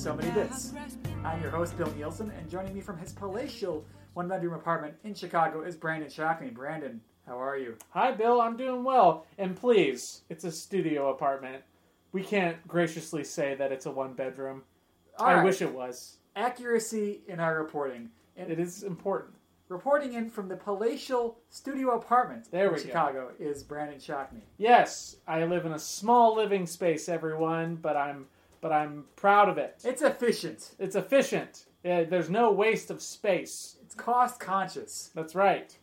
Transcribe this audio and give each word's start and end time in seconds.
So 0.00 0.16
Many 0.16 0.30
Bits. 0.30 0.72
I'm 1.26 1.42
your 1.42 1.50
host, 1.50 1.76
Bill 1.76 1.92
Nielsen, 1.94 2.30
and 2.30 2.48
joining 2.48 2.72
me 2.72 2.80
from 2.80 2.96
his 2.96 3.12
palatial 3.12 3.84
one 4.14 4.28
bedroom 4.28 4.54
apartment 4.54 4.94
in 5.04 5.12
Chicago 5.12 5.60
is 5.60 5.76
Brandon 5.76 6.08
Shockney. 6.08 6.54
Brandon, 6.54 7.02
how 7.26 7.38
are 7.38 7.58
you? 7.58 7.76
Hi, 7.90 8.10
Bill. 8.10 8.40
I'm 8.40 8.56
doing 8.56 8.82
well. 8.82 9.26
And 9.36 9.54
please, 9.54 10.22
it's 10.30 10.44
a 10.44 10.50
studio 10.52 11.10
apartment. 11.10 11.62
We 12.12 12.22
can't 12.22 12.66
graciously 12.66 13.24
say 13.24 13.54
that 13.56 13.72
it's 13.72 13.84
a 13.84 13.90
one 13.90 14.14
bedroom. 14.14 14.62
All 15.18 15.26
I 15.26 15.34
right. 15.34 15.44
wish 15.44 15.60
it 15.60 15.74
was. 15.74 16.16
Accuracy 16.34 17.20
in 17.28 17.38
our 17.38 17.58
reporting. 17.60 18.08
And 18.38 18.50
It 18.50 18.58
is 18.58 18.84
important. 18.84 19.34
reporting 19.68 20.14
in 20.14 20.30
from 20.30 20.48
the 20.48 20.56
palatial 20.56 21.36
studio 21.50 21.90
apartment 21.94 22.46
There 22.50 22.68
in 22.68 22.72
we 22.72 22.78
go. 22.78 22.86
Chicago 22.86 23.30
is 23.38 23.62
Brandon 23.62 23.98
Shockney. 23.98 24.40
Yes, 24.56 25.16
I 25.28 25.44
live 25.44 25.66
in 25.66 25.72
a 25.72 25.78
small 25.78 26.34
living 26.34 26.66
space, 26.66 27.06
everyone, 27.10 27.76
but 27.76 27.98
I'm 27.98 28.28
but 28.60 28.72
I'm 28.72 29.04
proud 29.16 29.48
of 29.48 29.58
it. 29.58 29.80
It's 29.84 30.02
efficient. 30.02 30.72
It's 30.78 30.96
efficient. 30.96 31.66
Yeah, 31.84 32.04
there's 32.04 32.28
no 32.30 32.52
waste 32.52 32.90
of 32.90 33.00
space. 33.00 33.76
It's 33.82 33.94
cost 33.94 34.38
conscious. 34.40 35.10
That's 35.14 35.34
right. 35.34 35.76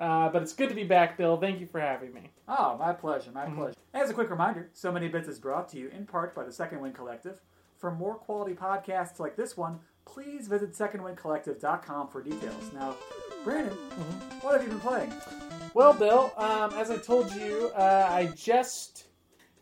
Uh, 0.00 0.28
but 0.30 0.42
it's 0.42 0.54
good 0.54 0.68
to 0.70 0.74
be 0.74 0.84
back, 0.84 1.16
Bill. 1.16 1.36
Thank 1.36 1.60
you 1.60 1.66
for 1.66 1.78
having 1.80 2.12
me. 2.12 2.30
Oh, 2.48 2.76
my 2.78 2.92
pleasure, 2.92 3.30
my 3.32 3.46
Mhm. 3.46 3.54
pleasure. 3.56 3.76
As 3.94 4.10
a 4.10 4.14
quick 4.14 4.30
reminder, 4.30 4.70
So 4.72 4.90
Many 4.90 5.08
Bits 5.08 5.28
is 5.28 5.38
brought 5.38 5.68
to 5.70 5.78
you 5.78 5.88
in 5.88 6.06
part 6.06 6.34
by 6.34 6.44
the 6.44 6.52
Second 6.52 6.80
Wind 6.80 6.94
Collective. 6.94 7.40
For 7.76 7.90
more 7.90 8.14
quality 8.14 8.54
podcasts 8.54 9.20
like 9.20 9.36
this 9.36 9.56
one, 9.56 9.80
please 10.04 10.48
visit 10.48 10.72
secondwindcollective.com 10.72 12.08
for 12.08 12.22
details. 12.22 12.72
Now, 12.72 12.96
Brandon, 13.44 13.74
what 14.40 14.54
have 14.54 14.62
you 14.62 14.70
been 14.70 14.80
playing? 14.80 15.12
Well, 15.74 15.92
Bill, 15.92 16.32
um, 16.36 16.72
as 16.74 16.90
I 16.90 16.96
told 16.96 17.32
you, 17.32 17.70
uh, 17.76 18.08
I 18.10 18.26
just 18.34 19.06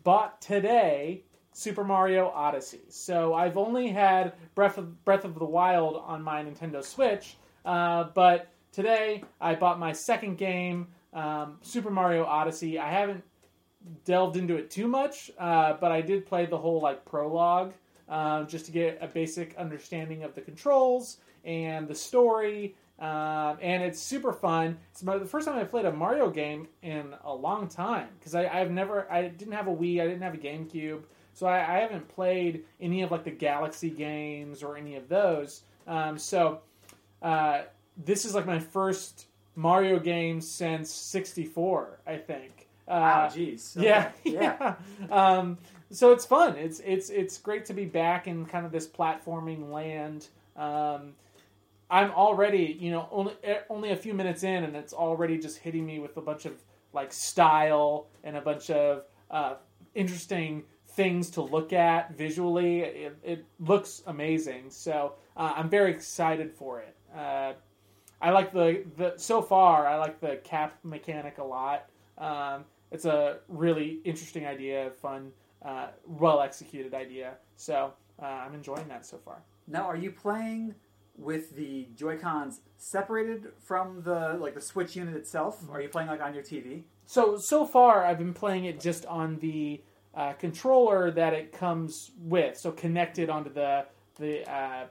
bought 0.03 0.41
today 0.41 1.25
Super 1.53 1.83
Mario 1.83 2.29
Odyssey. 2.29 2.81
So 2.89 3.33
I've 3.33 3.57
only 3.57 3.89
had 3.89 4.33
Breath 4.55 4.77
of 4.77 5.03
Breath 5.05 5.25
of 5.25 5.37
the 5.37 5.45
Wild 5.45 6.01
on 6.05 6.21
my 6.21 6.43
Nintendo 6.43 6.83
Switch, 6.83 7.37
uh, 7.65 8.05
but 8.13 8.49
today 8.71 9.23
I 9.39 9.55
bought 9.55 9.79
my 9.79 9.91
second 9.91 10.37
game, 10.37 10.87
um, 11.13 11.57
Super 11.61 11.89
Mario 11.89 12.23
Odyssey. 12.25 12.79
I 12.79 12.89
haven't 12.91 13.23
delved 14.05 14.37
into 14.37 14.55
it 14.55 14.69
too 14.69 14.87
much, 14.87 15.31
uh, 15.37 15.73
but 15.73 15.91
I 15.91 16.01
did 16.01 16.25
play 16.25 16.45
the 16.45 16.57
whole 16.57 16.81
like 16.81 17.03
prologue 17.05 17.73
um, 18.09 18.47
just 18.47 18.65
to 18.65 18.71
get 18.71 18.97
a 19.01 19.07
basic 19.07 19.55
understanding 19.57 20.23
of 20.23 20.35
the 20.35 20.41
controls 20.41 21.17
and 21.43 21.87
the 21.87 21.95
story. 21.95 22.75
Um, 22.99 23.57
and 23.61 23.81
it's 23.81 23.99
super 23.99 24.31
fun. 24.31 24.77
It's 24.91 25.01
my, 25.01 25.17
the 25.17 25.25
first 25.25 25.47
time 25.47 25.57
I've 25.57 25.71
played 25.71 25.85
a 25.85 25.91
Mario 25.91 26.29
game 26.29 26.67
in 26.83 27.15
a 27.23 27.33
long 27.33 27.67
time 27.67 28.09
because 28.19 28.35
I've 28.35 28.69
never, 28.69 29.11
I 29.11 29.29
didn't 29.29 29.53
have 29.53 29.67
a 29.67 29.71
Wii, 29.71 29.99
I 30.01 30.05
didn't 30.05 30.21
have 30.21 30.35
a 30.35 30.37
GameCube, 30.37 31.01
so 31.33 31.47
I, 31.47 31.77
I 31.77 31.79
haven't 31.79 32.07
played 32.07 32.63
any 32.79 33.01
of 33.01 33.11
like 33.11 33.23
the 33.23 33.31
Galaxy 33.31 33.89
games 33.89 34.63
or 34.63 34.77
any 34.77 34.95
of 34.95 35.07
those. 35.09 35.61
Um, 35.87 36.17
so 36.17 36.59
uh, 37.21 37.63
this 37.97 38.25
is 38.25 38.35
like 38.35 38.45
my 38.45 38.59
first 38.59 39.27
Mario 39.55 39.99
game 39.99 40.41
since 40.41 40.91
'64, 40.91 41.99
I 42.07 42.17
think. 42.17 42.67
Uh, 42.87 42.91
Wow, 42.91 43.29
jeez. 43.33 43.77
Okay. 43.77 43.87
yeah, 43.87 44.11
yeah. 44.23 44.75
yeah. 44.99 45.05
Um, 45.09 45.57
so 45.91 46.11
it's 46.11 46.25
fun. 46.25 46.55
It's 46.57 46.79
it's 46.79 47.09
it's 47.09 47.37
great 47.37 47.65
to 47.65 47.73
be 47.73 47.85
back 47.85 48.27
in 48.27 48.45
kind 48.45 48.65
of 48.65 48.71
this 48.71 48.87
platforming 48.87 49.71
land. 49.71 50.27
Um, 50.55 51.13
I'm 51.89 52.11
already, 52.11 52.77
you 52.79 52.91
know, 52.91 53.07
only 53.11 53.33
eh, 53.43 53.59
only 53.69 53.91
a 53.91 53.95
few 53.95 54.13
minutes 54.13 54.43
in, 54.43 54.63
and 54.63 54.75
it's 54.75 54.93
already 54.93 55.37
just 55.37 55.57
hitting 55.57 55.85
me 55.85 55.99
with 55.99 56.15
a 56.17 56.21
bunch 56.21 56.45
of 56.45 56.53
like 56.93 57.11
style 57.11 58.07
and 58.23 58.37
a 58.37 58.41
bunch 58.41 58.69
of 58.69 59.03
uh, 59.29 59.55
interesting 59.93 60.63
things 60.91 61.29
to 61.31 61.41
look 61.41 61.73
at 61.73 62.15
visually. 62.15 62.81
It, 62.81 63.17
it 63.23 63.45
looks 63.59 64.03
amazing. 64.07 64.69
So 64.69 65.13
uh, 65.37 65.53
I'm 65.55 65.69
very 65.69 65.91
excited 65.91 66.51
for 66.51 66.79
it. 66.79 66.95
Uh, 67.15 67.53
I 68.21 68.31
like 68.31 68.53
the, 68.53 68.83
the 68.97 69.13
so 69.17 69.41
far. 69.41 69.87
I 69.87 69.97
like 69.97 70.19
the 70.19 70.37
cap 70.43 70.77
mechanic 70.83 71.37
a 71.39 71.43
lot. 71.43 71.87
Um, 72.17 72.65
it's 72.91 73.05
a 73.05 73.37
really 73.47 73.99
interesting 74.03 74.45
idea, 74.45 74.91
fun, 75.01 75.31
uh, 75.63 75.87
well 76.05 76.41
executed 76.41 76.93
idea. 76.93 77.35
So 77.55 77.93
uh, 78.21 78.25
I'm 78.25 78.53
enjoying 78.53 78.87
that 78.89 79.05
so 79.05 79.17
far. 79.17 79.41
Now, 79.67 79.83
are 79.83 79.95
you 79.95 80.11
playing 80.11 80.75
with 81.17 81.55
the 81.55 81.87
Joy 81.95 82.17
Cons 82.17 82.61
separated 82.77 83.47
from 83.59 84.01
the 84.03 84.37
like 84.39 84.55
the 84.55 84.61
Switch 84.61 84.95
unit 84.95 85.15
itself? 85.15 85.63
Or 85.69 85.77
are 85.77 85.81
you 85.81 85.89
playing 85.89 86.09
like 86.09 86.21
on 86.21 86.33
your 86.33 86.43
TV? 86.43 86.83
So 87.05 87.37
so 87.37 87.65
far, 87.65 88.05
I've 88.05 88.17
been 88.17 88.33
playing 88.33 88.65
it 88.65 88.79
just 88.79 89.05
on 89.05 89.39
the 89.39 89.81
uh, 90.15 90.33
controller 90.33 91.11
that 91.11 91.33
it 91.33 91.51
comes 91.51 92.11
with, 92.19 92.57
so 92.57 92.71
connected 92.71 93.29
onto 93.29 93.51
the 93.51 93.85
the 94.17 94.49
uh, 94.51 94.85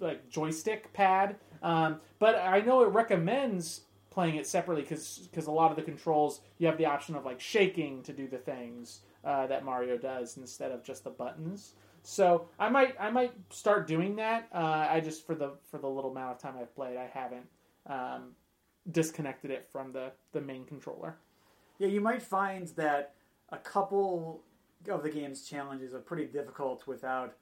like 0.00 0.28
joystick 0.28 0.92
pad. 0.92 1.36
Um, 1.62 2.00
but 2.18 2.36
I 2.36 2.60
know 2.60 2.82
it 2.82 2.88
recommends 2.88 3.82
playing 4.10 4.36
it 4.36 4.46
separately 4.46 4.82
because 4.82 5.46
a 5.46 5.50
lot 5.50 5.70
of 5.70 5.76
the 5.76 5.82
controls 5.82 6.40
you 6.58 6.66
have 6.66 6.78
the 6.78 6.86
option 6.86 7.16
of 7.16 7.24
like 7.24 7.40
shaking 7.40 8.02
to 8.04 8.12
do 8.12 8.28
the 8.28 8.38
things 8.38 9.00
uh, 9.24 9.46
that 9.46 9.64
Mario 9.64 9.96
does 9.96 10.36
instead 10.36 10.70
of 10.70 10.84
just 10.84 11.04
the 11.04 11.10
buttons. 11.10 11.74
So 12.02 12.46
I 12.58 12.68
might 12.68 12.94
I 13.00 13.10
might 13.10 13.32
start 13.50 13.86
doing 13.86 14.16
that. 14.16 14.48
Uh, 14.54 14.86
I 14.90 15.00
just 15.00 15.26
for 15.26 15.34
the 15.34 15.52
for 15.70 15.78
the 15.78 15.88
little 15.88 16.10
amount 16.10 16.32
of 16.32 16.38
time 16.38 16.54
I've 16.60 16.74
played, 16.74 16.96
I 16.96 17.10
haven't 17.12 17.46
um, 17.86 18.32
disconnected 18.92 19.50
it 19.50 19.64
from 19.64 19.92
the 19.92 20.12
the 20.32 20.40
main 20.40 20.64
controller. 20.64 21.16
Yeah, 21.78 21.88
you 21.88 22.00
might 22.00 22.22
find 22.22 22.68
that 22.76 23.13
a 23.50 23.58
couple 23.58 24.42
of 24.88 25.02
the 25.02 25.10
game's 25.10 25.46
challenges 25.48 25.94
are 25.94 25.98
pretty 26.00 26.26
difficult 26.26 26.86
without 26.86 27.34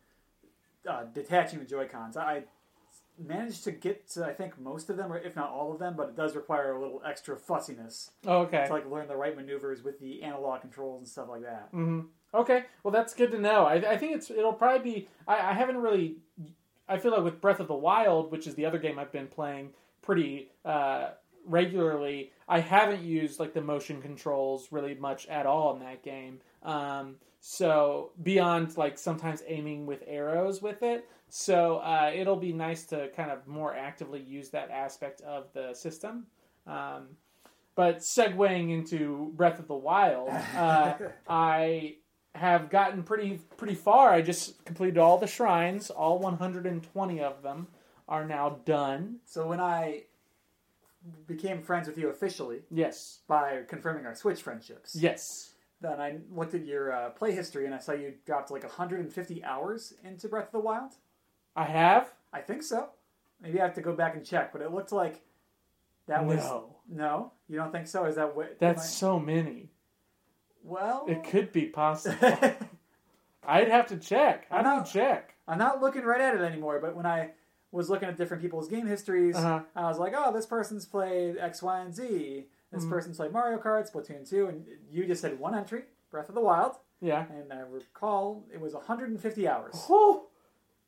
uh, 0.88 1.04
detaching 1.14 1.58
the 1.58 1.64
Joy 1.64 1.86
Cons. 1.86 2.16
I 2.16 2.44
managed 3.18 3.64
to 3.64 3.72
get 3.72 4.08
to 4.10 4.24
I 4.24 4.32
think 4.32 4.58
most 4.60 4.90
of 4.90 4.96
them, 4.96 5.12
or 5.12 5.18
if 5.18 5.36
not 5.36 5.50
all 5.50 5.72
of 5.72 5.78
them, 5.78 5.94
but 5.96 6.08
it 6.08 6.16
does 6.16 6.34
require 6.34 6.72
a 6.72 6.80
little 6.80 7.02
extra 7.06 7.36
fussiness 7.36 8.10
Oh, 8.26 8.38
okay. 8.42 8.64
to 8.66 8.72
like 8.72 8.90
learn 8.90 9.06
the 9.08 9.16
right 9.16 9.36
maneuvers 9.36 9.82
with 9.82 10.00
the 10.00 10.22
analog 10.22 10.60
controls 10.62 11.00
and 11.00 11.08
stuff 11.08 11.28
like 11.28 11.42
that. 11.42 11.68
hmm 11.70 12.00
Okay. 12.34 12.64
Well, 12.82 12.92
that's 12.92 13.12
good 13.12 13.30
to 13.32 13.38
know. 13.38 13.66
I, 13.66 13.74
I 13.74 13.96
think 13.98 14.16
it's 14.16 14.30
it'll 14.30 14.54
probably 14.54 14.92
be. 14.92 15.08
I, 15.28 15.50
I 15.50 15.52
haven't 15.52 15.76
really. 15.76 16.16
I 16.88 16.96
feel 16.98 17.12
like 17.12 17.22
with 17.22 17.40
Breath 17.42 17.60
of 17.60 17.69
the 17.69 17.74
Wild, 17.74 18.32
which 18.32 18.46
is 18.46 18.54
the 18.54 18.64
other 18.64 18.78
game 18.78 18.98
I've 18.98 19.12
been 19.12 19.26
playing 19.26 19.70
pretty 20.00 20.48
uh, 20.64 21.10
regularly, 21.47 22.32
I 22.48 22.60
haven't 22.60 23.03
used 23.03 23.41
like 23.41 23.54
the 23.54 23.60
motion 23.60 24.00
controls 24.03 24.69
really 24.70 24.94
much 24.94 25.26
at 25.28 25.47
all 25.47 25.75
in 25.75 25.80
that 25.80 26.03
game. 26.03 26.41
Um, 26.62 27.16
so 27.41 28.12
beyond 28.22 28.76
like 28.76 28.98
sometimes 28.98 29.42
aiming 29.47 29.86
with 29.86 30.04
arrows 30.06 30.62
with 30.62 30.82
it, 30.82 31.08
so 31.28 31.78
uh, 31.78 32.12
it'll 32.14 32.36
be 32.36 32.52
nice 32.52 32.84
to 32.84 33.08
kind 33.16 33.31
of 33.31 33.47
more 33.47 33.75
actively 33.75 34.20
use 34.20 34.50
that 34.50 34.70
aspect 34.70 35.22
of 35.22 35.47
the 35.54 35.75
system. 35.75 36.26
Um, 36.66 37.08
but 37.75 37.98
segueing 37.98 38.70
into 38.70 39.32
Breath 39.34 39.58
of 39.58 39.66
the 39.66 39.75
Wild, 39.75 40.28
uh, 40.28 40.94
I 41.28 41.97
have 42.34 42.70
gotten 42.70 43.02
pretty 43.02 43.41
pretty 43.56 43.75
far. 43.75 44.12
I 44.12 44.22
just 44.22 44.64
completed 44.64 44.98
all 44.98 45.19
the 45.19 45.26
shrines. 45.26 45.91
All 45.91 46.19
120 46.19 47.20
of 47.20 47.42
them 47.42 47.66
are 48.08 48.25
now 48.25 48.60
done. 48.64 49.16
So 49.25 49.47
when 49.47 49.60
I 49.60 50.04
became 51.26 51.62
friends 51.62 51.87
with 51.88 51.99
you 51.99 52.08
officially 52.08 52.60
Yes. 52.70 53.20
by 53.26 53.62
confirming 53.69 54.06
our 54.06 54.14
Switch 54.14 54.43
friendships, 54.43 54.94
Yes. 54.94 55.52
then 55.81 56.00
I 56.00 56.19
looked 56.31 56.54
at 56.54 56.64
your 56.66 56.93
uh, 56.93 57.10
play 57.10 57.32
history 57.32 57.66
and 57.66 57.75
I 57.75 57.78
saw 57.78 57.93
you 57.93 58.14
dropped 58.26 58.50
like 58.50 58.62
150 58.62 59.44
hours 59.44 59.94
into 60.04 60.28
Breath 60.28 60.46
of 60.46 60.52
the 60.52 60.60
Wild. 60.60 60.93
I 61.56 61.64
have. 61.64 62.12
I 62.32 62.40
think 62.40 62.62
so. 62.62 62.90
Maybe 63.40 63.60
I 63.60 63.64
have 63.64 63.75
to 63.75 63.81
go 63.82 63.93
back 63.94 64.14
and 64.14 64.25
check, 64.25 64.52
but 64.52 64.62
it 64.62 64.70
looked 64.72 64.93
like 64.93 65.22
that 66.06 66.25
was 66.25 66.38
No. 66.38 66.76
no. 66.88 67.32
You 67.48 67.56
don't 67.56 67.72
think 67.72 67.87
so? 67.88 68.05
Is 68.06 68.14
that 68.16 68.34
what? 68.37 68.58
That's 68.58 68.82
am 68.84 68.88
so 68.88 69.19
many. 69.19 69.70
Well. 70.62 71.05
It 71.08 71.25
could 71.25 71.52
be 71.52 71.66
possible. 71.66 72.16
I'd 73.44 73.69
have 73.69 73.88
to 73.88 73.96
check. 73.96 74.46
I 74.50 74.58
I'm 74.58 74.64
have 74.64 74.76
not- 74.78 74.87
to 74.87 74.93
check. 74.93 75.34
I'm 75.48 75.58
not 75.58 75.81
looking 75.82 76.02
right 76.05 76.20
at 76.20 76.37
it 76.37 76.40
anymore, 76.40 76.78
but 76.81 76.94
when 76.94 77.05
I 77.06 77.32
was 77.72 77.90
looking 77.90 78.08
at 78.08 78.16
different 78.16 78.42
people's 78.42 78.69
game 78.69 78.86
histories, 78.86 79.34
Uh-huh. 79.36 79.60
I 79.74 79.82
was 79.88 79.98
like, 79.98 80.12
oh, 80.16 80.32
this 80.32 80.46
person's 80.46 80.86
played 80.86 81.36
X, 81.38 81.62
Y, 81.62 81.80
and 81.80 81.94
Z. 81.94 82.46
This 82.70 82.84
Mhm. 82.84 82.90
person's 82.90 83.16
played 83.16 83.32
Mario 83.32 83.58
Kart, 83.58 83.90
Splatoon 83.90 84.28
2, 84.28 84.46
and 84.46 84.66
you 84.90 85.06
just 85.06 85.22
had 85.22 85.38
one 85.38 85.54
entry, 85.54 85.84
Breath 86.10 86.28
of 86.28 86.34
the 86.34 86.40
Wild, 86.40 86.76
Yeah. 87.00 87.26
and 87.30 87.52
I 87.52 87.60
recall 87.60 88.44
it 88.52 88.60
was 88.60 88.74
150 88.74 89.48
hours. 89.48 89.74
Oh, 89.90 90.26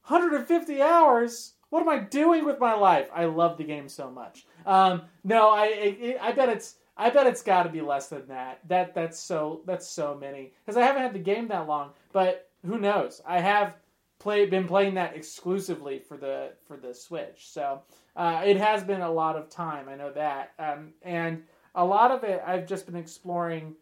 150 0.03 0.81
hours. 0.83 1.55
What 1.71 1.81
am 1.81 1.89
I 1.89 1.99
doing 1.99 2.45
with 2.45 2.59
my 2.61 2.75
life? 2.75 3.09
I 3.13 3.25
love 3.25 3.57
the 3.59 3.65
game 3.65 3.89
so 3.89 4.11
much. 4.11 4.47
Um, 4.67 5.03
no, 5.25 5.51
I, 5.51 5.65
I 5.65 6.29
I 6.29 6.33
bet 6.33 6.49
it's 6.49 6.77
I 6.97 7.11
bet 7.11 7.27
it's 7.27 7.43
got 7.43 7.65
to 7.65 7.69
be 7.71 7.81
less 7.81 8.09
than 8.09 8.27
that. 8.29 8.61
That 8.69 8.95
that's 8.95 9.19
so 9.19 9.63
that's 9.67 9.89
so 9.89 10.15
many 10.15 10.53
because 10.65 10.77
I 10.77 10.83
haven't 10.83 11.03
had 11.03 11.13
the 11.15 11.19
game 11.19 11.49
that 11.49 11.67
long. 11.67 11.91
But 12.13 12.49
who 12.65 12.79
knows? 12.79 13.21
I 13.27 13.41
have 13.41 13.75
play 14.25 14.47
been 14.47 14.67
playing 14.67 14.95
that 14.95 15.15
exclusively 15.15 15.99
for 15.99 16.17
the 16.17 16.53
for 16.67 16.77
the 16.77 16.93
Switch. 16.93 17.49
So 17.57 17.83
uh, 18.17 18.43
it 18.45 18.57
has 18.57 18.83
been 18.83 19.03
a 19.03 19.11
lot 19.23 19.37
of 19.37 19.49
time. 19.49 19.89
I 19.89 19.95
know 19.95 20.13
that, 20.13 20.53
um, 20.59 20.95
and 21.03 21.43
a 21.75 21.85
lot 21.85 22.11
of 22.11 22.25
it 22.25 22.43
I've 22.45 22.67
just 22.67 22.87
been 22.87 22.97
exploring 22.97 23.77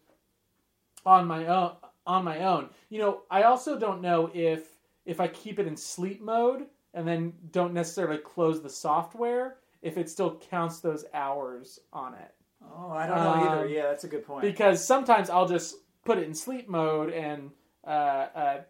on 1.05 1.25
my 1.25 1.47
own. 1.47 1.71
On 2.05 2.25
my 2.25 2.39
own, 2.43 2.69
you 2.89 2.99
know, 2.99 3.21
I 3.31 3.43
also 3.43 3.79
don't 3.79 4.01
know 4.01 4.29
if 4.33 4.61
if 5.05 5.21
I 5.21 5.27
keep 5.29 5.57
it 5.57 5.67
in 5.67 5.77
sleep 5.77 6.21
mode 6.21 6.65
and 6.93 7.07
then 7.07 7.33
don't 7.51 7.73
necessarily 7.73 8.17
close 8.17 8.61
the 8.61 8.69
software, 8.69 9.55
if 9.81 9.97
it 9.97 10.09
still 10.09 10.37
counts 10.51 10.81
those 10.81 11.05
hours 11.13 11.79
on 11.93 12.13
it. 12.13 12.31
Oh, 12.61 12.91
I 12.91 13.07
don't 13.07 13.17
know 13.17 13.33
either. 13.33 13.65
Um, 13.65 13.69
Yeah, 13.69 13.83
that's 13.83 14.03
a 14.03 14.09
good 14.09 14.25
point. 14.25 14.41
Because 14.41 14.85
sometimes 14.85 15.29
I'll 15.29 15.47
just 15.47 15.75
put 16.03 16.17
it 16.17 16.25
in 16.25 16.33
sleep 16.33 16.67
mode 16.67 17.11
and 17.13 17.51
uh, 17.85 18.27
uh, 18.35 18.61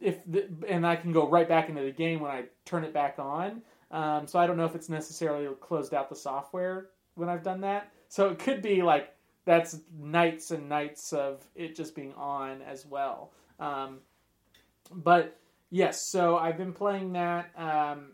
if 0.00 0.18
the, 0.26 0.48
and 0.68 0.86
I 0.86 0.96
can 0.96 1.12
go 1.12 1.28
right 1.28 1.48
back 1.48 1.68
into 1.68 1.82
the 1.82 1.90
game 1.90 2.20
when 2.20 2.30
I 2.30 2.44
turn 2.64 2.84
it 2.84 2.92
back 2.92 3.18
on. 3.18 3.62
Um, 3.90 4.26
so 4.26 4.38
I 4.38 4.46
don't 4.46 4.56
know 4.56 4.64
if 4.64 4.74
it's 4.74 4.88
necessarily 4.88 5.48
closed 5.60 5.94
out 5.94 6.08
the 6.08 6.16
software 6.16 6.88
when 7.14 7.28
I've 7.28 7.42
done 7.42 7.60
that. 7.62 7.92
So 8.08 8.28
it 8.28 8.38
could 8.38 8.62
be 8.62 8.82
like 8.82 9.14
that's 9.44 9.78
nights 9.98 10.50
and 10.50 10.68
nights 10.68 11.12
of 11.12 11.46
it 11.54 11.76
just 11.76 11.94
being 11.94 12.12
on 12.14 12.62
as 12.62 12.84
well. 12.84 13.32
Um, 13.58 14.00
but 14.92 15.38
yes, 15.70 16.10
so 16.10 16.36
I've 16.36 16.58
been 16.58 16.72
playing 16.72 17.12
that. 17.12 17.50
Um, 17.56 18.12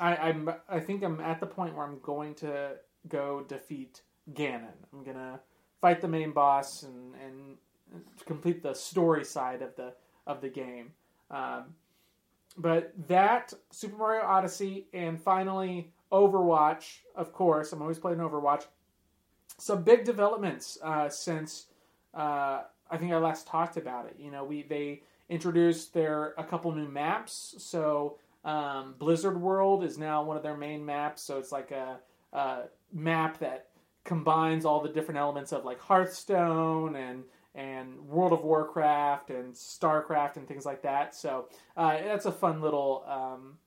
I, 0.00 0.16
I'm 0.16 0.50
I 0.68 0.80
think 0.80 1.02
I'm 1.02 1.20
at 1.20 1.40
the 1.40 1.46
point 1.46 1.76
where 1.76 1.86
I'm 1.86 1.98
going 2.00 2.34
to 2.36 2.72
go 3.08 3.44
defeat 3.46 4.02
Ganon. 4.32 4.66
I'm 4.92 5.04
gonna 5.04 5.40
fight 5.80 6.00
the 6.00 6.08
main 6.08 6.32
boss 6.32 6.82
and, 6.82 7.14
and 7.24 8.02
complete 8.26 8.62
the 8.62 8.74
story 8.74 9.24
side 9.24 9.62
of 9.62 9.74
the 9.76 9.94
of 10.28 10.40
the 10.40 10.48
game. 10.48 10.92
Um, 11.32 11.74
but 12.56 12.92
that 13.08 13.52
Super 13.70 13.96
Mario 13.96 14.22
Odyssey 14.22 14.86
and 14.92 15.20
finally 15.20 15.92
Overwatch, 16.12 17.00
of 17.16 17.32
course. 17.32 17.72
I'm 17.72 17.82
always 17.82 17.98
playing 17.98 18.18
Overwatch. 18.18 18.64
Some 19.58 19.82
big 19.82 20.04
developments 20.04 20.78
uh, 20.82 21.08
since 21.08 21.66
uh, 22.14 22.62
I 22.90 22.96
think 22.96 23.12
I 23.12 23.18
last 23.18 23.46
talked 23.46 23.76
about 23.76 24.06
it. 24.06 24.16
You 24.18 24.30
know, 24.30 24.44
we 24.44 24.62
they 24.62 25.02
introduced 25.28 25.92
their 25.92 26.34
a 26.38 26.44
couple 26.44 26.72
new 26.72 26.88
maps. 26.88 27.54
So 27.58 28.18
um, 28.44 28.94
Blizzard 28.98 29.40
World 29.40 29.84
is 29.84 29.98
now 29.98 30.22
one 30.22 30.36
of 30.36 30.42
their 30.42 30.56
main 30.56 30.84
maps. 30.84 31.22
So 31.22 31.38
it's 31.38 31.52
like 31.52 31.70
a, 31.70 31.98
a 32.32 32.62
map 32.92 33.38
that 33.38 33.68
combines 34.04 34.64
all 34.64 34.80
the 34.80 34.88
different 34.88 35.18
elements 35.18 35.52
of 35.52 35.64
like 35.64 35.80
Hearthstone 35.80 36.96
and 36.96 37.24
and 37.54 37.98
World 38.06 38.32
of 38.32 38.44
Warcraft 38.44 39.30
and 39.30 39.54
Starcraft 39.54 40.36
and 40.36 40.46
things 40.46 40.64
like 40.64 40.82
that. 40.82 41.14
So 41.14 41.48
uh, 41.76 41.98
that's 42.04 42.26
a 42.26 42.32
fun 42.32 42.60
little 42.60 43.04
um, 43.06 43.58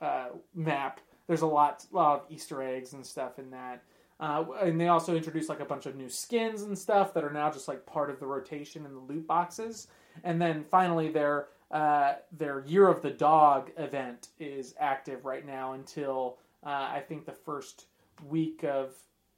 uh, 0.00 0.28
map. 0.54 1.00
There's 1.26 1.42
a 1.42 1.46
lot, 1.46 1.84
lot 1.92 2.20
of 2.20 2.26
Easter 2.30 2.62
eggs 2.62 2.92
and 2.92 3.04
stuff 3.04 3.38
in 3.38 3.50
that. 3.50 3.82
Uh, 4.20 4.44
and 4.62 4.80
they 4.80 4.88
also 4.88 5.14
introduced 5.14 5.48
like 5.48 5.60
a 5.60 5.64
bunch 5.64 5.86
of 5.86 5.94
new 5.94 6.08
skins 6.08 6.62
and 6.62 6.76
stuff 6.76 7.14
that 7.14 7.22
are 7.22 7.30
now 7.30 7.50
just 7.50 7.68
like 7.68 7.86
part 7.86 8.10
of 8.10 8.18
the 8.18 8.26
rotation 8.26 8.84
in 8.84 8.92
the 8.92 9.00
loot 9.00 9.26
boxes. 9.26 9.86
And 10.24 10.40
then 10.40 10.64
finally, 10.64 11.08
their 11.08 11.48
uh, 11.70 12.14
their 12.32 12.64
Year 12.66 12.88
of 12.88 13.02
the 13.02 13.10
Dog 13.10 13.70
event 13.76 14.28
is 14.40 14.74
active 14.80 15.24
right 15.24 15.46
now 15.46 15.74
until 15.74 16.38
uh, 16.64 16.88
I 16.90 17.02
think 17.06 17.26
the 17.26 17.32
first 17.32 17.86
week 18.26 18.64
of 18.64 18.94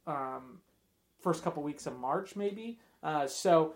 um, 0.07 0.59
first 1.21 1.43
couple 1.43 1.61
weeks 1.61 1.85
of 1.85 1.99
March, 1.99 2.35
maybe. 2.35 2.79
Uh, 3.03 3.27
so 3.27 3.73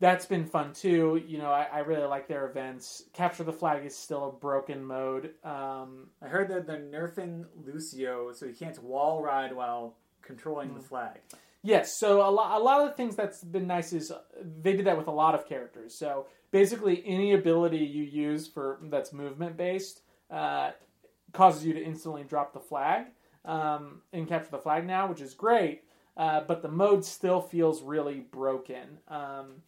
that's 0.00 0.26
been 0.26 0.44
fun 0.44 0.72
too. 0.72 1.22
You 1.26 1.38
know, 1.38 1.50
I, 1.50 1.66
I 1.72 1.78
really 1.80 2.06
like 2.06 2.28
their 2.28 2.46
events. 2.48 3.04
Capture 3.12 3.44
the 3.44 3.52
Flag 3.52 3.84
is 3.84 3.96
still 3.96 4.28
a 4.28 4.32
broken 4.32 4.84
mode. 4.84 5.32
Um, 5.44 6.08
I 6.22 6.28
heard 6.28 6.48
that 6.50 6.66
they're 6.66 6.78
nerfing 6.78 7.46
Lucio, 7.64 8.32
so 8.32 8.46
he 8.46 8.52
can't 8.52 8.80
wall 8.82 9.22
ride 9.22 9.54
while 9.54 9.96
controlling 10.22 10.70
Hmm. 10.70 10.76
the 10.76 10.80
flag. 10.82 11.20
Yes, 11.62 11.98
so 11.98 12.20
a 12.26 12.30
lot, 12.30 12.60
a 12.60 12.62
lot 12.62 12.82
of 12.82 12.88
the 12.90 12.94
things 12.94 13.16
that's 13.16 13.42
been 13.42 13.66
nice 13.66 13.92
is 13.92 14.12
they 14.62 14.74
did 14.74 14.86
that 14.86 14.96
with 14.96 15.08
a 15.08 15.12
lot 15.12 15.34
of 15.34 15.48
characters. 15.48 15.92
So 15.92 16.26
basically, 16.52 17.02
any 17.04 17.34
ability 17.34 17.78
you 17.78 18.04
use 18.04 18.46
for 18.46 18.78
that's 18.84 19.12
movement 19.12 19.56
based 19.56 20.02
uh, 20.30 20.70
causes 21.32 21.64
you 21.66 21.72
to 21.74 21.82
instantly 21.82 22.22
drop 22.22 22.52
the 22.52 22.60
flag 22.60 23.06
um, 23.44 24.02
and 24.12 24.28
capture 24.28 24.52
the 24.52 24.58
flag 24.58 24.86
now, 24.86 25.08
which 25.08 25.20
is 25.20 25.34
great. 25.34 25.82
Uh, 26.18 26.40
but 26.40 26.60
the 26.62 26.68
mode 26.68 27.04
still 27.04 27.40
feels 27.40 27.80
really 27.80 28.26
broken. 28.32 28.98
Um, 29.06 29.62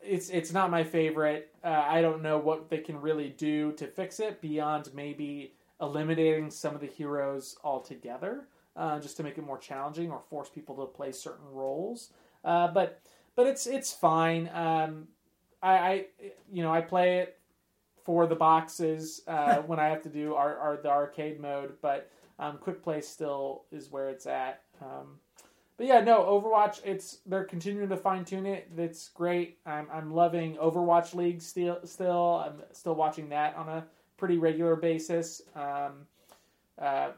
it's 0.00 0.30
it's 0.30 0.52
not 0.52 0.70
my 0.70 0.84
favorite. 0.84 1.52
Uh, 1.64 1.84
I 1.86 2.00
don't 2.00 2.22
know 2.22 2.38
what 2.38 2.70
they 2.70 2.78
can 2.78 3.00
really 3.00 3.30
do 3.30 3.72
to 3.72 3.88
fix 3.88 4.20
it 4.20 4.40
beyond 4.40 4.90
maybe 4.94 5.54
eliminating 5.80 6.50
some 6.50 6.74
of 6.74 6.80
the 6.80 6.86
heroes 6.86 7.56
altogether 7.64 8.46
uh, 8.76 9.00
just 9.00 9.16
to 9.16 9.22
make 9.22 9.38
it 9.38 9.44
more 9.44 9.58
challenging 9.58 10.10
or 10.10 10.20
force 10.30 10.48
people 10.48 10.76
to 10.76 10.86
play 10.86 11.12
certain 11.12 11.46
roles. 11.50 12.10
Uh, 12.44 12.68
but 12.68 13.02
but 13.34 13.48
it's 13.48 13.66
it's 13.66 13.92
fine. 13.92 14.48
Um, 14.54 15.08
I, 15.62 15.72
I 15.72 16.06
you 16.52 16.62
know 16.62 16.72
I 16.72 16.80
play 16.80 17.18
it 17.18 17.38
for 18.04 18.26
the 18.28 18.36
boxes 18.36 19.22
uh, 19.26 19.56
when 19.66 19.80
I 19.80 19.88
have 19.88 20.02
to 20.04 20.08
do 20.08 20.34
our, 20.34 20.56
our 20.58 20.76
the 20.76 20.90
arcade 20.90 21.40
mode, 21.40 21.74
but 21.82 22.10
um, 22.38 22.58
quick 22.58 22.82
play 22.82 23.00
still 23.00 23.64
is 23.72 23.90
where 23.90 24.10
it's 24.10 24.26
at. 24.26 24.62
Um, 24.80 25.18
but 25.76 25.86
yeah, 25.86 26.00
no 26.00 26.22
Overwatch. 26.22 26.80
It's 26.84 27.18
they're 27.26 27.44
continuing 27.44 27.88
to 27.88 27.96
fine 27.96 28.24
tune 28.24 28.46
it. 28.46 28.68
It's 28.76 29.08
great. 29.08 29.58
I'm 29.66 29.86
I'm 29.92 30.12
loving 30.12 30.56
Overwatch 30.56 31.14
League 31.14 31.42
still. 31.42 31.78
Still, 31.84 32.44
I'm 32.46 32.62
still 32.72 32.94
watching 32.94 33.28
that 33.30 33.56
on 33.56 33.68
a 33.68 33.86
pretty 34.16 34.38
regular 34.38 34.76
basis. 34.76 35.42
Um, 35.54 36.06
uh, 36.80 37.10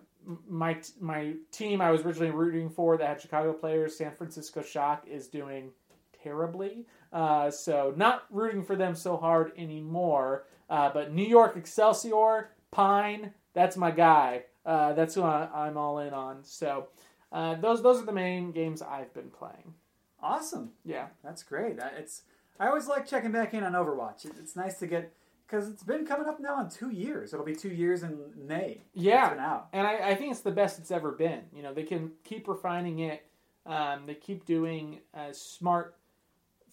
my 0.49 0.77
my 1.01 1.35
team 1.53 1.81
I 1.81 1.91
was 1.91 2.03
originally 2.03 2.31
rooting 2.31 2.69
for 2.69 2.97
that 2.97 3.07
had 3.09 3.21
Chicago 3.21 3.53
players, 3.53 3.97
San 3.97 4.13
Francisco 4.15 4.63
Shock, 4.63 5.07
is 5.07 5.29
doing 5.29 5.71
terribly. 6.23 6.87
Uh, 7.13 7.51
so 7.51 7.93
not 7.97 8.25
rooting 8.31 8.63
for 8.65 8.77
them 8.77 8.95
so 8.95 9.17
hard 9.17 9.53
anymore. 9.57 10.45
Uh, 10.69 10.91
but 10.93 11.13
New 11.15 11.25
York 11.25 11.57
Excelsior, 11.57 12.51
Pine, 12.71 13.33
that's 13.55 13.77
my 13.77 13.91
guy. 13.91 14.45
Uh, 14.67 14.93
that's 14.93 15.15
who 15.15 15.23
I, 15.23 15.49
I'm 15.55 15.79
all 15.79 15.99
in 16.01 16.13
on. 16.13 16.45
So 16.45 16.89
uh, 17.33 17.55
those 17.57 17.83
those 17.83 18.01
are 18.03 18.07
the 18.07 18.13
main 18.13 18.53
games 18.53 18.83
I've 18.83 19.13
been 19.15 19.31
playing. 19.31 19.75
Awesome. 20.23 20.73
Yeah. 20.85 21.09
That's 21.23 21.43
great. 21.43 21.81
I- 21.81 21.89
It's 21.99 22.23
I 22.61 22.67
always 22.69 22.89
like 22.89 23.07
checking 23.07 23.31
back 23.33 23.55
in 23.55 23.63
on 23.63 23.73
Overwatch. 23.73 24.25
It- 24.25 24.33
It's 24.39 24.57
nice 24.57 24.79
to 24.81 24.87
get 24.87 25.13
because 25.47 25.69
it's 25.69 25.83
been 25.85 26.05
coming 26.05 26.27
up 26.29 26.41
now 26.41 26.61
in 26.61 26.69
two 26.69 26.91
years. 26.91 27.33
It'll 27.33 27.47
be 27.47 27.55
two 27.57 27.71
years 27.71 28.03
in 28.03 28.19
May. 28.37 28.83
Yeah. 28.95 29.27
It's 29.27 29.35
been 29.37 29.45
out. 29.45 29.69
and 29.73 29.87
I, 29.87 30.11
I 30.11 30.15
think 30.15 30.33
it's 30.33 30.41
the 30.43 30.51
best 30.51 30.79
it's 30.79 30.91
ever 30.91 31.13
been. 31.13 31.43
You 31.53 31.63
know, 31.63 31.73
they 31.73 31.85
can 31.85 32.13
keep 32.25 32.49
refining 32.49 32.99
it. 32.99 33.25
Um, 33.65 34.07
they 34.07 34.15
keep 34.15 34.45
doing 34.45 35.01
uh, 35.15 35.33
smart 35.33 35.97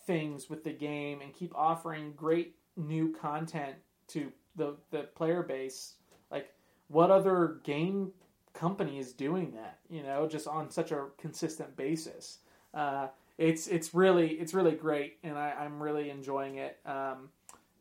things 0.06 0.50
with 0.50 0.64
the 0.64 0.72
game 0.74 1.22
and 1.22 1.34
keep 1.34 1.54
offering 1.56 2.14
great 2.16 2.56
new 2.78 3.14
content 3.14 3.76
to 4.08 4.32
the 4.56 4.76
the 4.92 5.04
player 5.16 5.44
base. 5.44 5.96
Like, 6.32 6.54
what 6.88 7.12
other 7.12 7.60
game 7.64 8.12
company 8.56 8.98
is 8.98 9.14
doing 9.14 9.52
that? 9.52 9.80
You 9.90 10.04
know, 10.04 10.28
just 10.28 10.48
on 10.48 10.72
such 10.72 10.92
a 10.92 11.08
consistent 11.18 11.76
basis. 11.76 12.40
Uh, 12.74 13.08
it's 13.38 13.68
it's 13.68 13.94
really 13.94 14.30
it's 14.32 14.54
really 14.54 14.72
great, 14.76 15.18
and 15.24 15.38
I, 15.38 15.52
I'm 15.52 15.82
really 15.82 16.10
enjoying 16.10 16.56
it. 16.58 16.80
Um, 16.86 17.30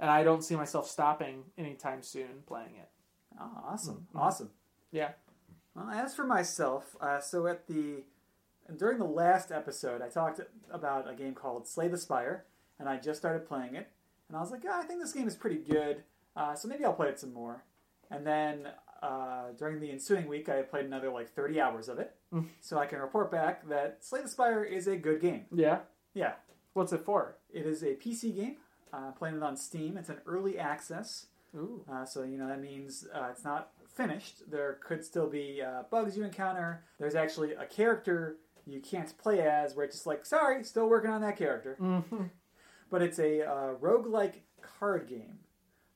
and 0.00 0.11
I 0.11 0.23
don't 0.25 0.43
see 0.43 0.57
myself 0.57 0.88
stopping 0.88 1.45
anytime 1.57 2.02
soon 2.02 2.43
playing 2.47 2.76
it. 2.76 2.88
Oh, 3.40 3.50
awesome. 3.64 4.07
Mhm. 4.14 4.21
Awesome. 4.21 4.50
Yeah. 4.90 5.12
Well, 5.75 5.88
as 5.90 6.14
for 6.14 6.25
myself, 6.25 6.97
uh, 7.00 7.21
so 7.21 7.47
at 7.47 7.66
the 7.66 8.04
during 8.76 8.99
the 8.99 9.04
last 9.04 9.52
episode, 9.52 10.02
I 10.02 10.09
talked 10.09 10.40
about 10.71 11.11
a 11.11 11.14
game 11.14 11.35
called 11.35 11.66
Slay 11.66 11.88
the 11.88 11.99
Spire, 11.99 12.45
and 12.78 12.88
I 12.88 12.97
just 12.97 13.21
started 13.21 13.47
playing 13.47 13.75
it, 13.75 13.88
and 14.28 14.37
I 14.37 14.40
was 14.40 14.50
like, 14.50 14.64
yeah, 14.64 14.76
I 14.76 14.83
think 14.85 15.00
this 15.00 15.12
game 15.12 15.28
is 15.28 15.37
pretty 15.37 15.59
good, 15.59 16.02
uh, 16.37 16.54
so 16.54 16.69
maybe 16.69 16.85
I'll 16.85 16.95
play 16.95 17.09
it 17.09 17.19
some 17.21 17.33
more. 17.33 17.64
And 18.11 18.26
then 18.26 18.69
uh, 19.05 19.53
during 19.59 19.81
the 19.81 19.91
ensuing 19.91 20.27
week, 20.27 20.49
I 20.49 20.63
played 20.63 20.87
another 20.87 21.11
like 21.11 21.29
30 21.31 21.61
hours 21.61 21.89
of 21.89 21.99
it, 21.99 22.15
Mm. 22.33 22.49
so 22.61 22.79
I 22.79 22.87
can 22.87 22.99
report 23.01 23.31
back 23.31 23.69
that 23.69 24.05
Slay 24.05 24.23
the 24.23 24.29
Spire 24.29 24.65
is 24.65 24.87
a 24.89 24.97
good 24.97 25.21
game. 25.21 25.45
Yeah. 25.53 25.81
Yeah, 26.15 26.35
What's 26.73 26.93
it 26.93 27.05
for? 27.05 27.37
it 27.53 27.67
is 27.67 27.83
a 27.83 27.95
PC 27.95 28.35
game. 28.35 28.57
Uh, 28.93 29.11
playing 29.13 29.37
it 29.37 29.43
on 29.43 29.57
Steam. 29.57 29.97
It's 29.97 30.09
an 30.09 30.19
early 30.27 30.59
access. 30.59 31.27
Ooh. 31.57 31.85
Uh, 31.91 32.05
so 32.05 32.23
you 32.23 32.39
know 32.39 32.47
that 32.49 32.61
means 32.61 33.07
uh, 33.15 33.29
it's 33.31 33.45
not 33.45 33.71
finished. 33.95 34.49
There 34.51 34.79
could 34.87 35.05
still 35.05 35.29
be 35.29 35.61
uh, 35.63 35.83
bugs 35.91 36.17
you 36.17 36.25
encounter. 36.25 36.83
There's 36.99 37.15
actually 37.17 37.53
a 37.55 37.67
character 37.67 38.37
you 38.67 38.81
can't 38.81 39.17
play 39.19 39.41
as, 39.47 39.75
where 39.75 39.85
it's 39.85 39.97
just 39.97 40.07
like, 40.07 40.25
sorry, 40.25 40.65
still 40.65 40.89
working 40.89 41.11
on 41.11 41.21
that 41.23 41.37
character. 41.37 41.77
Mm-hmm. 41.81 42.25
But 42.91 43.03
it's 43.03 43.19
a 43.19 43.43
uh, 43.43 43.75
roguelike 43.81 44.41
card 44.63 45.07
game. 45.09 45.39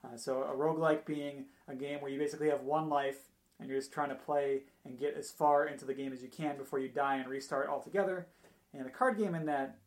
Uh, 0.05 0.17
so 0.17 0.43
a 0.43 0.55
roguelike 0.55 1.05
being 1.05 1.47
a 1.67 1.75
game 1.75 2.01
where 2.01 2.11
you 2.11 2.19
basically 2.19 2.49
have 2.49 2.63
one 2.63 2.89
life 2.89 3.31
and 3.59 3.69
you're 3.69 3.79
just 3.79 3.93
trying 3.93 4.11
to 4.11 4.15
play 4.15 4.63
and 4.85 4.99
get 4.99 5.17
as 5.17 5.31
far 5.31 5.67
into 5.67 5.85
the 5.85 5.95
game 5.95 6.13
as 6.13 6.23
you 6.23 6.29
can 6.29 6.57
before 6.57 6.79
you 6.79 6.89
die 6.89 7.17
and 7.17 7.29
restart 7.29 7.69
altogether. 7.69 8.29
And 8.73 8.87
a 8.87 8.91
card 8.91 9.19
game 9.19 9.35
in 9.35 9.47
that 9.47 9.79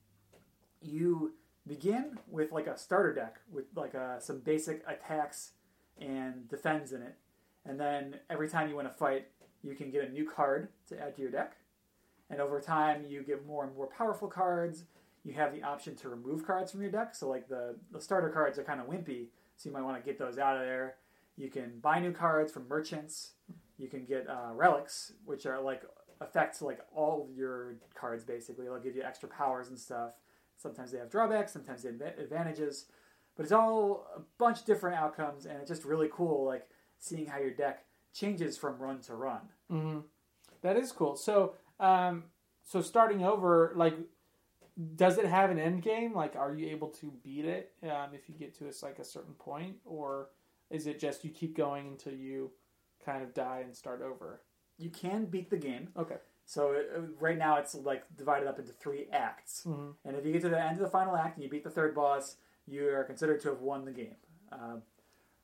you 0.81 1.33
begin 1.67 2.17
with 2.27 2.51
like 2.51 2.67
a 2.67 2.77
starter 2.77 3.13
deck 3.13 3.39
with 3.51 3.65
like 3.75 3.95
uh, 3.95 4.19
some 4.19 4.39
basic 4.39 4.83
attacks 4.87 5.51
and 5.99 6.49
defends 6.49 6.91
in 6.91 7.01
it. 7.01 7.15
And 7.65 7.79
then 7.79 8.19
every 8.29 8.49
time 8.49 8.69
you 8.69 8.75
win 8.75 8.87
a 8.87 8.91
fight, 8.91 9.27
you 9.63 9.75
can 9.75 9.91
get 9.91 10.07
a 10.07 10.11
new 10.11 10.29
card 10.29 10.69
to 10.89 10.99
add 10.99 11.15
to 11.15 11.21
your 11.21 11.31
deck. 11.31 11.55
And 12.29 12.39
over 12.39 12.59
time, 12.59 13.05
you 13.07 13.21
get 13.23 13.45
more 13.45 13.65
and 13.65 13.75
more 13.75 13.87
powerful 13.87 14.27
cards. 14.27 14.85
You 15.23 15.33
have 15.33 15.53
the 15.53 15.61
option 15.61 15.95
to 15.97 16.09
remove 16.09 16.47
cards 16.47 16.71
from 16.71 16.81
your 16.81 16.89
deck. 16.89 17.13
So, 17.13 17.29
like 17.29 17.47
the, 17.47 17.75
the 17.91 18.01
starter 18.01 18.29
cards 18.29 18.57
are 18.57 18.63
kind 18.63 18.79
of 18.79 18.87
wimpy, 18.87 19.27
so 19.61 19.69
you 19.69 19.73
might 19.75 19.83
want 19.83 20.01
to 20.01 20.03
get 20.03 20.17
those 20.17 20.39
out 20.39 20.57
of 20.57 20.63
there. 20.63 20.95
You 21.37 21.49
can 21.49 21.79
buy 21.79 21.99
new 21.99 22.11
cards 22.11 22.51
from 22.51 22.67
merchants. 22.67 23.33
You 23.77 23.87
can 23.87 24.05
get 24.05 24.27
uh, 24.27 24.53
relics, 24.53 25.13
which 25.25 25.45
are 25.45 25.61
like 25.61 25.83
affect 26.19 26.61
like 26.61 26.79
all 26.95 27.27
of 27.29 27.35
your 27.37 27.75
cards 27.93 28.23
basically. 28.23 28.65
They'll 28.65 28.79
give 28.79 28.95
you 28.95 29.03
extra 29.03 29.29
powers 29.29 29.69
and 29.69 29.77
stuff. 29.77 30.11
Sometimes 30.57 30.91
they 30.91 30.99
have 30.99 31.09
drawbacks, 31.09 31.51
sometimes 31.53 31.83
they 31.83 31.89
have 31.89 32.01
advantages, 32.19 32.85
but 33.35 33.43
it's 33.43 33.51
all 33.51 34.07
a 34.15 34.21
bunch 34.37 34.59
of 34.59 34.65
different 34.65 34.95
outcomes, 34.97 35.45
and 35.45 35.57
it's 35.59 35.69
just 35.69 35.85
really 35.85 36.09
cool, 36.11 36.45
like 36.45 36.67
seeing 36.99 37.25
how 37.25 37.39
your 37.39 37.49
deck 37.51 37.85
changes 38.13 38.57
from 38.57 38.77
run 38.77 38.99
to 39.01 39.15
run. 39.15 39.41
hmm 39.69 39.99
That 40.61 40.77
is 40.77 40.91
cool. 40.91 41.15
So, 41.15 41.53
um, 41.79 42.25
so 42.63 42.81
starting 42.81 43.23
over, 43.25 43.73
like, 43.75 43.95
does 44.95 45.17
it 45.17 45.25
have 45.25 45.49
an 45.51 45.59
end 45.59 45.81
game? 45.81 46.13
Like, 46.13 46.35
are 46.35 46.53
you 46.53 46.67
able 46.69 46.87
to 46.89 47.11
beat 47.23 47.45
it 47.45 47.73
um, 47.83 48.09
if 48.13 48.29
you 48.29 48.35
get 48.35 48.53
to 48.59 48.65
a, 48.65 48.71
like 48.83 48.99
a 48.99 49.03
certain 49.03 49.33
point, 49.33 49.75
or 49.85 50.29
is 50.69 50.87
it 50.87 50.99
just 50.99 51.23
you 51.23 51.29
keep 51.31 51.55
going 51.55 51.87
until 51.87 52.13
you 52.13 52.51
kind 53.05 53.23
of 53.23 53.33
die 53.33 53.61
and 53.63 53.75
start 53.75 54.01
over? 54.01 54.41
You 54.77 54.89
can 54.89 55.25
beat 55.25 55.49
the 55.49 55.57
game. 55.57 55.89
Okay. 55.97 56.17
So 56.45 56.73
uh, 56.73 57.01
right 57.19 57.37
now 57.37 57.57
it's 57.57 57.75
like 57.75 58.03
divided 58.17 58.47
up 58.47 58.59
into 58.59 58.71
three 58.73 59.07
acts, 59.11 59.63
Mhm. 59.67 59.93
and 60.05 60.15
if 60.17 60.25
you 60.25 60.31
get 60.33 60.41
to 60.41 60.49
the 60.49 60.59
end 60.61 60.77
of 60.77 60.83
the 60.83 60.89
final 60.89 61.15
act 61.15 61.35
and 61.35 61.43
you 61.43 61.49
beat 61.49 61.63
the 61.63 61.69
third 61.69 61.93
boss, 61.93 62.37
you 62.65 62.87
are 62.89 63.03
considered 63.03 63.39
to 63.41 63.49
have 63.49 63.61
won 63.61 63.85
the 63.85 63.91
game. 63.91 64.15
Um, 64.51 64.81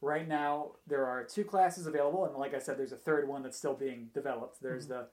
right 0.01 0.27
now 0.27 0.71
there 0.87 1.05
are 1.05 1.23
two 1.23 1.43
classes 1.45 1.85
available, 1.87 2.25
and 2.25 2.35
like 2.35 2.53
I 2.53 2.59
said, 2.59 2.77
there's 2.77 2.91
a 2.91 2.97
third 2.97 3.27
one 3.27 3.43
that's 3.43 3.57
still 3.57 3.75
being 3.75 4.09
developed. 4.13 4.61
There's 4.61 4.87
the 4.87 5.07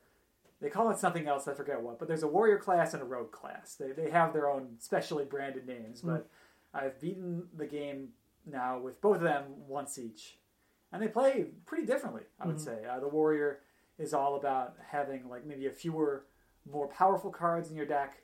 they 0.64 0.70
call 0.70 0.90
it 0.90 0.98
something 0.98 1.26
else, 1.28 1.46
I 1.46 1.52
forget 1.52 1.80
what, 1.82 1.98
but 1.98 2.08
there's 2.08 2.22
a 2.22 2.26
warrior 2.28 2.56
class 2.58 2.94
and 2.94 3.02
a 3.02 3.06
rogue 3.06 3.30
class. 3.32 3.74
They 3.74 3.92
they 3.92 4.10
have 4.10 4.32
their 4.32 4.48
own 4.50 4.76
specially 4.78 5.26
branded 5.26 5.66
names, 5.66 6.00
but 6.00 6.26
I've 6.72 6.98
beaten 7.00 7.48
the 7.54 7.66
game 7.66 8.08
now 8.46 8.78
with 8.78 8.98
both 9.02 9.16
of 9.16 9.22
them 9.22 9.44
once 9.68 9.98
each, 9.98 10.38
and 10.90 11.02
they 11.02 11.08
play 11.08 11.48
pretty 11.66 11.84
differently. 11.84 12.22
I 12.40 12.46
would 12.46 12.56
Mhm. 12.56 12.60
say 12.64 12.84
uh, 12.86 12.98
the 12.98 13.08
warrior 13.08 13.60
is 13.98 14.14
all 14.14 14.36
about 14.36 14.76
having 14.88 15.28
like 15.28 15.44
maybe 15.44 15.66
a 15.66 15.70
fewer, 15.70 16.24
more 16.64 16.88
powerful 16.88 17.30
cards 17.30 17.68
in 17.70 17.76
your 17.76 17.86
deck 17.86 18.22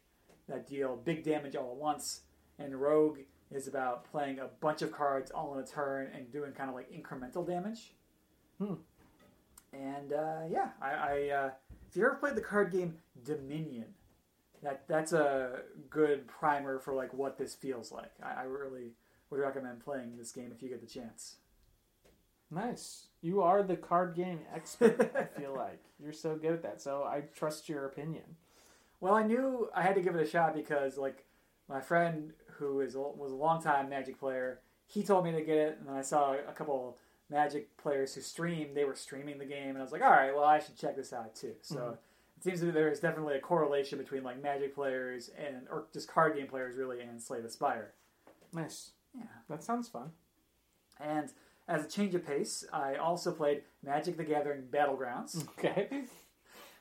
that 0.49 0.67
deal 0.67 0.97
big 0.97 1.23
damage 1.23 1.55
all 1.57 1.71
at 1.73 1.77
once, 1.77 2.23
and 2.59 2.75
rogue 2.81 3.19
is 3.51 3.69
about 3.69 4.05
playing 4.11 4.39
a 4.39 4.47
bunch 4.47 4.81
of 4.81 4.91
cards 4.93 5.31
all 5.31 5.53
in 5.55 5.61
a 5.63 5.67
turn 5.67 6.07
and 6.15 6.33
doing 6.33 6.53
kind 6.53 6.71
of 6.71 6.75
like 6.75 6.91
incremental 6.91 7.47
damage. 7.47 7.95
Hmm. 8.59 8.75
And 9.73 10.13
uh, 10.13 10.43
yeah, 10.49 10.71
I, 10.81 10.91
I 10.93 11.29
uh, 11.29 11.51
if 11.91 11.97
you 11.97 12.07
ever 12.07 12.15
played 12.15 12.37
the 12.37 12.41
card 12.41 12.71
game 12.71 12.99
Dominion, 13.25 13.87
that 14.63 14.85
that's 14.87 15.13
a 15.13 15.63
good 15.89 16.29
primer 16.29 16.79
for 16.79 16.95
like 16.95 17.13
what 17.13 17.37
this 17.37 17.55
feels 17.55 17.91
like. 17.91 18.13
I, 18.23 18.43
I 18.43 18.43
really 18.45 18.93
would 19.29 19.41
recommend 19.41 19.81
playing 19.81 20.17
this 20.17 20.31
game 20.31 20.53
if 20.55 20.63
you 20.63 20.69
get 20.69 20.81
the 20.81 20.87
chance. 20.87 21.37
Nice. 22.51 23.07
You 23.23 23.43
are 23.43 23.63
the 23.63 23.77
card 23.77 24.15
game 24.15 24.41
expert. 24.55 25.13
I 25.17 25.41
feel 25.41 25.55
like 25.55 25.83
you're 26.03 26.13
so 26.13 26.37
good 26.37 26.53
at 26.53 26.63
that. 26.63 26.81
So 26.81 27.03
I 27.03 27.23
trust 27.35 27.69
your 27.69 27.87
opinion. 27.87 28.37
Well, 29.01 29.15
I 29.15 29.25
knew 29.25 29.69
I 29.75 29.83
had 29.83 29.95
to 29.97 30.01
give 30.01 30.15
it 30.15 30.23
a 30.23 30.31
shot 30.31 30.55
because 30.55 30.97
like 30.97 31.25
my 31.69 31.81
friend 31.81 32.33
who 32.59 32.81
is 32.81 32.95
was 32.95 33.33
a 33.33 33.37
longtime 33.37 33.89
Magic 33.89 34.19
player, 34.19 34.61
he 34.87 35.03
told 35.03 35.25
me 35.25 35.33
to 35.33 35.43
get 35.43 35.57
it, 35.57 35.77
and 35.79 35.89
then 35.89 35.97
I 35.97 36.03
saw 36.03 36.35
a 36.35 36.53
couple 36.53 36.99
Magic 37.31 37.77
players 37.77 38.15
who 38.15 38.21
streamed. 38.21 38.77
They 38.77 38.85
were 38.85 38.95
streaming 38.95 39.39
the 39.39 39.45
game, 39.45 39.71
and 39.71 39.79
I 39.79 39.83
was 39.83 39.93
like, 39.93 40.03
all 40.03 40.11
right, 40.11 40.35
well, 40.35 40.45
I 40.45 40.59
should 40.59 40.77
check 40.77 40.97
this 40.97 41.13
out 41.13 41.35
too. 41.35 41.55
So. 41.63 41.77
Mhm. 41.77 41.99
It 42.37 42.45
seems 42.45 42.61
that 42.63 42.73
there 42.73 42.91
is 42.91 43.01
definitely 43.01 43.37
a 43.37 43.41
correlation 43.41 43.99
between 43.99 44.23
like 44.25 44.43
Magic 44.43 44.75
players 44.75 45.29
and, 45.37 45.69
or 45.71 45.85
just 45.93 46.09
card 46.09 46.35
game 46.37 46.47
players 46.47 46.75
really, 46.75 47.03
and 47.03 47.21
Slay 47.23 47.43
the 47.43 47.51
Spire. 47.51 47.93
Nice. 48.51 48.93
Yeah. 49.15 49.25
That 49.51 49.63
sounds 49.63 49.91
fun. 49.91 50.13
And 50.99 51.31
as 51.69 51.85
a 51.85 51.89
change 51.89 52.15
of 52.15 52.25
pace, 52.27 52.65
I 52.73 52.95
also 52.95 53.31
played 53.31 53.65
Magic: 53.83 54.17
The 54.17 54.25
Gathering 54.25 54.63
Battlegrounds. 54.71 55.47
Okay. 55.59 56.05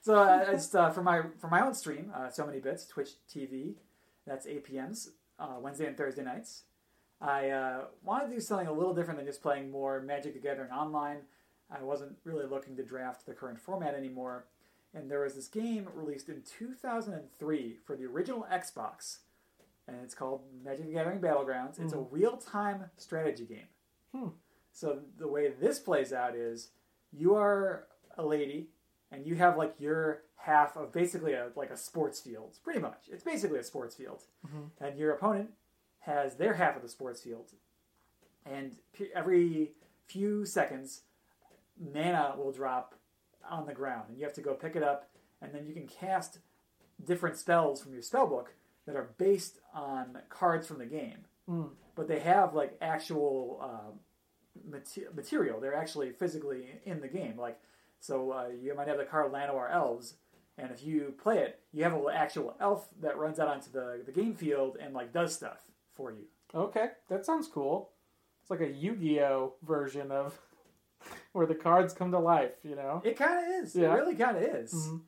So 0.01 0.15
uh, 0.15 0.45
it's 0.47 0.73
uh, 0.73 0.91
for 0.91 1.03
my 1.03 1.23
for 1.39 1.49
my 1.49 1.59
own 1.59 1.73
stream, 1.73 2.09
uh, 2.15 2.29
so 2.29 2.45
many 2.45 2.59
bits, 2.59 2.85
Twitch 2.87 3.15
TV. 3.29 3.73
That's 4.25 4.47
8 4.47 4.63
p.m.s 4.63 5.09
uh, 5.39 5.55
Wednesday 5.59 5.87
and 5.87 5.97
Thursday 5.97 6.23
nights. 6.23 6.63
I 7.21 7.49
uh, 7.49 7.81
want 8.03 8.27
to 8.29 8.33
do 8.33 8.39
something 8.39 8.67
a 8.67 8.71
little 8.73 8.93
different 8.93 9.17
than 9.19 9.25
just 9.27 9.41
playing 9.41 9.71
more 9.71 10.01
Magic: 10.01 10.33
The 10.33 10.39
Gathering 10.39 10.71
online. 10.71 11.17
I 11.71 11.83
wasn't 11.83 12.17
really 12.23 12.45
looking 12.45 12.75
to 12.77 12.83
draft 12.83 13.25
the 13.25 13.33
current 13.33 13.59
format 13.59 13.93
anymore, 13.93 14.45
and 14.93 15.09
there 15.11 15.21
was 15.21 15.35
this 15.35 15.47
game 15.47 15.87
released 15.93 16.29
in 16.29 16.41
2003 16.41 17.77
for 17.85 17.95
the 17.95 18.05
original 18.05 18.47
Xbox, 18.51 19.19
and 19.87 19.97
it's 20.03 20.15
called 20.15 20.41
Magic: 20.63 20.87
The 20.87 20.93
Gathering 20.93 21.19
Battlegrounds. 21.19 21.79
It's 21.79 21.93
a 21.93 21.99
real-time 21.99 22.85
strategy 22.97 23.45
game. 23.45 23.67
Hmm. 24.15 24.29
So 24.71 24.99
the 25.17 25.27
way 25.27 25.49
this 25.59 25.79
plays 25.79 26.13
out 26.13 26.35
is 26.35 26.69
you 27.11 27.35
are 27.35 27.87
a 28.17 28.25
lady 28.25 28.69
and 29.11 29.25
you 29.25 29.35
have 29.35 29.57
like 29.57 29.75
your 29.79 30.21
half 30.35 30.77
of 30.77 30.91
basically 30.93 31.33
a 31.33 31.49
like 31.55 31.69
a 31.69 31.75
sports 31.77 32.19
field 32.21 32.57
pretty 32.63 32.79
much 32.79 33.09
it's 33.11 33.23
basically 33.23 33.59
a 33.59 33.63
sports 33.63 33.95
field 33.95 34.21
Mhm. 34.47 34.69
and 34.79 34.97
your 34.97 35.11
opponent 35.11 35.49
has 35.99 36.35
their 36.35 36.53
half 36.55 36.75
of 36.75 36.81
the 36.81 36.89
sports 36.89 37.21
field 37.21 37.51
and 38.45 38.77
every 39.13 39.71
few 40.07 40.45
seconds 40.45 41.01
mana 41.79 42.33
will 42.37 42.51
drop 42.51 42.95
on 43.49 43.65
the 43.65 43.73
ground 43.73 44.05
and 44.09 44.17
you 44.17 44.23
have 44.23 44.33
to 44.33 44.41
go 44.41 44.53
pick 44.53 44.75
it 44.75 44.83
up 44.83 45.09
and 45.41 45.53
then 45.53 45.65
you 45.65 45.73
can 45.73 45.87
cast 45.87 46.39
different 47.05 47.37
spells 47.37 47.81
from 47.81 47.93
your 47.93 48.01
spell 48.01 48.27
book 48.27 48.53
that 48.85 48.95
are 48.95 49.09
based 49.17 49.59
on 49.73 50.17
cards 50.29 50.67
from 50.67 50.77
the 50.79 50.85
game 50.85 51.19
Mm. 51.49 51.69
but 51.95 52.07
they 52.07 52.19
have 52.19 52.53
like 52.53 52.77
actual 52.79 53.59
uh, 53.59 53.91
mate- 54.69 55.15
material. 55.15 55.59
They're 55.59 55.73
actually 55.73 56.11
physically 56.11 56.67
in 56.85 57.01
the 57.01 57.07
game. 57.07 57.37
Like, 57.39 57.59
so 57.99 58.31
uh, 58.31 58.49
you 58.61 58.75
might 58.75 58.87
have 58.87 58.99
the 58.99 59.03
card 59.05 59.31
Llanowar 59.31 59.73
Elves, 59.73 60.13
and 60.59 60.69
if 60.69 60.83
you 60.83 61.15
play 61.23 61.39
it, 61.39 61.59
you 61.73 61.83
have 61.85 61.93
an 61.95 62.03
actual 62.13 62.55
elf 62.61 62.87
that 63.01 63.17
runs 63.17 63.39
out 63.39 63.47
onto 63.47 63.71
the, 63.71 64.03
the 64.05 64.11
game 64.11 64.35
field 64.35 64.77
and 64.79 64.93
like 64.93 65.11
does 65.11 65.33
stuff 65.33 65.57
for 65.99 66.11
you. 66.11 66.23
Okay. 66.55 66.87
That 67.09 67.25
sounds 67.25 67.47
cool. 67.47 67.89
It's 68.41 68.49
like 68.49 68.61
a 68.61 68.69
Yu-Gi-Oh 68.69 69.53
version 69.63 70.11
of 70.11 70.39
where 71.33 71.45
the 71.45 71.55
cards 71.55 71.93
come 71.93 72.11
to 72.11 72.19
life. 72.19 72.53
You 72.63 72.75
know. 72.75 73.01
It 73.03 73.17
kind 73.17 73.37
of 73.37 73.63
is. 73.63 73.75
Yeah. 73.75 73.91
It 73.93 73.97
really 73.97 74.15
kind 74.15 74.37
of 74.37 74.43
is. 74.43 74.73
Mhm. 74.73 75.01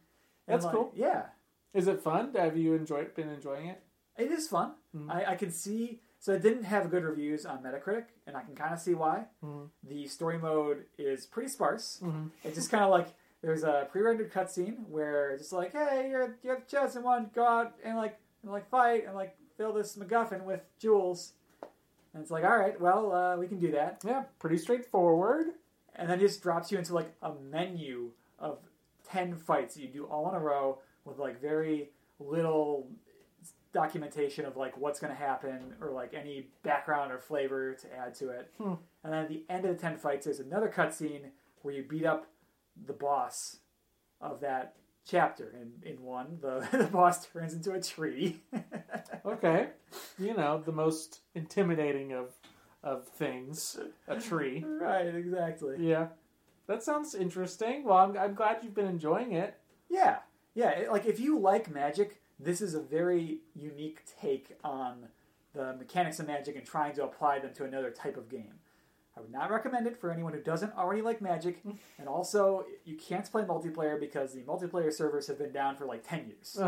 That's 0.48 0.65
like, 0.65 0.75
cool. 0.75 0.91
Yeah, 0.95 1.27
Is 1.74 1.88
it 1.88 2.01
fun? 2.01 2.33
Have 2.36 2.57
you 2.57 2.74
enjoyed 2.74 3.15
been 3.15 3.29
enjoying 3.29 3.67
it? 3.67 3.81
it 4.17 4.29
is 4.29 4.48
fun. 4.50 4.74
Mhm. 4.95 5.10
I, 5.10 5.31
I 5.31 5.36
can 5.36 5.51
see. 5.51 6.01
So 6.19 6.33
it 6.33 6.43
didn't 6.43 6.65
have 6.65 6.91
good 6.91 7.03
reviews 7.03 7.45
on 7.48 7.63
Metacritic, 7.63 8.05
and 8.27 8.36
I 8.38 8.43
can 8.43 8.53
kind 8.53 8.74
of 8.74 8.79
see 8.79 8.93
why. 8.93 9.25
Mhm. 9.43 9.69
The 9.83 10.05
story 10.07 10.38
mode 10.38 10.86
is 10.98 11.25
pretty 11.25 11.50
sparse. 11.50 12.00
Mhm. 12.03 12.29
It's 12.43 12.55
just 12.55 12.69
kind 12.69 12.83
of 12.83 12.91
like 12.91 13.07
there's 13.41 13.63
a 13.63 13.88
pre-rendered 13.91 14.31
cutscene 14.31 14.88
where 14.89 15.31
it's 15.31 15.43
just 15.43 15.53
like, 15.53 15.71
hey, 15.71 16.10
you're 16.12 16.38
you're 16.43 16.60
the 16.60 16.65
chosen 16.69 17.01
one, 17.03 17.31
go 17.33 17.43
out 17.45 17.74
and 17.83 17.98
like 17.98 18.19
and 18.43 18.51
like 18.51 18.69
fight 18.69 19.05
and 19.07 19.15
like 19.15 19.36
fill 19.61 19.73
this 19.73 19.95
MacGuffin 19.95 20.43
with 20.43 20.61
jewels. 20.79 21.33
And 22.13 22.23
it's 22.23 22.31
like, 22.31 22.43
all 22.43 22.57
right, 22.57 22.79
well, 22.81 23.13
uh, 23.13 23.37
we 23.37 23.47
can 23.47 23.59
do 23.59 23.71
that. 23.71 24.01
Yeah, 24.03 24.23
pretty 24.39 24.57
straightforward. 24.57 25.47
And 25.95 26.09
then 26.09 26.17
it 26.17 26.21
just 26.21 26.41
drops 26.41 26.71
you 26.71 26.79
into 26.79 26.95
like 26.95 27.13
a 27.21 27.33
menu 27.35 28.09
of 28.39 28.57
ten 29.07 29.35
fights 29.35 29.75
that 29.75 29.81
you 29.81 29.87
do 29.87 30.05
all 30.05 30.27
in 30.29 30.35
a 30.35 30.39
row 30.39 30.79
with 31.05 31.19
like 31.19 31.39
very 31.39 31.91
little 32.19 32.87
documentation 33.71 34.45
of 34.45 34.57
like 34.57 34.75
what's 34.77 34.99
going 34.99 35.13
to 35.13 35.19
happen 35.19 35.75
or 35.79 35.91
like 35.91 36.13
any 36.13 36.47
background 36.63 37.11
or 37.11 37.19
flavor 37.19 37.73
to 37.73 37.95
add 37.95 38.15
to 38.15 38.29
it. 38.29 38.51
Hmm. 38.57 38.73
And 39.03 39.13
then 39.13 39.23
at 39.23 39.29
the 39.29 39.43
end 39.47 39.65
of 39.65 39.75
the 39.75 39.81
ten 39.81 39.95
fights, 39.95 40.25
there's 40.25 40.39
another 40.39 40.73
cutscene 40.75 41.25
where 41.61 41.73
you 41.73 41.83
beat 41.83 42.05
up 42.05 42.25
the 42.87 42.93
boss 42.93 43.57
of 44.19 44.41
that 44.41 44.75
chapter. 45.07 45.53
And 45.59 45.83
in 45.83 46.01
one, 46.01 46.39
the, 46.41 46.67
the 46.77 46.85
boss 46.85 47.27
turns 47.27 47.53
into 47.53 47.73
a 47.73 47.81
tree. 47.81 48.41
Okay. 49.25 49.67
You 50.17 50.33
know, 50.35 50.61
the 50.65 50.71
most 50.71 51.21
intimidating 51.35 52.13
of 52.13 52.33
of 52.83 53.07
things, 53.07 53.77
a 54.07 54.19
tree. 54.19 54.63
right, 54.81 55.05
exactly. 55.05 55.75
Yeah. 55.79 56.07
That 56.67 56.81
sounds 56.81 57.13
interesting. 57.13 57.83
Well, 57.83 57.97
I'm, 57.97 58.17
I'm 58.17 58.33
glad 58.33 58.57
you've 58.63 58.73
been 58.73 58.87
enjoying 58.87 59.33
it. 59.33 59.55
Yeah, 59.89 60.17
yeah. 60.55 60.69
it- 60.71 60.91
like 60.91 61.05
if 61.05 61.19
you 61.19 61.37
like 61.37 61.69
Magic, 61.69 62.21
this 62.39 62.59
is 62.61 62.73
a 62.73 62.81
very 62.81 63.39
unique 63.55 64.01
take 64.19 64.57
on 64.63 65.09
the 65.53 65.75
mechanics 65.75 66.19
of 66.19 66.25
Magic 66.27 66.55
and 66.55 66.65
trying 66.65 66.93
to 66.95 67.03
apply 67.03 67.37
them 67.39 67.53
to 67.55 67.65
another 67.65 67.91
type 67.91 68.17
of 68.17 68.29
game. 68.29 68.53
I 69.21 69.23
would 69.23 69.31
not 69.31 69.51
recommend 69.51 69.85
it 69.85 69.99
for 69.99 70.11
anyone 70.11 70.33
who 70.33 70.41
doesn't 70.41 70.75
already 70.75 71.01
like 71.01 71.21
Magic, 71.21 71.61
and 71.99 72.07
also 72.07 72.65
you 72.85 72.95
can't 72.95 73.29
play 73.31 73.43
multiplayer 73.43 73.99
because 73.99 74.33
the 74.33 74.41
multiplayer 74.41 74.91
servers 74.91 75.27
have 75.27 75.37
been 75.37 75.51
down 75.51 75.75
for 75.75 75.85
like 75.85 76.07
ten 76.07 76.27
years. 76.27 76.59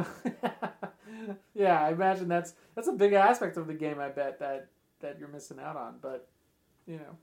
yeah, 1.56 1.82
I 1.84 1.92
imagine 1.92 2.28
that's 2.28 2.54
that's 2.76 2.88
a 2.88 2.94
big 2.94 3.14
aspect 3.14 3.58
of 3.58 3.68
the 3.68 3.74
game. 3.74 4.00
I 4.00 4.10
bet 4.10 4.40
that 4.40 4.68
that 5.00 5.18
you're 5.20 5.30
missing 5.30 5.60
out 5.60 5.76
on, 5.76 5.96
but 6.02 6.30
you 6.86 6.98
know, 6.98 7.18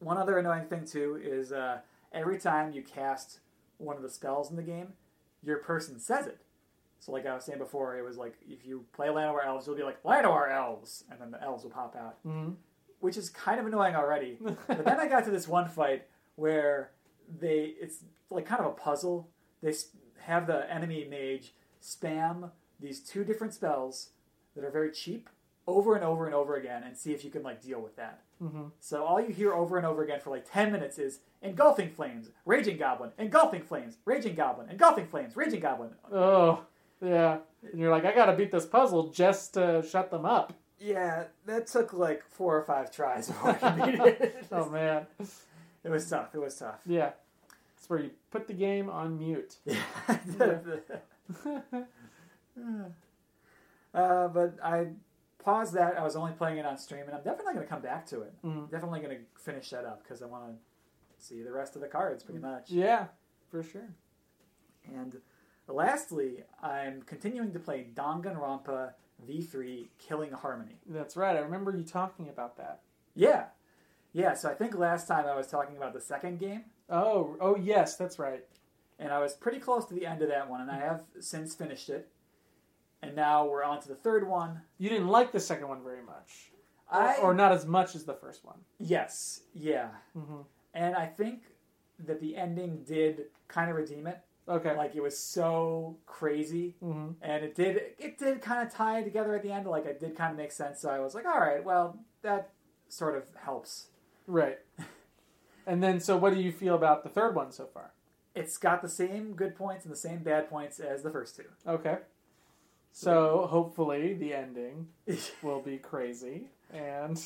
one 0.00 0.18
other 0.18 0.38
annoying 0.38 0.66
thing 0.66 0.84
too 0.84 1.18
is 1.22 1.50
uh, 1.52 1.78
every 2.12 2.38
time 2.38 2.72
you 2.72 2.82
cast 2.82 3.40
one 3.78 3.96
of 3.96 4.02
the 4.02 4.10
spells 4.10 4.50
in 4.50 4.56
the 4.56 4.62
game, 4.62 4.92
your 5.42 5.58
person 5.58 5.98
says 5.98 6.26
it. 6.26 6.40
So, 6.98 7.12
like 7.12 7.26
I 7.26 7.34
was 7.34 7.44
saying 7.44 7.58
before, 7.58 7.96
it 7.96 8.04
was 8.04 8.16
like 8.16 8.34
if 8.46 8.66
you 8.66 8.84
play 8.92 9.08
Llanowar 9.08 9.46
Elves, 9.46 9.66
you'll 9.66 9.76
be 9.76 9.82
like 9.82 10.02
Llanowar 10.02 10.50
Elves, 10.52 11.04
and 11.10 11.20
then 11.20 11.30
the 11.30 11.42
elves 11.42 11.62
will 11.62 11.70
pop 11.70 11.96
out, 11.96 12.18
hmm 12.22 12.50
which 13.00 13.16
is 13.16 13.30
kind 13.30 13.60
of 13.60 13.66
annoying 13.66 13.94
already. 13.94 14.38
but 14.66 14.84
then 14.84 14.98
I 15.00 15.08
got 15.08 15.24
to 15.24 15.30
this 15.30 15.48
one 15.48 15.68
fight 15.68 16.06
where 16.36 16.90
they 17.40 17.74
it's 17.80 18.04
like 18.30 18.46
kind 18.46 18.60
of 18.60 18.66
a 18.66 18.74
puzzle. 18.74 19.28
They 19.62 19.74
have 20.20 20.46
the 20.46 20.72
enemy 20.72 21.06
mage 21.08 21.52
spam 21.82 22.50
these 22.80 23.00
two 23.00 23.24
different 23.24 23.54
spells 23.54 24.10
that 24.54 24.64
are 24.64 24.70
very 24.70 24.90
cheap 24.90 25.28
over 25.66 25.94
and 25.96 26.04
over 26.04 26.26
and 26.26 26.34
over 26.34 26.54
again, 26.54 26.84
and 26.84 26.96
see 26.96 27.12
if 27.12 27.24
you 27.24 27.30
can 27.30 27.42
like 27.42 27.60
deal 27.60 27.80
with 27.80 27.96
that. 27.96 28.22
hmm 28.40 28.66
So 28.78 29.04
all 29.04 29.20
you 29.20 29.32
hear 29.32 29.52
over 29.52 29.76
and 29.76 29.86
over 29.86 30.04
again 30.04 30.20
for 30.20 30.30
like 30.30 30.48
10 30.50 30.70
minutes 30.70 30.98
is 30.98 31.20
engulfing 31.42 31.90
flames, 31.90 32.28
raging 32.44 32.76
goblin, 32.76 33.10
engulfing 33.18 33.62
flames, 33.62 33.96
raging 34.04 34.36
goblin, 34.36 34.68
engulfing 34.70 35.06
flames, 35.06 35.36
raging 35.36 35.60
goblin. 35.60 35.90
Oh, 36.12 36.60
yeah. 37.04 37.38
And 37.70 37.80
you're 37.80 37.90
like, 37.90 38.04
I 38.04 38.14
gotta 38.14 38.36
beat 38.36 38.52
this 38.52 38.66
puzzle 38.66 39.08
just 39.10 39.54
to 39.54 39.84
shut 39.90 40.10
them 40.10 40.24
up. 40.24 40.52
Yeah, 40.78 41.24
that 41.46 41.66
took 41.68 41.92
like 41.92 42.22
four 42.28 42.56
or 42.56 42.62
five 42.62 42.90
tries 42.92 43.28
before 43.28 43.58
I 43.62 43.70
beat 43.90 44.00
it. 44.00 44.46
oh 44.52 44.68
man. 44.68 45.06
It 45.84 45.90
was 45.90 46.08
tough. 46.08 46.34
It 46.34 46.38
was 46.40 46.56
tough. 46.56 46.80
Yeah. 46.86 47.10
It's 47.78 47.88
where 47.88 48.00
you 48.00 48.10
put 48.30 48.46
the 48.46 48.54
game 48.54 48.90
on 48.90 49.18
mute. 49.18 49.56
Yeah. 49.66 50.58
uh, 53.94 54.28
but 54.28 54.54
I 54.62 54.88
paused 55.42 55.74
that. 55.74 55.96
I 55.98 56.02
was 56.02 56.16
only 56.16 56.32
playing 56.32 56.58
it 56.58 56.66
on 56.66 56.78
stream, 56.78 57.02
and 57.06 57.14
I'm 57.14 57.22
definitely 57.22 57.54
going 57.54 57.66
to 57.66 57.70
come 57.72 57.82
back 57.82 58.06
to 58.06 58.22
it. 58.22 58.34
Mhm. 58.44 58.70
Definitely 58.70 59.00
going 59.00 59.16
to 59.18 59.22
finish 59.40 59.70
that 59.70 59.84
up 59.84 60.02
because 60.02 60.22
I 60.22 60.26
want 60.26 60.44
to 60.52 61.24
see 61.24 61.42
the 61.42 61.52
rest 61.52 61.74
of 61.76 61.82
the 61.82 61.88
cards 61.88 62.22
pretty 62.24 62.40
much. 62.40 62.70
Yeah, 62.70 63.06
for 63.50 63.62
sure. 63.62 63.88
And 64.94 65.20
lastly, 65.68 66.44
I'm 66.62 67.02
continuing 67.02 67.52
to 67.52 67.58
play 67.58 67.86
Danganronpa 67.94 68.92
V3 69.28 69.88
Killing 69.98 70.32
Harmony. 70.32 70.76
That's 70.86 71.16
right. 71.16 71.36
I 71.36 71.40
remember 71.40 71.70
you 71.76 71.82
talking 71.84 72.28
about 72.28 72.56
that. 72.58 72.80
Yeah. 73.14 73.46
Yeah, 74.12 74.34
so 74.34 74.50
I 74.50 74.54
think 74.54 74.76
last 74.76 75.06
time 75.08 75.26
I 75.26 75.36
was 75.36 75.46
talking 75.46 75.76
about 75.76 75.92
the 75.92 76.00
second 76.00 76.38
game, 76.38 76.64
Oh, 76.88 77.36
oh 77.40 77.56
yes, 77.56 77.96
that's 77.96 78.18
right. 78.18 78.44
and 78.98 79.12
I 79.12 79.18
was 79.18 79.34
pretty 79.34 79.58
close 79.58 79.84
to 79.86 79.94
the 79.94 80.06
end 80.06 80.22
of 80.22 80.28
that 80.28 80.48
one, 80.48 80.60
and 80.62 80.70
I 80.70 80.78
have 80.78 81.02
since 81.20 81.54
finished 81.54 81.88
it. 81.90 82.08
And 83.02 83.14
now 83.14 83.44
we're 83.46 83.62
on 83.64 83.80
to 83.82 83.88
the 83.88 83.94
third 83.94 84.26
one. 84.26 84.62
You 84.78 84.88
didn't 84.88 85.08
like 85.08 85.32
the 85.32 85.40
second 85.40 85.68
one 85.68 85.82
very 85.84 86.02
much, 86.02 86.50
or, 86.90 86.98
I 87.00 87.16
or 87.16 87.34
not 87.34 87.52
as 87.52 87.66
much 87.66 87.94
as 87.94 88.04
the 88.04 88.14
first 88.14 88.44
one. 88.44 88.58
yes, 88.78 89.42
yeah, 89.54 89.88
hmm 90.14 90.42
and 90.72 90.94
I 90.94 91.06
think 91.06 91.42
that 92.06 92.20
the 92.20 92.36
ending 92.36 92.84
did 92.86 93.24
kind 93.48 93.70
of 93.70 93.76
redeem 93.76 94.06
it. 94.06 94.18
Okay. 94.48 94.76
Like 94.76 94.94
it 94.94 95.02
was 95.02 95.18
so 95.18 95.96
crazy, 96.06 96.76
hmm 96.80 97.10
and 97.22 97.44
it 97.44 97.54
did 97.54 97.80
it 97.98 98.18
did 98.18 98.40
kind 98.40 98.66
of 98.66 98.72
tie 98.72 99.02
together 99.02 99.34
at 99.34 99.42
the 99.42 99.52
end. 99.52 99.66
Like 99.66 99.86
it 99.86 99.98
did 100.00 100.16
kind 100.16 100.30
of 100.30 100.36
make 100.36 100.52
sense. 100.52 100.80
So 100.80 100.90
I 100.90 101.00
was 101.00 101.14
like, 101.14 101.26
all 101.26 101.40
right, 101.40 101.64
well 101.64 101.98
that 102.22 102.50
sort 102.88 103.16
of 103.16 103.24
helps. 103.42 103.88
Right. 104.26 104.58
And 105.68 105.82
then, 105.82 105.98
so 105.98 106.16
what 106.16 106.32
do 106.32 106.40
you 106.40 106.52
feel 106.52 106.76
about 106.76 107.02
the 107.02 107.08
third 107.08 107.34
one 107.34 107.50
so 107.50 107.66
far? 107.66 107.90
It's 108.36 108.56
got 108.56 108.82
the 108.82 108.88
same 108.88 109.32
good 109.32 109.56
points 109.56 109.84
and 109.84 109.92
the 109.92 109.98
same 109.98 110.20
bad 110.20 110.48
points 110.48 110.78
as 110.78 111.02
the 111.02 111.10
first 111.10 111.34
two. 111.34 111.42
Okay. 111.66 111.96
So 112.92 113.48
hopefully 113.50 114.14
the 114.14 114.32
ending 114.32 114.86
will 115.42 115.60
be 115.60 115.78
crazy, 115.78 116.50
and 116.72 117.20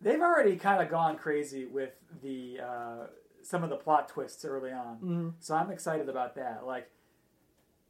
They've 0.00 0.20
already 0.20 0.56
kind 0.56 0.82
of 0.82 0.90
gone 0.90 1.16
crazy 1.16 1.64
with 1.64 1.92
the 2.22 2.60
uh, 2.60 3.06
some 3.44 3.62
of 3.62 3.70
the 3.70 3.76
plot 3.76 4.08
twists 4.08 4.44
early 4.44 4.72
on, 4.72 4.98
Mhm. 5.00 5.34
so 5.38 5.54
I'm 5.54 5.70
excited 5.70 6.08
about 6.08 6.34
that. 6.36 6.66
Like 6.66 6.90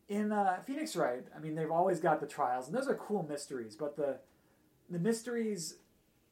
in 0.09 0.33
uh, 0.33 0.61
Phoenix 0.67 0.95
Wright, 0.97 1.27
I 1.35 1.39
mean, 1.39 1.55
they've 1.55 1.71
always 1.71 2.01
got 2.01 2.21
the 2.21 2.27
trials, 2.27 2.67
and 2.69 2.77
those 2.77 2.89
are 2.89 2.95
cool 2.95 3.23
mysteries. 3.23 3.77
But 3.77 3.97
the 3.97 4.19
the 4.91 4.99
mysteries 4.99 5.79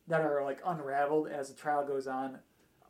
that 0.08 0.20
are 0.20 0.42
like 0.44 0.60
unraveled 0.64 1.28
as 1.28 1.48
the 1.48 1.54
trial 1.54 1.86
goes 1.86 2.06
on 2.06 2.40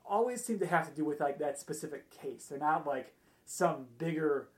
always 0.04 0.44
seem 0.44 0.58
to 0.58 0.66
have 0.66 0.88
to 0.88 0.94
do 0.94 1.04
with 1.04 1.20
like 1.20 1.38
that 1.38 1.58
specific 1.58 2.10
case. 2.10 2.46
They're 2.46 2.58
not 2.58 2.86
like 2.86 3.14
some 3.44 3.86
bigger 3.98 4.48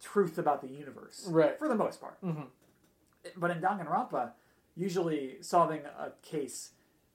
truth 0.00 0.38
about 0.38 0.60
the 0.60 0.68
universe, 0.68 1.26
Right. 1.28 1.56
For 1.58 1.68
the 1.68 1.74
most 1.76 2.00
part. 2.00 2.20
Mhm. 2.20 2.48
But 3.36 3.50
in 3.52 3.60
Danganronpa, 3.60 4.32
usually 4.74 5.40
solving 5.42 5.84
a 5.84 6.12
case 6.22 6.72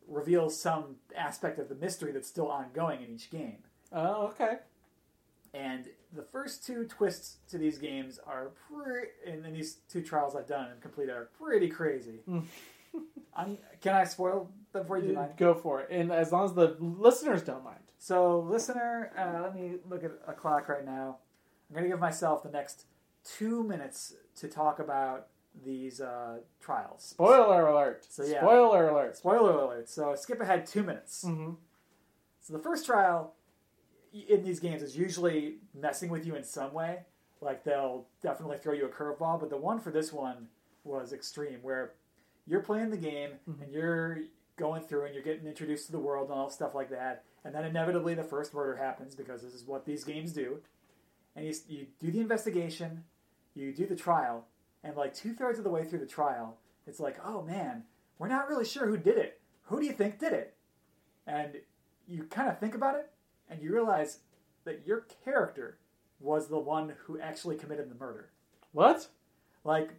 reveals 0.08 0.60
some 0.60 1.00
aspect 1.16 1.60
of 1.60 1.68
the 1.70 1.76
mystery 1.76 2.12
that's 2.12 2.28
still 2.28 2.50
ongoing 2.50 3.02
in 3.04 3.10
each 3.10 3.30
game. 3.30 3.64
Oh, 3.92 4.28
okay. 4.28 4.58
And 5.54 5.86
the 6.14 6.24
first 6.24 6.66
two 6.66 6.86
twists 6.86 7.38
to 7.50 7.58
these 7.58 7.78
games 7.78 8.20
are 8.26 8.52
pretty, 8.68 9.10
and 9.26 9.46
in 9.46 9.54
these 9.54 9.78
two 9.90 10.02
trials 10.02 10.36
I've 10.36 10.48
done 10.48 10.70
and 10.72 10.82
completed 10.82 11.12
are 11.14 11.30
pretty 11.40 11.70
crazy. 11.70 12.22
Mm. 12.28 12.44
I'm, 13.36 13.58
can 13.82 13.96
I 13.96 14.04
spoil 14.04 14.50
them 14.74 14.86
for 14.86 14.98
you? 14.98 15.10
Do 15.10 15.14
mind? 15.14 15.32
Go 15.38 15.54
for 15.54 15.82
it, 15.82 15.90
and 15.92 16.12
as 16.12 16.32
long 16.32 16.46
as 16.46 16.54
the 16.54 16.76
listeners 16.80 17.44
don't 17.44 17.64
mind. 17.64 17.80
So, 17.98 18.40
listener, 18.40 19.12
uh, 19.18 19.42
let 19.44 19.56
me 19.56 19.76
look 19.90 20.04
at 20.04 20.12
a 20.28 20.34
clock 20.34 20.70
right 20.70 20.86
now. 20.86 21.18
I'm 21.70 21.76
going 21.76 21.84
to 21.84 21.90
give 21.90 22.00
myself 22.00 22.44
the 22.44 22.50
next 22.50 22.86
two 23.24 23.64
minutes 23.64 24.16
to 24.38 24.48
talk 24.48 24.80
about 24.80 25.28
these 25.66 26.00
uh, 26.00 26.38
trials. 26.62 27.04
Spoiler 27.04 27.68
alert! 27.68 28.06
So, 28.10 28.24
yeah. 28.24 28.40
Spoiler 28.40 28.90
alert! 28.90 29.18
Spoiler 29.18 29.52
alert. 29.52 29.90
So, 29.90 30.16
skip 30.16 30.40
ahead 30.40 30.66
two 30.66 30.84
minutes. 30.84 31.24
hmm 31.24 31.52
So 32.40 32.54
the 32.54 32.60
first 32.60 32.86
trial 32.86 33.34
in 34.14 34.44
these 34.44 34.60
games 34.60 34.82
is 34.82 34.98
usually 34.98 35.58
messing 35.74 36.10
with 36.10 36.26
you 36.26 36.36
in 36.36 36.44
some 36.44 36.74
way. 36.74 37.00
Like 37.42 37.64
they'll 37.64 38.08
definitely 38.22 38.58
throw 38.58 38.74
you 38.74 38.86
a 38.86 38.90
curveball, 38.90 39.40
but 39.40 39.50
the 39.50 39.58
one 39.58 39.80
for 39.80 39.92
this 39.92 40.12
one 40.12 40.48
was 40.84 41.14
extreme, 41.14 41.60
where 41.62 41.94
you're 42.48 42.62
playing 42.62 42.90
the 42.90 42.98
game 42.98 43.32
Mhm. 43.50 43.62
and 43.64 43.72
you're 43.72 44.20
going 44.56 44.82
through 44.84 45.06
and 45.06 45.14
you're 45.14 45.24
getting 45.24 45.46
introduced 45.48 45.86
to 45.86 45.92
the 45.92 46.00
world 46.00 46.30
and 46.30 46.38
all 46.38 46.50
stuff 46.50 46.76
like 46.76 46.90
that, 46.90 47.24
and 47.46 47.54
then 47.56 47.64
inevitably 47.64 48.14
the 48.14 48.24
first 48.24 48.54
murder 48.54 48.76
happens 48.76 49.16
because 49.16 49.42
this 49.42 49.54
is 49.54 49.66
what 49.66 49.86
these 49.86 50.04
games 50.04 50.34
do. 50.34 50.62
And 51.36 51.46
you, 51.46 51.54
you 51.68 51.88
do 52.00 52.12
the 52.12 52.20
investigation, 52.20 53.06
you 53.54 53.74
do 53.74 53.86
the 53.86 53.96
trial, 53.96 54.48
and 54.84 54.98
like 54.98 55.14
two 55.14 55.34
thirds 55.34 55.58
of 55.60 55.64
the 55.64 55.70
way 55.70 55.86
through 55.86 56.00
the 56.00 56.06
trial, 56.06 56.58
it's 56.88 57.00
like, 57.00 57.18
oh 57.26 57.42
man, 57.44 57.86
we're 58.18 58.28
not 58.28 58.50
really 58.50 58.66
sure 58.66 58.88
who 58.88 58.98
did 58.98 59.18
it. 59.18 59.40
Who 59.66 59.80
do 59.80 59.86
you 59.86 59.94
think 59.94 60.20
did 60.20 60.34
it? 60.34 60.58
And 61.28 61.62
you 62.08 62.24
kind 62.24 62.50
of 62.50 62.60
think 62.60 62.76
about 62.76 62.96
it 62.96 63.12
and 63.50 63.62
you 63.62 63.74
realize 63.74 64.20
that 64.66 64.86
your 64.86 65.06
character 65.24 65.78
was 66.20 66.48
the 66.48 66.60
one 66.60 66.94
who 67.06 67.20
actually 67.20 67.56
committed 67.56 67.90
the 67.90 67.96
murder. 67.96 68.30
What? 68.72 69.08
Like 69.64 69.92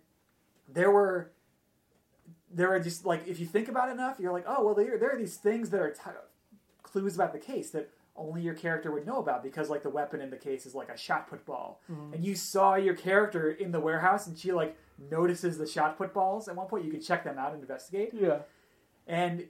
there 0.69 0.91
were 0.91 1.31
there 2.53 2.69
were 2.69 2.81
just 2.81 3.05
like 3.05 3.27
if 3.27 3.39
you 3.41 3.47
think 3.47 3.69
about 3.69 3.89
it 3.89 3.93
enough, 3.93 4.19
you're 4.19 4.33
like, 4.33 4.45
oh 4.47 4.65
well, 4.65 4.75
there 4.75 4.99
there 4.99 5.15
are 5.15 5.19
these 5.19 5.37
things 5.37 5.71
that 5.71 5.81
are 5.81 5.91
t- 5.91 6.01
clues 6.83 7.15
about 7.15 7.33
the 7.33 7.39
case 7.39 7.71
that 7.71 7.91
only 8.17 8.43
your 8.43 8.55
character 8.55 8.91
would 8.91 9.07
know 9.07 9.19
about 9.19 9.43
because 9.43 9.71
like 9.71 9.83
the 9.83 9.89
weapon 9.91 10.21
in 10.21 10.31
the 10.31 10.37
case 10.37 10.67
is 10.67 10.75
like 10.75 10.89
a 10.91 10.97
shot 10.97 11.29
put 11.29 11.45
ball, 11.47 11.81
Mhm. 11.91 12.15
and 12.15 12.25
you 12.25 12.35
saw 12.35 12.75
your 12.75 12.95
character 12.95 13.51
in 13.51 13.73
the 13.73 13.81
warehouse, 13.81 14.27
and 14.27 14.37
she 14.39 14.53
like 14.53 14.77
notices 15.11 15.57
the 15.59 15.67
shot 15.67 15.97
put 15.97 16.13
balls. 16.13 16.49
At 16.49 16.57
one 16.57 16.67
point, 16.67 16.85
you 16.85 16.91
can 16.91 17.01
check 17.01 17.25
them 17.25 17.39
out 17.39 17.53
and 17.53 17.63
investigate 17.63 18.13
Yeah. 18.13 18.43
and 19.07 19.49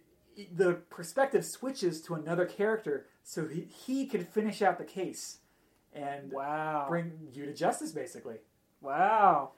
the 0.54 0.74
perspective 0.90 1.44
switches 1.44 2.00
to 2.02 2.14
another 2.14 2.46
character 2.46 3.06
so 3.22 3.46
he, 3.46 3.62
he 3.84 4.06
can 4.06 4.24
finish 4.24 4.62
out 4.62 4.78
the 4.78 4.84
case 4.84 5.38
and 5.92 6.32
Wow. 6.32 6.86
bring 6.88 7.12
you 7.32 7.46
to 7.46 7.54
justice 7.54 7.92
basically 7.92 8.36
Wow. 8.80 9.52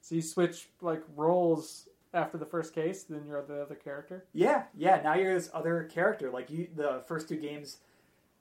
So 0.00 0.14
you 0.14 0.22
switch 0.22 0.68
like 0.80 1.02
roles 1.14 1.88
after 2.12 2.36
the 2.38 2.46
first 2.46 2.74
case, 2.74 3.04
then 3.04 3.22
you're 3.26 3.42
the 3.44 3.62
other 3.62 3.74
character. 3.76 4.24
yeah 4.32 4.64
yeah 4.76 5.00
now 5.02 5.14
you're 5.14 5.34
this 5.34 5.50
other 5.54 5.84
character 5.92 6.30
like 6.30 6.50
you 6.50 6.68
the 6.74 7.02
first 7.06 7.28
two 7.28 7.36
games 7.36 7.78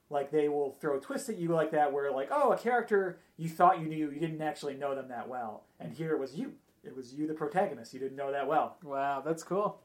like 0.10 0.32
they 0.32 0.50
will 0.50 0.72
throw 0.82 1.00
twists 1.00 1.30
at 1.30 1.38
you 1.38 1.50
like 1.50 1.70
that 1.72 1.92
where 1.94 2.12
like 2.12 2.30
oh 2.32 2.52
a 2.52 2.58
character 2.58 3.20
you 3.38 3.48
thought 3.48 3.80
you 3.80 3.86
knew 3.88 4.10
you 4.10 4.20
didn't 4.20 4.42
actually 4.42 4.74
know 4.74 4.96
them 4.96 5.08
that 5.10 5.28
well 5.30 5.66
and 5.80 5.94
here 5.94 6.12
it 6.14 6.20
was 6.20 6.34
you 6.34 6.54
it 6.84 6.96
was 6.96 7.14
you 7.14 7.28
the 7.28 7.34
protagonist 7.34 7.94
you 7.94 8.00
didn't 8.00 8.18
know 8.18 8.32
that 8.32 8.48
well 8.48 8.78
Wow, 8.84 9.22
that's 9.24 9.44
cool. 9.44 9.80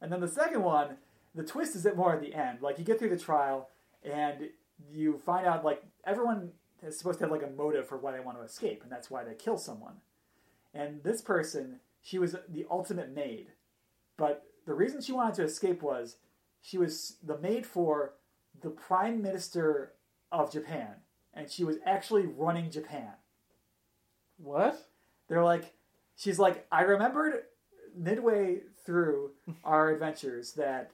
And 0.00 0.10
then 0.12 0.20
the 0.20 0.28
second 0.28 0.62
one, 0.62 0.96
the 1.34 1.42
twist 1.42 1.74
is 1.76 1.84
at 1.86 1.96
more 1.96 2.14
at 2.14 2.20
the 2.22 2.34
end. 2.34 2.60
Like 2.62 2.78
you 2.78 2.84
get 2.84 2.98
through 2.98 3.08
the 3.10 3.18
trial 3.18 3.68
and 4.06 4.48
you 4.90 5.18
find 5.24 5.46
out 5.46 5.64
like 5.64 5.82
everyone 6.06 6.50
is 6.82 6.98
supposed 6.98 7.18
to 7.18 7.24
have 7.24 7.32
like 7.32 7.42
a 7.42 7.50
motive 7.50 7.88
for 7.88 7.98
why 7.98 8.12
they 8.12 8.20
want 8.20 8.38
to 8.38 8.44
escape, 8.44 8.82
and 8.82 8.90
that's 8.90 9.10
why 9.10 9.24
they 9.24 9.34
kill 9.34 9.58
someone. 9.58 9.96
And 10.74 11.02
this 11.02 11.22
person, 11.22 11.80
she 12.02 12.18
was 12.18 12.36
the 12.48 12.66
ultimate 12.70 13.14
maid. 13.14 13.48
But 14.16 14.44
the 14.66 14.74
reason 14.74 15.00
she 15.00 15.12
wanted 15.12 15.34
to 15.36 15.44
escape 15.44 15.82
was 15.82 16.16
she 16.60 16.78
was 16.78 17.16
the 17.22 17.38
maid 17.38 17.66
for 17.66 18.14
the 18.60 18.70
prime 18.70 19.22
minister 19.22 19.92
of 20.32 20.52
Japan, 20.52 20.96
and 21.34 21.50
she 21.50 21.64
was 21.64 21.76
actually 21.84 22.26
running 22.26 22.70
Japan. 22.70 23.12
What? 24.38 24.88
They're 25.28 25.44
like, 25.44 25.72
she's 26.16 26.38
like, 26.38 26.66
I 26.70 26.82
remembered 26.82 27.44
midway 27.96 28.60
through 28.84 29.32
our 29.64 29.90
adventures 29.92 30.52
that 30.52 30.90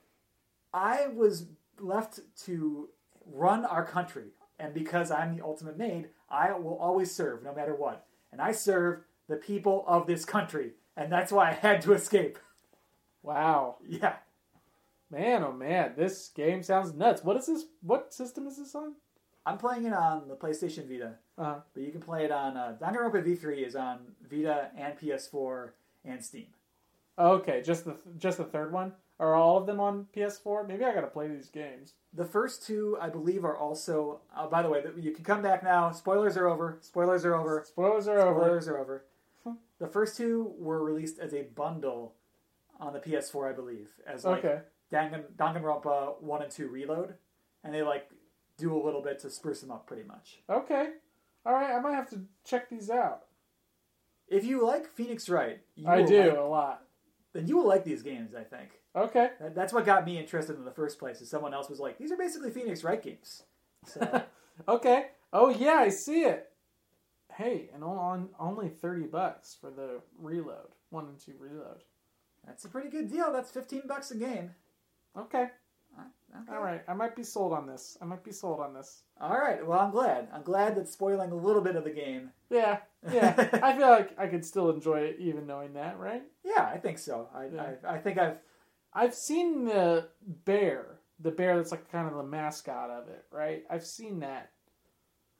I 0.73 1.09
was 1.09 1.47
left 1.79 2.21
to 2.45 2.89
run 3.27 3.65
our 3.65 3.85
country, 3.85 4.27
and 4.59 4.73
because 4.75 5.11
I'm 5.11 5.37
the 5.37 5.45
ultimate 5.45 5.77
maid, 5.79 6.09
I 6.31 6.53
will 6.53 6.79
always 6.79 7.11
serve 7.15 7.43
no 7.43 7.55
matter 7.55 7.75
what. 7.75 8.07
And 8.33 8.41
I 8.41 8.53
serve 8.53 9.01
the 9.29 9.37
people 9.37 9.85
of 9.87 10.07
this 10.07 10.25
country, 10.25 10.73
and 10.97 11.11
that's 11.13 11.31
why 11.33 11.51
I 11.51 11.53
had 11.53 11.83
to 11.83 11.93
escape. 11.93 12.39
Wow. 13.25 13.77
Yeah. 13.89 14.17
Man, 15.11 15.45
oh 15.45 15.53
man, 15.53 15.93
this 15.97 16.31
game 16.35 16.63
sounds 16.65 16.93
nuts. 16.93 17.23
What 17.23 17.37
is 17.37 17.47
this? 17.47 17.67
What 17.81 18.13
system 18.13 18.49
is 18.49 18.57
this 18.57 18.75
on? 18.75 18.95
I'm 19.47 19.59
playing 19.59 19.85
it 19.85 19.93
on 19.93 20.27
the 20.27 20.35
PlayStation 20.35 20.89
Vita, 20.89 21.15
Uh, 21.39 21.61
but 21.73 21.83
you 21.85 21.93
can 21.93 22.01
play 22.01 22.25
it 22.25 22.33
on 22.33 22.57
uh, 22.57 22.77
Danganronpa 22.81 23.25
V3 23.25 23.65
is 23.67 23.77
on 23.77 23.99
Vita 24.29 24.71
and 24.77 24.99
PS4 24.99 25.71
and 26.05 26.25
Steam. 26.25 26.47
okay, 27.19 27.63
just 27.63 27.85
the 27.85 27.97
just 28.19 28.39
the 28.39 28.45
third 28.45 28.73
one. 28.73 28.93
Are 29.23 29.37
all 29.37 29.57
of 29.57 29.67
them 29.67 29.79
on 29.79 30.09
PS4? 30.17 30.67
Maybe 30.67 30.85
I 30.85 30.93
gotta 30.93 31.07
play 31.07 31.29
these 31.29 31.49
games. 31.49 31.95
The 32.13 32.25
first 32.25 32.67
two, 32.67 32.99
I 33.01 33.09
believe, 33.09 33.45
are 33.45 33.57
also. 33.57 34.21
Uh, 34.37 34.49
by 34.49 34.63
the 34.63 34.69
way, 34.69 34.83
you 34.99 35.13
can 35.13 35.23
come 35.25 35.43
back 35.43 35.63
now. 35.63 35.93
Spoilers 35.93 36.37
are 36.37 36.49
over. 36.49 36.79
Spoilers 36.81 37.25
are 37.25 37.37
over. 37.37 37.63
Spoilers 37.65 38.09
are 38.09 38.19
over. 38.19 38.41
Spoilers 38.41 38.67
are 38.69 38.79
over. 38.79 39.05
The 39.79 39.87
first 39.87 40.17
two 40.17 40.55
were 40.59 40.83
released 40.83 41.21
as 41.21 41.33
a 41.35 41.43
bundle 41.43 42.15
on 42.81 42.93
the 42.93 42.99
PS4, 42.99 43.49
I 43.51 43.53
believe, 43.53 43.91
as 44.07 44.25
like 44.25 44.45
Okay. 44.45 44.61
Dangan, 44.93 45.23
Danganronpa 45.37 46.21
one 46.21 46.43
and 46.43 46.51
two 46.51 46.67
Reload, 46.67 47.15
and 47.63 47.73
they 47.73 47.83
like 47.83 48.11
do 48.59 48.75
a 48.77 48.83
little 48.85 49.03
bit 49.03 49.21
to 49.21 49.31
spruce 49.31 49.61
them 49.61 49.71
up, 49.71 49.87
pretty 49.87 50.03
much. 50.03 50.41
Okay. 50.51 50.91
All 51.47 51.53
right, 51.53 51.71
I 51.73 51.81
might 51.81 51.95
have 51.95 52.11
to 52.11 52.23
check 52.45 52.69
these 52.71 52.91
out. 52.91 53.23
If 54.27 54.45
you 54.45 54.67
like 54.67 54.87
Phoenix 54.89 55.29
Wright, 55.29 55.61
you 55.77 55.87
I 55.89 56.03
do 56.03 56.23
like- 56.29 56.37
a 56.39 56.43
lot. 56.43 56.83
Then 57.33 57.47
you 57.49 57.57
will 57.57 57.67
like 57.67 57.85
these 57.85 58.03
games. 58.03 58.35
I 58.35 58.45
think 58.45 58.71
Okay. 58.95 59.31
that, 59.41 59.55
that's 59.55 59.73
what 59.73 59.87
got 59.87 60.05
me 60.05 60.19
interested 60.19 60.57
in 60.57 60.65
the 60.65 60.71
first 60.71 60.99
place. 60.99 61.21
Is 61.21 61.31
someone 61.31 61.55
else 61.55 61.69
was 61.71 61.81
like, 61.81 61.99
these 61.99 62.13
are 62.13 62.17
basically 62.17 62.51
Phoenix 62.51 62.85
Wright 62.85 63.03
games. 63.03 63.43
So 63.87 64.23
Okay. 64.69 65.07
Oh 65.33 65.49
yeah, 65.49 65.77
I 65.79 65.89
see 65.89 66.21
it. 66.23 66.49
Hey, 67.35 67.71
and 67.75 67.83
on 67.83 68.29
only 68.39 68.69
thirty 68.69 69.07
bucks 69.07 69.57
for 69.59 69.71
the 69.71 70.01
reload, 70.19 70.69
one 70.91 71.07
and 71.07 71.19
two 71.19 71.33
reload. 71.39 71.83
that's 72.47 72.65
a 72.67 72.69
pretty 72.69 72.91
good 72.91 73.11
deal. 73.11 73.33
That's 73.33 73.51
fifteen 73.51 73.83
bucks 73.89 74.11
a 74.11 74.17
game. 74.17 74.51
Okay. 75.17 75.47
Okay. 76.35 76.57
All 76.57 76.63
right. 76.63 76.83
I 76.89 76.95
might 76.95 77.15
be 77.15 77.23
sold 77.25 77.53
on 77.53 77.67
this. 77.67 77.99
I 78.01 78.05
might 78.07 78.25
be 78.25 78.33
sold 78.33 78.61
on 78.61 78.73
this. 78.73 79.03
All 79.21 79.37
right. 79.39 79.65
Well, 79.67 79.79
I'm 79.79 79.91
glad. 79.91 80.29
I'm 80.33 80.43
glad 80.43 80.75
that 80.77 80.89
spoiling 80.89 81.31
a 81.31 81.35
little 81.37 81.61
bit 81.63 81.77
of 81.77 81.85
the 81.85 81.91
game. 81.91 82.31
Yeah. 82.51 82.79
Yeah. 83.13 83.35
I 83.63 83.77
feel 83.77 83.89
like 83.91 84.19
I 84.19 84.27
could 84.29 84.45
still 84.45 84.71
enjoy 84.71 85.01
it 85.01 85.17
even 85.19 85.47
knowing 85.47 85.75
that, 85.75 85.99
right? 85.99 86.23
Yeah, 86.45 86.65
I 86.73 86.79
think 86.79 86.99
so. 86.99 87.29
I, 87.35 87.47
Yeah. 87.55 87.71
I, 87.87 87.95
I 87.95 87.99
think 87.99 88.19
I've. 88.19 88.39
I've 88.95 89.15
seen 89.15 89.65
the 89.65 90.09
bear, 90.45 90.99
the 91.21 91.31
bear 91.31 91.57
that's 91.57 91.71
like 91.71 91.91
kind 91.91 92.09
of 92.09 92.15
the 92.15 92.23
mascot 92.23 92.91
of 92.91 93.09
it, 93.09 93.25
right? 93.31 93.65
I've 93.71 93.87
seen 93.87 94.21
that 94.21 94.51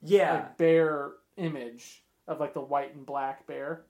Yeah, 0.01 0.33
like 0.33 0.57
bear 0.57 1.11
image 1.37 2.03
of 2.27 2.39
like 2.39 2.53
the 2.53 2.61
white 2.61 2.95
and 2.95 3.05
black 3.05 3.45
bear. 3.47 3.85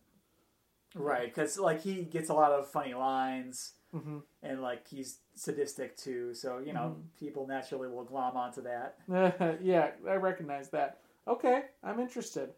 right. 0.95 1.25
Because 1.33 1.57
like 1.57 1.81
he 1.81 2.03
gets 2.03 2.29
a 2.29 2.33
lot 2.33 2.51
of 2.51 2.69
funny 2.69 2.93
lines, 2.93 3.73
hmm 3.91 4.19
and 4.41 4.61
like 4.61 4.87
he's 4.87 5.19
sadistic 5.36 5.98
too. 5.98 6.34
So 6.34 6.60
you 6.60 6.74
know, 6.74 6.96
people 7.19 7.48
naturally 7.48 7.88
will 7.89 8.04
glom 8.04 8.38
onto 8.38 8.62
that. 8.63 8.98
yeah, 9.62 9.91
I 10.08 10.15
recognize 10.15 10.69
that. 10.69 11.00
Okay, 11.28 11.63
I'm 11.84 12.00
interested. 12.00 12.50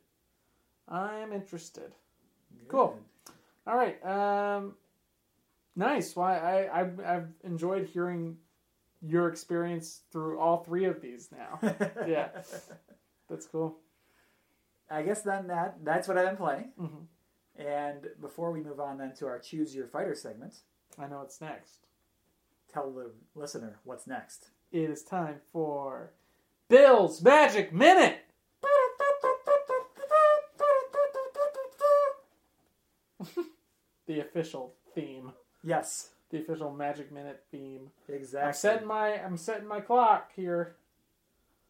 I'm 0.88 1.32
interested. 1.34 1.92
Cool. 2.68 2.98
All 3.68 3.76
right. 3.76 4.04
Um, 4.06 4.74
nice. 5.76 6.16
Well, 6.16 6.28
I, 6.28 6.70
I 6.74 7.16
I've 7.16 7.30
enjoyed 7.44 7.86
hearing 7.88 8.38
your 9.02 9.28
experience 9.28 10.02
through 10.12 10.40
all 10.40 10.64
three 10.64 10.86
of 10.86 11.02
these 11.02 11.30
now. 11.32 11.60
Yeah. 12.08 12.30
That's 13.30 13.48
cool. 13.48 13.78
I 14.90 15.02
guess 15.02 15.22
then 15.24 15.48
that 15.48 15.78
that's 15.84 16.08
what 16.08 16.18
I've 16.18 16.28
been 16.28 16.38
playing. 16.38 16.72
Mhm. 16.80 17.06
And 17.58 18.08
before 18.22 18.52
we 18.52 18.62
move 18.62 18.80
on 18.80 18.98
then 18.98 19.14
to 19.16 19.26
our 19.28 19.40
choose 19.40 19.76
your 19.76 19.88
fighter 19.88 20.14
segment, 20.16 20.56
I 21.00 21.08
know 21.08 21.20
what's 21.20 21.42
next. 21.42 21.85
Tell 22.76 22.92
the 22.92 23.10
listener 23.36 23.80
what's 23.86 24.06
next. 24.06 24.50
It 24.70 24.90
is 24.90 25.02
time 25.02 25.38
for 25.54 26.12
Bill's 26.70 27.22
Magic 27.24 27.74
Minute. 27.74 28.18
The 34.08 34.20
official 34.20 34.74
theme. 34.94 35.32
Yes, 35.64 36.10
The 36.30 36.38
official 36.38 36.72
Magic 36.72 37.12
Minute 37.12 37.44
theme. 37.52 37.90
exactly. 38.08 38.48
I'm 38.48 38.54
setting 38.54 38.88
my 38.88 39.24
I'm 39.24 39.38
setting 39.38 39.68
my 39.68 39.82
clock 39.82 40.32
here. 40.36 40.76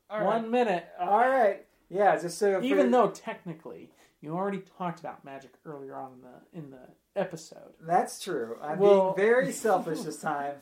All 0.10 0.20
right. 0.20 0.26
One 0.26 0.52
minute. 0.52 0.86
All 1.00 1.28
right. 1.30 1.65
Yeah, 1.89 2.20
just 2.20 2.38
so 2.38 2.60
for- 2.60 2.65
Even 2.65 2.91
though 2.91 3.10
technically 3.10 3.89
you 4.22 4.36
already 4.36 4.63
talked 4.78 5.00
about 5.00 5.24
magic 5.24 5.52
earlier 5.65 5.96
on 5.96 6.12
in 6.13 6.22
the 6.22 6.60
in 6.65 6.72
the 6.72 6.88
episode. 7.15 7.73
That's 7.82 8.21
true. 8.21 8.58
I'm 8.62 8.80
Well- 8.80 9.13
being 9.13 9.28
very 9.28 9.51
selfish 9.65 10.01
this 10.01 10.19
time. 10.21 10.56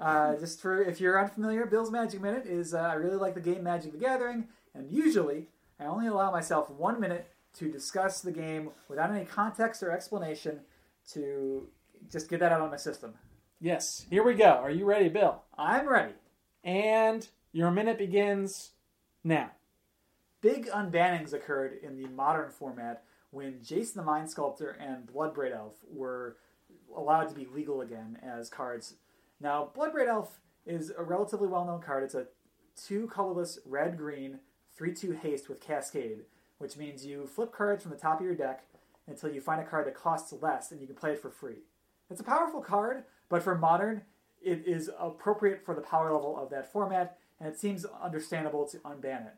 Uh, 0.00 0.36
just 0.36 0.60
for 0.60 0.80
if 0.82 1.00
you're 1.00 1.20
unfamiliar, 1.20 1.66
Bill's 1.66 1.90
Magic 1.90 2.20
Minute 2.20 2.46
is 2.46 2.74
uh, 2.74 2.78
I 2.78 2.94
really 2.94 3.16
like 3.16 3.34
the 3.34 3.40
game 3.40 3.62
Magic 3.62 3.92
the 3.92 3.98
Gathering, 3.98 4.48
and 4.74 4.90
usually 4.90 5.48
I 5.80 5.84
only 5.86 6.06
allow 6.06 6.30
myself 6.30 6.70
one 6.70 7.00
minute 7.00 7.28
to 7.54 7.70
discuss 7.70 8.20
the 8.20 8.32
game 8.32 8.70
without 8.88 9.10
any 9.10 9.24
context 9.24 9.82
or 9.82 9.90
explanation 9.90 10.60
to 11.12 11.66
just 12.10 12.28
get 12.30 12.40
that 12.40 12.52
out 12.52 12.60
of 12.60 12.70
my 12.70 12.76
system. 12.76 13.14
Yes. 13.60 14.06
Here 14.08 14.22
we 14.22 14.34
go. 14.34 14.44
Are 14.50 14.70
you 14.70 14.84
ready, 14.84 15.08
Bill? 15.08 15.42
I'm 15.56 15.88
ready. 15.88 16.12
And 16.62 17.26
your 17.52 17.70
minute 17.72 17.98
begins 17.98 18.70
now. 19.24 19.50
Big 20.40 20.66
unbannings 20.68 21.32
occurred 21.32 21.78
in 21.82 22.00
the 22.00 22.08
modern 22.08 22.50
format 22.50 23.02
when 23.30 23.60
Jace 23.60 23.94
the 23.94 24.02
Mind 24.02 24.30
Sculptor 24.30 24.70
and 24.70 25.06
Bloodbraid 25.06 25.54
Elf 25.54 25.74
were 25.90 26.36
allowed 26.96 27.28
to 27.28 27.34
be 27.34 27.46
legal 27.46 27.80
again 27.80 28.18
as 28.22 28.48
cards. 28.48 28.94
Now, 29.40 29.70
Bloodbraid 29.76 30.08
Elf 30.08 30.40
is 30.66 30.92
a 30.96 31.02
relatively 31.02 31.48
well 31.48 31.64
known 31.64 31.80
card. 31.80 32.04
It's 32.04 32.14
a 32.14 32.26
two 32.76 33.08
colorless 33.08 33.58
red 33.64 33.96
green 33.96 34.40
3 34.76 34.94
2 34.94 35.12
haste 35.12 35.48
with 35.48 35.60
Cascade, 35.60 36.20
which 36.58 36.76
means 36.76 37.04
you 37.04 37.26
flip 37.26 37.52
cards 37.52 37.82
from 37.82 37.90
the 37.90 37.98
top 37.98 38.20
of 38.20 38.26
your 38.26 38.34
deck 38.34 38.64
until 39.06 39.30
you 39.30 39.40
find 39.40 39.60
a 39.60 39.64
card 39.64 39.86
that 39.86 39.94
costs 39.94 40.32
less 40.40 40.70
and 40.70 40.80
you 40.80 40.86
can 40.86 40.96
play 40.96 41.12
it 41.12 41.22
for 41.22 41.30
free. 41.30 41.62
It's 42.10 42.20
a 42.20 42.24
powerful 42.24 42.60
card, 42.60 43.04
but 43.28 43.42
for 43.42 43.56
modern, 43.56 44.02
it 44.40 44.62
is 44.66 44.90
appropriate 44.98 45.64
for 45.64 45.74
the 45.74 45.80
power 45.80 46.12
level 46.12 46.38
of 46.38 46.50
that 46.50 46.72
format, 46.72 47.18
and 47.40 47.48
it 47.48 47.58
seems 47.58 47.84
understandable 47.84 48.66
to 48.68 48.78
unban 48.78 49.26
it. 49.26 49.34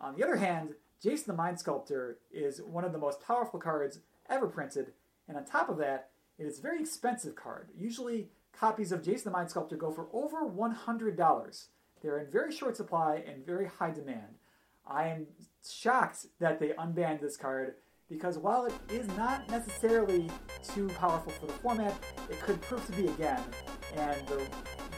On 0.00 0.16
the 0.16 0.24
other 0.24 0.36
hand, 0.36 0.74
Jace 1.04 1.24
the 1.24 1.32
Mind 1.32 1.60
Sculptor 1.60 2.18
is 2.32 2.60
one 2.60 2.84
of 2.84 2.92
the 2.92 2.98
most 2.98 3.20
powerful 3.24 3.60
cards 3.60 4.00
ever 4.28 4.48
printed, 4.48 4.92
and 5.28 5.36
on 5.36 5.44
top 5.44 5.68
of 5.68 5.78
that, 5.78 6.10
it 6.38 6.44
is 6.44 6.58
a 6.58 6.62
very 6.62 6.80
expensive 6.80 7.36
card. 7.36 7.68
Usually, 7.76 8.30
copies 8.52 8.90
of 8.90 9.02
Jace 9.02 9.22
the 9.22 9.30
Mind 9.30 9.50
Sculptor 9.50 9.76
go 9.76 9.92
for 9.92 10.08
over 10.12 10.38
$100. 10.38 11.66
They're 12.02 12.18
in 12.18 12.30
very 12.30 12.52
short 12.52 12.76
supply 12.76 13.22
and 13.26 13.46
very 13.46 13.66
high 13.66 13.92
demand. 13.92 14.38
I 14.86 15.08
am 15.08 15.26
shocked 15.68 16.26
that 16.40 16.58
they 16.58 16.70
unbanned 16.70 17.20
this 17.20 17.36
card 17.36 17.74
because 18.08 18.38
while 18.38 18.64
it 18.64 18.74
is 18.88 19.06
not 19.16 19.48
necessarily 19.50 20.28
too 20.74 20.88
powerful 20.88 21.32
for 21.32 21.46
the 21.46 21.52
format, 21.52 21.94
it 22.30 22.40
could 22.40 22.60
prove 22.62 22.84
to 22.86 22.92
be 22.92 23.06
again, 23.06 23.42
and 23.96 24.26
the, 24.26 24.46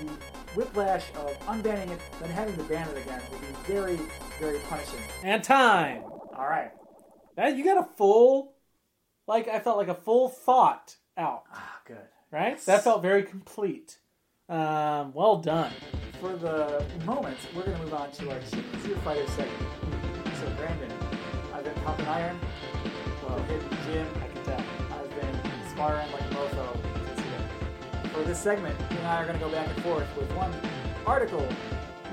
the 0.01 0.13
whiplash 0.55 1.05
of 1.17 1.39
unbanning 1.47 1.91
it, 1.91 2.01
then 2.21 2.31
having 2.31 2.57
to 2.57 2.63
ban 2.65 2.89
it 2.89 2.99
again 2.99 3.21
would 3.31 3.41
be 3.41 3.47
very, 3.73 3.99
very 4.39 4.59
punishing. 4.69 5.01
And 5.23 5.43
time. 5.45 6.03
All 6.37 6.47
right. 6.49 6.71
That 7.37 7.57
you 7.57 7.65
got 7.65 7.79
a 7.79 7.89
full 7.97 8.55
like 9.27 9.47
I 9.49 9.61
felt 9.61 9.77
like 9.77 9.89
a 9.89 9.95
full 9.95 10.29
thought 10.29 10.97
out, 11.17 11.45
Ah, 11.53 11.81
good. 11.87 11.97
right? 12.33 12.59
That 12.67 12.83
felt 12.83 13.01
very 13.03 13.23
complete. 13.23 13.99
Um, 14.49 15.13
well 15.15 15.37
done. 15.37 15.73
For 16.21 16.35
the 16.37 16.85
moment, 17.07 17.39
we're 17.55 17.63
going 17.65 17.77
to 17.77 17.83
move 17.85 17.95
on 17.95 18.11
to 18.11 18.31
our 18.31 18.39
Your 18.87 18.97
Fighter 18.99 19.27
segment. 19.29 19.69
So, 20.41 20.51
Brandon, 20.57 20.91
I've 21.55 21.63
been 21.63 21.75
pumping 21.85 22.07
iron, 22.07 22.39
well, 23.25 23.39
hitting 23.45 23.69
the 23.69 23.77
gym, 23.87 24.07
I 24.17 24.27
can 24.35 24.45
tell. 24.45 24.65
I've 24.99 25.11
been 25.21 25.41
sparring 25.71 26.11
like 26.11 26.23
a 26.23 26.35
mofo. 26.35 26.90
This. 28.21 28.27
For 28.27 28.29
this 28.29 28.39
segment, 28.41 28.79
you 28.91 28.99
and 28.99 29.07
I 29.07 29.23
are 29.23 29.27
going 29.27 29.39
to 29.39 29.45
go 29.45 29.51
back 29.51 29.67
and 29.67 29.83
forth 29.83 30.07
with 30.17 30.31
one 30.33 30.53
article, 31.07 31.47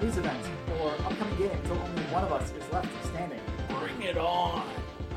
news 0.01 0.15
event, 0.15 0.39
or 0.79 0.91
upcoming 1.05 1.37
game 1.37 1.51
until 1.51 1.77
only 1.79 2.01
one 2.03 2.23
of 2.23 2.31
us 2.31 2.51
is 2.51 2.71
left 2.71 2.87
standing. 3.07 3.41
Bring 3.67 4.01
it 4.03 4.17
on. 4.17 4.65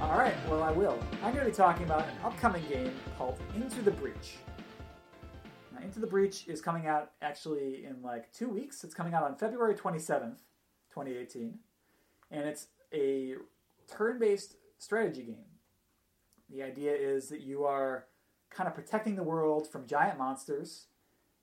All 0.01 0.19
right, 0.19 0.35
well, 0.49 0.65
I 0.65 0.73
will. 0.73 0.99
I'm 1.23 1.33
going 1.33 1.45
to 1.45 1.51
be 1.51 1.57
talking 1.57 1.85
about 1.85 2.09
an 2.09 2.17
upcoming 2.25 2.65
game 2.69 2.93
called 3.17 3.39
Into 3.55 3.83
the 3.83 3.93
Breach. 3.93 4.39
Now, 5.73 5.85
Into 5.85 6.01
the 6.01 6.07
Breach 6.09 6.49
is 6.49 6.61
coming 6.61 6.87
out 6.87 7.13
actually 7.23 7.85
in 7.85 8.03
like 8.03 8.33
two 8.33 8.49
weeks. 8.49 8.83
It's 8.83 8.95
coming 8.95 9.15
out 9.15 9.23
on 9.23 9.37
February 9.37 9.75
27th, 9.75 10.39
2018. 10.93 11.59
And 12.33 12.49
it's 12.49 12.67
a 12.93 13.35
turn 13.87 14.19
based 14.19 14.57
strategy 14.79 15.23
game. 15.23 15.45
The 16.51 16.65
idea 16.65 16.95
is 16.95 17.29
that 17.29 17.43
you 17.43 17.65
are 17.65 18.07
kind 18.51 18.69
of 18.69 18.75
protecting 18.75 19.17
the 19.17 19.23
world 19.23 19.67
from 19.69 19.87
giant 19.87 20.19
monsters, 20.19 20.87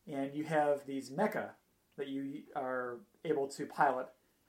and 0.07 0.33
you 0.33 0.43
have 0.45 0.85
these 0.85 1.09
mecha 1.09 1.49
that 1.97 2.07
you 2.07 2.43
are 2.55 2.97
able 3.25 3.47
to 3.47 3.65
pilot, 3.65 4.07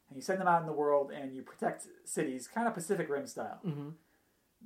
and 0.09 0.17
you 0.17 0.23
send 0.23 0.41
them 0.41 0.49
out 0.49 0.61
in 0.61 0.67
the 0.67 0.73
world 0.73 1.11
and 1.11 1.33
you 1.35 1.43
protect 1.43 1.87
cities, 2.05 2.49
kind 2.49 2.67
of 2.69 2.75
Pacific 2.75 3.09
Rim 3.09 3.27
style. 3.27 3.59
hmm 3.63 3.91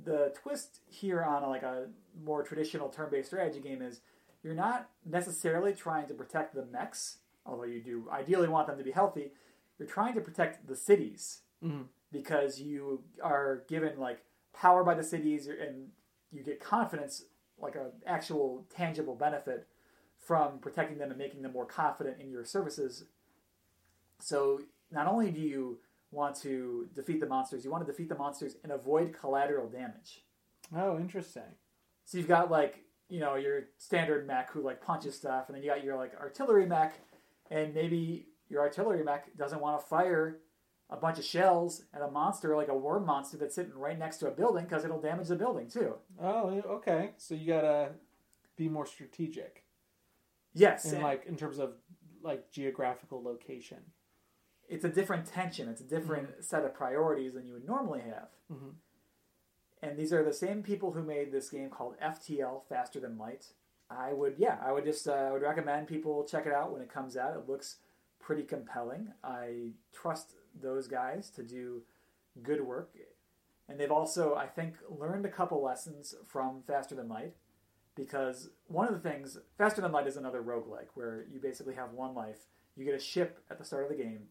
The 0.05 0.33
twist 0.35 0.81
here 0.89 1.23
on 1.23 1.43
like 1.49 1.63
a 1.63 1.89
more 2.25 2.43
traditional 2.43 2.89
turn-based 2.89 3.29
strategy 3.29 3.61
game 3.61 3.83
is 3.83 4.01
you're 4.43 4.55
not 4.55 4.89
necessarily 5.05 5.73
trying 5.75 6.07
to 6.09 6.15
protect 6.15 6.55
the 6.55 6.65
mechs, 6.65 7.19
although 7.45 7.65
you 7.65 7.81
do 7.81 8.09
ideally 8.11 8.49
want 8.49 8.67
them 8.69 8.79
to 8.79 8.85
be 8.85 8.91
healthy. 8.93 9.33
You're 9.79 9.89
trying 9.89 10.15
to 10.15 10.21
protect 10.21 10.67
the 10.67 10.77
cities 10.77 11.43
Mhm. 11.63 11.87
because 12.11 12.61
you 12.61 13.05
are 13.23 13.65
given 13.69 13.99
like 13.99 14.25
power 14.53 14.83
by 14.85 14.95
the 14.95 15.03
cities 15.05 15.47
and 15.47 15.93
you 16.31 16.43
get 16.43 16.61
confidence, 16.61 17.25
like 17.63 17.77
a 17.77 17.91
actual 18.07 18.67
tangible 18.75 19.15
benefit 19.15 19.67
from 20.19 20.59
protecting 20.59 20.99
them 20.99 21.11
and 21.11 21.19
making 21.19 21.43
them 21.43 21.53
more 21.53 21.67
confident 21.67 22.21
in 22.21 22.31
your 22.31 22.45
services. 22.45 23.05
So 24.21 24.61
not 24.91 25.07
only 25.07 25.31
do 25.31 25.41
you 25.41 25.79
want 26.11 26.37
to 26.43 26.89
defeat 26.95 27.21
the 27.21 27.27
monsters, 27.27 27.65
you 27.65 27.71
want 27.71 27.85
to 27.87 27.91
defeat 27.91 28.09
the 28.09 28.15
monsters 28.15 28.57
and 28.63 28.73
avoid 28.73 29.17
collateral 29.19 29.69
damage. 29.69 30.23
Oh, 30.77 30.99
interesting. 30.99 31.43
So 32.05 32.19
you've 32.19 32.29
got 32.29 32.51
like 32.51 32.85
you 33.09 33.21
know 33.21 33.37
your 33.37 33.65
standard 33.79 34.27
mech 34.27 34.51
who 34.51 34.63
like 34.63 34.81
punches 34.81 35.15
stuff, 35.15 35.49
and 35.49 35.57
then 35.57 35.63
you 35.63 35.71
got 35.71 35.85
your 35.85 35.97
like 35.97 36.15
artillery 36.21 36.67
mech, 36.67 36.95
and 37.51 37.75
maybe 37.75 38.27
your 38.49 38.61
artillery 38.61 39.03
mech 39.03 39.37
doesn't 39.37 39.61
want 39.61 39.81
to 39.81 39.87
fire 39.87 40.39
a 40.93 40.97
bunch 40.97 41.19
of 41.19 41.25
shells 41.25 41.85
at 41.95 42.03
a 42.03 42.11
monster 42.11 42.55
like 42.57 42.69
a 42.69 42.77
worm 42.77 43.07
monster 43.07 43.37
that's 43.39 43.55
sitting 43.55 43.73
right 43.75 43.99
next 43.99 44.19
to 44.19 44.29
a 44.29 44.31
building 44.31 44.65
because 44.65 44.85
it'll 44.85 45.01
damage 45.01 45.29
the 45.29 45.37
building 45.37 45.67
too. 45.69 45.95
Oh, 46.21 46.51
okay. 46.67 47.11
So 47.17 47.35
you 47.35 47.47
gotta 47.47 47.93
be 48.57 48.69
more 48.69 48.85
strategic 48.87 49.65
Yes, 50.55 50.93
in 50.93 51.01
like 51.01 51.25
in 51.27 51.37
terms 51.37 51.59
of 51.59 51.73
like 52.23 52.51
geographical 52.51 53.23
location. 53.23 53.79
it's 54.69 54.85
a 54.85 54.89
different 54.89 55.27
tension. 55.27 55.69
It's 55.69 55.81
a 55.81 55.85
different 55.85 56.45
set 56.45 56.65
of 56.65 56.73
priorities 56.75 57.35
than 57.35 57.47
you 57.47 57.55
would 57.55 57.67
normally 57.67 58.01
have. 58.03 58.29
Mhm. 58.51 58.75
And 59.83 59.99
these 59.99 60.13
are 60.13 60.23
the 60.23 60.33
same 60.33 60.63
people 60.63 60.93
who 60.93 61.03
made 61.03 61.33
this 61.33 61.51
game 61.51 61.69
called 61.71 61.97
FTL, 62.01 62.61
Faster 62.69 63.01
Than 63.01 63.19
Light. 63.19 63.55
I 63.91 64.13
would, 64.13 64.37
yeah, 64.39 64.59
I 64.65 64.73
would 64.73 64.85
just, 64.85 65.09
uh, 65.09 65.13
I 65.13 65.33
would 65.33 65.43
recommend 65.43 65.89
people 65.89 66.25
check 66.25 66.47
it 66.47 66.53
out 66.53 66.73
when 66.73 66.81
it 66.81 66.89
comes 66.89 67.17
out. 67.17 67.37
It 67.37 67.49
looks 67.49 67.79
pretty 68.21 68.45
compelling. 68.45 69.13
I 69.25 69.73
trust 69.93 70.37
those 70.61 70.89
guys 70.89 71.31
to 71.31 71.43
do 71.43 71.83
good 72.43 72.61
work. 72.61 72.95
And 73.69 73.79
they've 73.79 73.91
also, 73.91 74.35
I 74.35 74.47
think, 74.47 74.77
learned 74.89 75.25
a 75.25 75.31
couple 75.31 75.63
lessons 75.63 76.15
from 76.27 76.63
Faster 76.67 76.95
Than 76.95 77.09
Light. 77.09 77.35
Because 77.95 78.49
one 78.69 78.89
of 78.89 78.95
the 78.95 79.09
things, 79.09 79.39
Faster 79.59 79.83
Than 79.83 79.93
Light 79.93 80.07
is 80.07 80.17
another 80.17 80.43
roguelike 80.43 80.89
where 80.95 81.25
you 81.31 81.39
basically 81.41 81.75
have 81.75 81.93
one 81.93 82.15
life. 82.15 82.47
You 82.75 82.85
get 82.85 82.95
a 82.95 82.99
ship 82.99 83.41
at 83.51 83.59
the 83.59 83.65
start 83.65 83.85
of 83.85 83.91
the 83.91 84.03
game. 84.03 84.29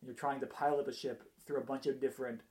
And 0.00 0.06
you're 0.06 0.14
trying 0.14 0.40
to 0.40 0.46
pilot 0.46 0.86
the 0.86 0.92
ship 0.92 1.22
through 1.46 1.58
a 1.58 1.64
bunch 1.64 1.86
of 1.86 2.00
different 2.00 2.42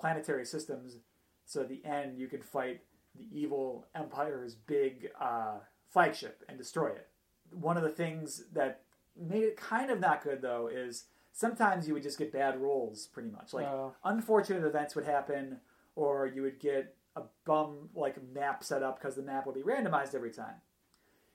planetary 0.00 0.46
systems. 0.46 0.96
So 1.44 1.60
at 1.60 1.68
the 1.68 1.84
end, 1.84 2.18
you 2.18 2.26
can 2.26 2.42
fight 2.42 2.80
the 3.14 3.26
evil 3.32 3.86
empire's 3.94 4.54
big 4.54 5.08
uh, 5.20 5.58
flagship 5.88 6.42
and 6.48 6.56
destroy 6.56 6.88
it. 6.88 7.08
One 7.50 7.76
of 7.76 7.82
the 7.82 7.88
things 7.90 8.44
that 8.52 8.82
made 9.18 9.42
it 9.42 9.56
kind 9.56 9.90
of 9.90 10.00
not 10.00 10.22
good, 10.22 10.42
though, 10.42 10.68
is 10.72 11.04
sometimes 11.32 11.86
you 11.86 11.94
would 11.94 12.02
just 12.02 12.18
get 12.18 12.32
bad 12.32 12.60
rolls, 12.60 13.06
pretty 13.06 13.30
much. 13.30 13.52
Like 13.52 13.66
Oh. 13.66 13.94
unfortunate 14.04 14.64
events 14.64 14.94
would 14.96 15.04
happen, 15.04 15.60
or 15.96 16.26
you 16.26 16.42
would 16.42 16.58
get 16.58 16.94
a 17.16 17.22
bum 17.44 17.90
like 17.94 18.22
map 18.32 18.62
set 18.62 18.82
up 18.82 18.98
because 19.00 19.16
the 19.16 19.22
map 19.22 19.46
would 19.46 19.54
be 19.54 19.62
randomized 19.62 20.14
every 20.14 20.30
time, 20.30 20.60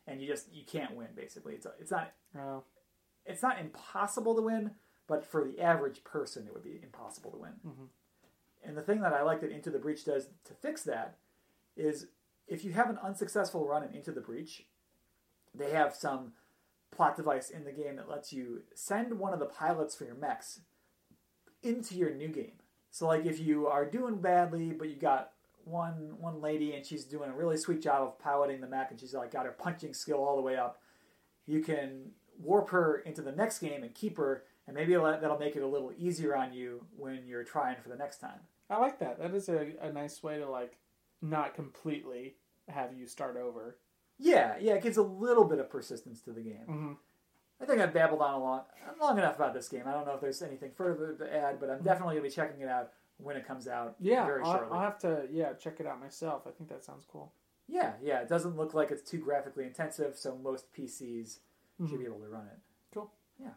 and 0.07 0.21
you 0.21 0.27
just 0.27 0.51
you 0.53 0.63
can't 0.65 0.95
win. 0.95 1.09
Basically, 1.15 1.53
it's 1.55 1.67
it's 1.79 1.91
not 1.91 2.11
Oh. 2.37 2.63
it's 3.25 3.41
not 3.41 3.59
impossible 3.59 4.35
to 4.35 4.41
win, 4.41 4.75
but 5.07 5.25
for 5.25 5.43
the 5.43 5.59
average 5.61 6.03
person, 6.03 6.47
it 6.47 6.53
would 6.53 6.63
be 6.63 6.79
impossible 6.81 7.31
to 7.31 7.37
win. 7.37 7.53
Mhm. 7.65 7.89
And 8.63 8.77
the 8.77 8.81
thing 8.81 9.01
that 9.01 9.13
I 9.13 9.21
like 9.23 9.41
that 9.41 9.51
Into 9.51 9.69
the 9.69 9.79
Breach 9.79 10.05
does 10.05 10.29
to 10.45 10.53
fix 10.53 10.83
that 10.83 11.17
is 11.75 12.07
if 12.47 12.63
you 12.63 12.71
have 12.73 12.89
an 12.89 12.97
unsuccessful 12.99 13.67
run 13.67 13.83
in 13.83 13.93
Into 13.93 14.11
the 14.11 14.21
Breach, 14.21 14.67
they 15.53 15.71
have 15.71 15.93
some 15.95 16.33
plot 16.95 17.15
device 17.15 17.49
in 17.49 17.63
the 17.65 17.71
game 17.71 17.95
that 17.97 18.09
lets 18.09 18.31
you 18.31 18.63
send 18.73 19.19
one 19.19 19.33
of 19.33 19.39
the 19.39 19.45
pilots 19.45 19.95
for 19.95 20.05
your 20.05 20.15
mechs 20.15 20.61
into 21.61 21.95
your 21.95 22.13
new 22.13 22.27
game. 22.27 22.53
So 22.91 23.07
like 23.07 23.25
if 23.25 23.39
you 23.39 23.67
are 23.67 23.85
doing 23.85 24.17
badly, 24.17 24.71
but 24.71 24.89
you 24.89 24.95
got 24.95 25.31
one 25.65 26.15
one 26.19 26.41
lady 26.41 26.73
and 26.73 26.85
she's 26.85 27.05
doing 27.05 27.29
a 27.29 27.35
really 27.35 27.57
sweet 27.57 27.81
job 27.81 28.03
of 28.03 28.19
piloting 28.19 28.59
the 28.61 28.67
mech 28.67 28.91
and 28.91 28.99
she's 28.99 29.13
like 29.13 29.31
got 29.31 29.45
her 29.45 29.51
punching 29.51 29.93
skill 29.93 30.23
all 30.23 30.35
the 30.35 30.41
way 30.41 30.57
up, 30.57 30.81
you 31.45 31.61
can 31.61 32.11
warp 32.39 32.69
her 32.69 32.97
into 32.99 33.21
the 33.21 33.31
next 33.31 33.59
game 33.59 33.83
and 33.83 33.93
keep 33.93 34.17
her, 34.17 34.43
and 34.67 34.75
maybe 34.75 34.93
that'll 34.93 35.39
make 35.39 35.55
it 35.55 35.63
a 35.63 35.67
little 35.67 35.91
easier 35.97 36.35
on 36.35 36.53
you 36.53 36.85
when 36.97 37.25
you're 37.25 37.43
trying 37.43 37.77
for 37.81 37.89
the 37.89 37.95
next 37.95 38.17
time. 38.17 38.39
I 38.69 38.77
like 38.77 38.99
that. 38.99 39.19
That 39.19 39.33
is 39.33 39.49
a, 39.49 39.73
a 39.81 39.91
nice 39.91 40.23
way 40.23 40.37
to 40.39 40.49
like 40.49 40.77
not 41.21 41.53
completely 41.53 42.35
have 42.67 42.93
you 42.93 43.07
start 43.07 43.37
over. 43.37 43.77
Yeah, 44.25 44.55
yeah, 44.59 44.73
it 44.73 44.83
gives 44.83 44.97
a 44.97 45.03
little 45.03 45.43
bit 45.43 45.59
of 45.59 45.69
persistence 45.69 46.21
to 46.21 46.31
the 46.31 46.41
game. 46.41 46.65
Mhm. 46.67 46.97
I 47.61 47.65
think 47.65 47.79
I've 47.81 47.93
babbled 47.93 48.21
on 48.21 48.33
a 48.33 48.39
long, 48.39 48.61
long 48.99 49.17
enough 49.17 49.35
about 49.35 49.53
this 49.53 49.69
game. 49.69 49.83
I 49.87 49.91
don't 49.91 50.05
know 50.05 50.15
if 50.15 50.21
there's 50.21 50.41
anything 50.41 50.71
further 50.71 51.13
to 51.13 51.33
add, 51.35 51.59
but 51.59 51.69
I'm 51.69 51.81
definitely 51.83 52.15
gonna 52.15 52.23
be 52.27 52.29
checking 52.29 52.61
it 52.61 52.67
out 52.69 52.91
when 53.17 53.35
it 53.37 53.45
comes 53.47 53.67
out. 53.67 53.95
Yeah, 53.99 54.25
very 54.25 54.41
I'll, 54.43 54.51
shortly. 54.53 54.73
I'll 54.77 54.81
have 54.83 54.97
to 54.99 55.27
yeah 55.31 55.53
check 55.53 55.79
it 55.79 55.85
out 55.85 55.99
myself. 55.99 56.47
I 56.47 56.51
think 56.51 56.69
that 56.69 56.83
sounds 56.83 57.05
cool. 57.05 57.31
Yeah, 57.67 57.93
yeah. 58.01 58.19
It 58.21 58.27
doesn't 58.27 58.55
look 58.57 58.73
like 58.73 58.91
it's 58.91 59.01
too 59.09 59.19
graphically 59.19 59.65
intensive, 59.65 60.17
so 60.17 60.35
most 60.37 60.71
PCs 60.73 61.39
Mm-hmm. 61.81 61.89
should 61.89 61.99
be 61.99 62.05
able 62.05 62.19
to 62.19 62.27
run 62.27 62.45
it. 62.47 62.59
Cool. 62.93 63.11
Yeah. 63.39 63.53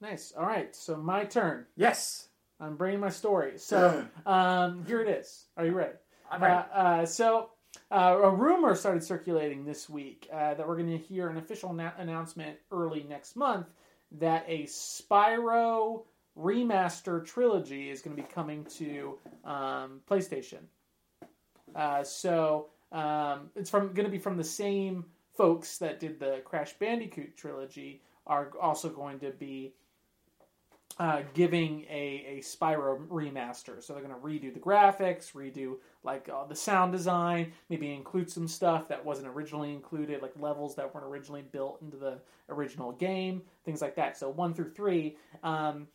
Nice. 0.00 0.32
All 0.36 0.46
right, 0.46 0.74
so 0.76 0.96
my 0.96 1.24
turn. 1.24 1.66
Yes, 1.74 2.28
I'm 2.60 2.76
bringing 2.76 3.00
my 3.00 3.08
story. 3.10 3.58
So 3.58 4.06
um, 4.26 4.84
here 4.86 5.00
it 5.00 5.08
is. 5.08 5.46
Are 5.56 5.64
you 5.66 5.72
ready? 5.72 5.94
I'm 6.30 6.42
Uh, 6.42 6.46
ready. 6.46 6.68
uh, 6.72 7.06
so, 7.06 7.50
uh, 7.90 8.18
a 8.22 8.30
rumor 8.30 8.74
started 8.74 9.02
circulating 9.02 9.64
this 9.64 9.88
week 9.88 10.28
uh, 10.32 10.54
that 10.54 10.66
we're 10.66 10.76
going 10.76 10.90
to 10.90 10.98
hear 10.98 11.28
an 11.28 11.38
official 11.38 11.72
na- 11.72 11.92
announcement 11.98 12.56
early 12.70 13.06
next 13.08 13.36
month 13.36 13.66
that 14.12 14.44
a 14.46 14.64
Spyro 14.64 16.04
remaster 16.38 17.24
trilogy 17.24 17.90
is 17.90 18.00
going 18.02 18.16
to 18.16 18.22
be 18.22 18.28
coming 18.28 18.64
to 18.64 19.18
um, 19.44 20.00
PlayStation. 20.08 20.60
Uh, 21.74 22.02
so, 22.02 22.68
um, 22.92 23.50
it's 23.54 23.68
from 23.68 23.92
going 23.92 24.06
to 24.06 24.10
be 24.10 24.18
from 24.18 24.36
the 24.36 24.44
same 24.44 25.04
folks 25.36 25.78
that 25.78 26.00
did 26.00 26.18
the 26.18 26.40
Crash 26.44 26.72
Bandicoot 26.74 27.36
trilogy 27.36 28.02
are 28.26 28.50
also 28.60 28.88
going 28.88 29.18
to 29.20 29.30
be 29.30 29.72
uh, 30.98 31.22
giving 31.34 31.84
a, 31.88 32.38
a 32.38 32.42
Spyro 32.42 33.06
remaster. 33.08 33.82
So 33.82 33.92
they're 33.92 34.02
going 34.02 34.14
to 34.14 34.20
redo 34.20 34.52
the 34.52 34.60
graphics, 34.60 35.32
redo 35.32 35.76
like 36.02 36.28
uh, 36.28 36.44
the 36.46 36.56
sound 36.56 36.92
design, 36.92 37.52
maybe 37.68 37.92
include 37.92 38.30
some 38.30 38.48
stuff 38.48 38.88
that 38.88 39.04
wasn't 39.04 39.28
originally 39.28 39.72
included, 39.72 40.22
like 40.22 40.32
levels 40.38 40.74
that 40.76 40.92
weren't 40.92 41.06
originally 41.06 41.42
built 41.42 41.80
into 41.82 41.96
the 41.96 42.18
original 42.48 42.92
game, 42.92 43.42
things 43.64 43.80
like 43.80 43.94
that. 43.96 44.16
So 44.16 44.28
one 44.28 44.54
through 44.54 44.70
three. 44.70 45.16
Um, 45.44 45.86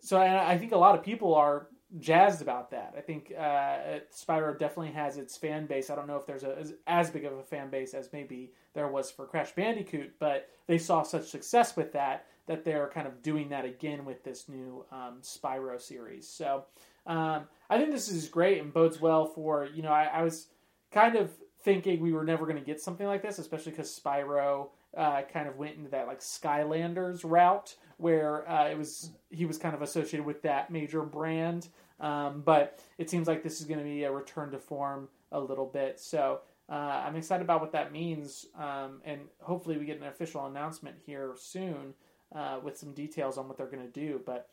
so 0.00 0.18
I, 0.18 0.52
I 0.52 0.58
think 0.58 0.72
a 0.72 0.78
lot 0.78 0.94
of 0.94 1.04
people 1.04 1.34
are 1.34 1.68
jazzed 1.98 2.40
about 2.42 2.70
that. 2.70 2.94
I 2.96 3.00
think 3.00 3.32
uh, 3.36 4.00
Spyro 4.14 4.58
definitely 4.58 4.92
has 4.92 5.16
its 5.16 5.36
fan 5.36 5.66
base. 5.66 5.90
I 5.90 5.94
don't 5.94 6.06
know 6.06 6.16
if 6.16 6.26
there's 6.26 6.44
a, 6.44 6.56
as, 6.58 6.74
as 6.86 7.10
big 7.10 7.24
of 7.24 7.32
a 7.32 7.42
fan 7.42 7.70
base 7.70 7.94
as 7.94 8.10
maybe 8.12 8.52
there 8.74 8.88
was 8.88 9.10
for 9.10 9.26
Crash 9.26 9.52
Bandicoot, 9.52 10.12
but 10.18 10.48
they 10.66 10.78
saw 10.78 11.02
such 11.02 11.26
success 11.26 11.76
with 11.76 11.92
that 11.92 12.26
that 12.48 12.64
they're 12.64 12.88
kind 12.88 13.06
of 13.06 13.22
doing 13.22 13.50
that 13.50 13.64
again 13.64 14.04
with 14.04 14.24
this 14.24 14.48
new 14.48 14.84
um, 14.90 15.18
Spyro 15.22 15.80
series. 15.80 16.26
So 16.26 16.64
um, 17.06 17.44
I 17.70 17.78
think 17.78 17.92
this 17.92 18.08
is 18.08 18.28
great 18.28 18.60
and 18.60 18.72
bodes 18.72 19.00
well 19.00 19.26
for 19.26 19.68
you 19.72 19.82
know 19.82 19.92
I, 19.92 20.04
I 20.04 20.22
was 20.22 20.48
kind 20.90 21.16
of 21.16 21.30
thinking 21.60 22.00
we 22.00 22.12
were 22.12 22.24
never 22.24 22.44
going 22.46 22.58
to 22.58 22.64
get 22.64 22.80
something 22.80 23.06
like 23.06 23.22
this, 23.22 23.38
especially 23.38 23.72
because 23.72 23.98
Spyro 23.98 24.68
uh, 24.96 25.22
kind 25.32 25.48
of 25.48 25.56
went 25.56 25.76
into 25.76 25.90
that 25.90 26.06
like 26.06 26.20
Skylanders 26.20 27.20
route 27.24 27.76
where 27.98 28.48
uh, 28.48 28.68
it 28.68 28.78
was 28.78 29.10
he 29.30 29.44
was 29.44 29.58
kind 29.58 29.74
of 29.74 29.82
associated 29.82 30.24
with 30.24 30.42
that 30.42 30.70
major 30.70 31.02
brand. 31.02 31.68
Um, 32.00 32.42
but 32.44 32.78
it 32.96 33.10
seems 33.10 33.26
like 33.26 33.42
this 33.42 33.60
is 33.60 33.66
going 33.66 33.78
to 33.78 33.84
be 33.84 34.04
a 34.04 34.12
return 34.12 34.52
to 34.52 34.58
form 34.58 35.08
a 35.32 35.40
little 35.40 35.66
bit. 35.66 35.98
So 35.98 36.40
uh, 36.68 37.02
I'm 37.04 37.16
excited 37.16 37.42
about 37.42 37.60
what 37.60 37.72
that 37.72 37.92
means, 37.92 38.46
um, 38.56 39.00
and 39.04 39.22
hopefully 39.40 39.78
we 39.78 39.84
get 39.84 39.98
an 39.98 40.06
official 40.06 40.46
announcement 40.46 40.96
here 41.04 41.34
soon 41.36 41.94
uh, 42.34 42.58
with 42.62 42.78
some 42.78 42.92
details 42.92 43.38
on 43.38 43.48
what 43.48 43.56
they're 43.56 43.66
going 43.66 43.86
to 43.86 44.00
do. 44.00 44.20
But 44.24 44.48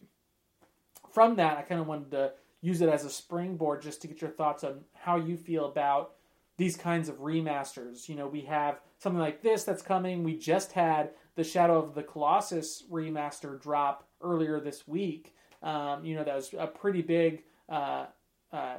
from 1.11 1.35
that, 1.35 1.57
I 1.57 1.61
kind 1.61 1.81
of 1.81 1.87
wanted 1.87 2.11
to 2.11 2.31
use 2.61 2.81
it 2.81 2.89
as 2.89 3.05
a 3.05 3.09
springboard 3.09 3.81
just 3.81 4.01
to 4.01 4.07
get 4.07 4.21
your 4.21 4.31
thoughts 4.31 4.63
on 4.63 4.81
how 4.93 5.17
you 5.17 5.37
feel 5.37 5.65
about 5.65 6.13
these 6.57 6.77
kinds 6.77 7.09
of 7.09 7.17
remasters. 7.17 8.07
You 8.07 8.15
know, 8.15 8.27
we 8.27 8.41
have 8.41 8.79
something 8.97 9.19
like 9.19 9.41
this 9.41 9.63
that's 9.63 9.81
coming. 9.81 10.23
We 10.23 10.37
just 10.37 10.71
had 10.71 11.11
the 11.35 11.43
Shadow 11.43 11.77
of 11.77 11.93
the 11.93 12.03
Colossus 12.03 12.83
remaster 12.89 13.61
drop 13.61 14.07
earlier 14.21 14.59
this 14.59 14.87
week. 14.87 15.35
Um, 15.61 16.05
you 16.05 16.15
know, 16.15 16.23
that 16.23 16.35
was 16.35 16.53
a 16.57 16.67
pretty 16.67 17.01
big 17.01 17.43
uh, 17.69 18.05
uh, 18.51 18.77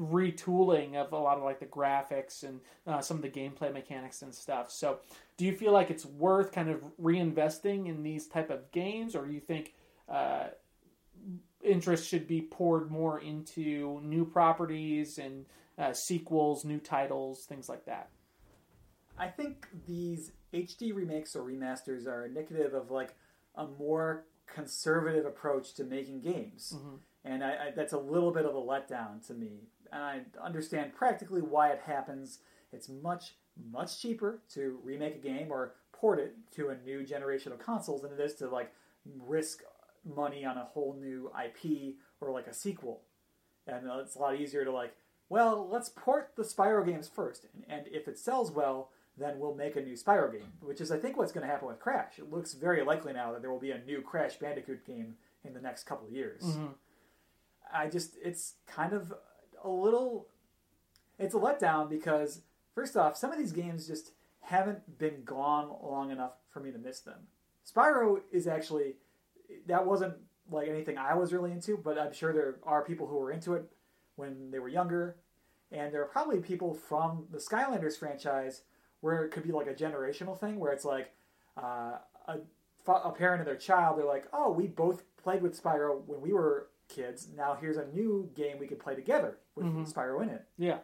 retooling 0.00 0.94
of 0.94 1.12
a 1.12 1.18
lot 1.18 1.36
of 1.36 1.44
like 1.44 1.60
the 1.60 1.66
graphics 1.66 2.42
and 2.42 2.60
uh, 2.86 3.00
some 3.00 3.18
of 3.18 3.22
the 3.22 3.28
gameplay 3.28 3.72
mechanics 3.72 4.22
and 4.22 4.34
stuff. 4.34 4.70
So, 4.70 5.00
do 5.36 5.44
you 5.44 5.54
feel 5.54 5.72
like 5.72 5.90
it's 5.90 6.06
worth 6.06 6.52
kind 6.52 6.70
of 6.70 6.80
reinvesting 7.00 7.86
in 7.86 8.02
these 8.02 8.26
type 8.26 8.50
of 8.50 8.70
games, 8.72 9.14
or 9.14 9.26
do 9.26 9.32
you 9.32 9.40
think 9.40 9.74
uh, 10.08 10.48
interest 11.62 12.08
should 12.08 12.26
be 12.26 12.40
poured 12.40 12.90
more 12.90 13.20
into 13.20 14.00
new 14.02 14.24
properties 14.24 15.18
and 15.18 15.44
uh, 15.78 15.92
sequels, 15.92 16.64
new 16.64 16.78
titles, 16.78 17.44
things 17.46 17.68
like 17.68 17.84
that? 17.84 18.08
I 19.18 19.28
think 19.28 19.68
these 19.86 20.32
HD 20.54 20.94
remakes 20.94 21.36
or 21.36 21.42
remasters 21.42 22.06
are 22.06 22.24
indicative 22.24 22.72
of 22.72 22.90
like 22.90 23.14
a 23.54 23.66
more 23.66 24.24
conservative 24.46 25.26
approach 25.26 25.74
to 25.74 25.84
making 25.84 26.22
games, 26.22 26.72
Mhm. 26.74 26.98
and 27.24 27.44
I, 27.44 27.50
I, 27.66 27.70
that's 27.76 27.92
a 27.92 27.98
little 27.98 28.32
bit 28.32 28.46
of 28.46 28.54
a 28.54 28.58
letdown 28.58 29.24
to 29.26 29.34
me. 29.34 29.68
And 29.92 30.02
I 30.02 30.20
understand 30.42 30.94
practically 30.94 31.42
why 31.42 31.70
it 31.70 31.80
happens. 31.84 32.38
It's 32.72 32.88
much 32.88 33.34
much 33.70 34.00
cheaper 34.00 34.40
to 34.54 34.78
remake 34.84 35.16
a 35.16 35.18
game 35.18 35.48
or 35.50 35.74
port 35.92 36.18
it 36.18 36.34
to 36.52 36.70
a 36.70 36.76
new 36.78 37.04
generation 37.04 37.52
of 37.52 37.58
consoles 37.58 38.00
than 38.02 38.12
it 38.12 38.20
is 38.20 38.34
to 38.34 38.48
like 38.48 38.72
risk 39.18 39.62
money 40.04 40.44
on 40.44 40.56
a 40.56 40.64
whole 40.64 40.96
new 40.98 41.30
IP 41.44 41.96
or 42.20 42.30
like 42.30 42.46
a 42.46 42.54
sequel. 42.54 43.02
And 43.66 43.88
uh, 43.90 43.98
it's 43.98 44.14
a 44.14 44.18
lot 44.18 44.36
easier 44.40 44.64
to 44.64 44.72
like, 44.72 44.94
well, 45.28 45.68
let's 45.70 45.90
port 45.90 46.32
the 46.36 46.42
Spyro 46.42 46.84
games 46.86 47.08
first, 47.08 47.44
and, 47.52 47.64
and 47.68 47.86
if 47.88 48.08
it 48.08 48.18
sells 48.18 48.50
well, 48.50 48.90
then 49.18 49.38
we'll 49.38 49.54
make 49.54 49.76
a 49.76 49.80
new 49.82 49.94
Spyro 49.94 50.32
game, 50.32 50.52
which 50.60 50.80
is 50.80 50.90
I 50.90 50.98
think 50.98 51.16
what's 51.16 51.32
going 51.32 51.46
to 51.46 51.52
happen 51.52 51.68
with 51.68 51.78
Crash. 51.80 52.18
It 52.18 52.30
looks 52.32 52.54
very 52.54 52.82
likely 52.84 53.12
now 53.12 53.32
that 53.32 53.42
there 53.42 53.50
will 53.50 53.60
be 53.60 53.70
a 53.72 53.84
new 53.84 54.00
Crash 54.00 54.36
Bandicoot 54.38 54.86
game 54.86 55.16
in 55.44 55.52
the 55.52 55.60
next 55.60 55.84
couple 55.84 56.06
of 56.06 56.12
years. 56.12 56.42
Mhm. 56.42 56.74
I 57.72 57.88
just 57.88 58.16
it's 58.22 58.54
kind 58.66 58.92
of 58.92 59.12
a 59.64 59.68
little 59.68 60.26
it's 61.18 61.34
a 61.34 61.38
letdown 61.38 61.88
because 61.88 62.42
first 62.74 62.96
off, 62.96 63.16
some 63.16 63.30
of 63.30 63.38
these 63.38 63.52
games 63.52 63.86
just 63.86 64.12
haven't 64.42 64.98
been 64.98 65.22
gone 65.24 65.70
long 65.82 66.10
enough 66.10 66.32
for 66.50 66.60
me 66.60 66.72
to 66.72 66.78
miss 66.78 67.00
them. 67.00 67.28
Spyro 67.68 68.20
is 68.32 68.46
actually 68.46 68.96
that 69.66 69.86
wasn't 69.86 70.14
like 70.50 70.68
anything 70.68 70.98
I 70.98 71.14
was 71.14 71.32
really 71.32 71.52
into, 71.52 71.76
but 71.76 71.98
I'm 71.98 72.12
sure 72.12 72.32
there 72.32 72.56
are 72.64 72.84
people 72.84 73.06
who 73.06 73.16
were 73.16 73.30
into 73.30 73.54
it 73.54 73.64
when 74.16 74.50
they 74.50 74.58
were 74.58 74.68
younger, 74.68 75.16
and 75.70 75.92
there 75.92 76.02
are 76.02 76.08
probably 76.08 76.40
people 76.40 76.74
from 76.74 77.26
the 77.30 77.38
Skylanders 77.38 77.98
franchise 77.98 78.62
where 79.00 79.24
it 79.24 79.30
could 79.30 79.42
be 79.42 79.52
like 79.52 79.66
a 79.66 79.74
generational 79.74 80.38
thing 80.38 80.58
where 80.58 80.72
it's 80.72 80.84
like 80.84 81.12
uh, 81.56 81.98
a, 82.26 82.38
a 82.86 83.12
parent 83.12 83.40
and 83.40 83.46
their 83.46 83.56
child 83.56 83.98
they're 83.98 84.04
like 84.04 84.26
oh 84.32 84.50
we 84.50 84.66
both 84.66 85.02
played 85.22 85.42
with 85.42 85.60
spyro 85.60 86.02
when 86.06 86.20
we 86.20 86.32
were 86.32 86.68
kids 86.90 87.28
now 87.36 87.56
here's 87.60 87.76
a 87.76 87.86
new 87.88 88.28
game 88.34 88.58
we 88.58 88.66
could 88.66 88.80
play 88.80 88.94
together 88.94 89.36
with 89.54 89.66
Mhm. 89.66 89.90
spyro 89.92 90.22
in 90.22 90.28
it 90.28 90.44
Yeah. 90.58 90.78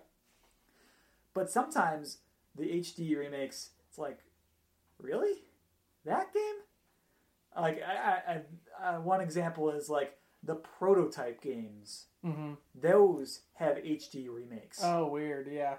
but 1.34 1.50
sometimes 1.50 2.18
the 2.54 2.64
hd 2.80 3.16
remakes 3.18 3.70
it's 3.88 3.98
like 3.98 4.18
really 4.98 5.42
that 6.04 6.32
game 6.32 6.54
like 7.56 7.82
I, 7.82 7.94
I, 7.96 8.42
I, 8.84 8.96
uh, 8.96 9.00
one 9.00 9.20
example 9.20 9.70
is 9.70 9.88
like 9.88 10.16
the 10.42 10.54
prototype 10.54 11.40
games 11.40 12.06
hmm 12.22 12.54
those 12.74 13.40
have 13.54 13.76
hd 13.78 14.28
remakes 14.32 14.80
Oh, 14.82 15.06
weird. 15.06 15.48
Yeah. 15.48 15.78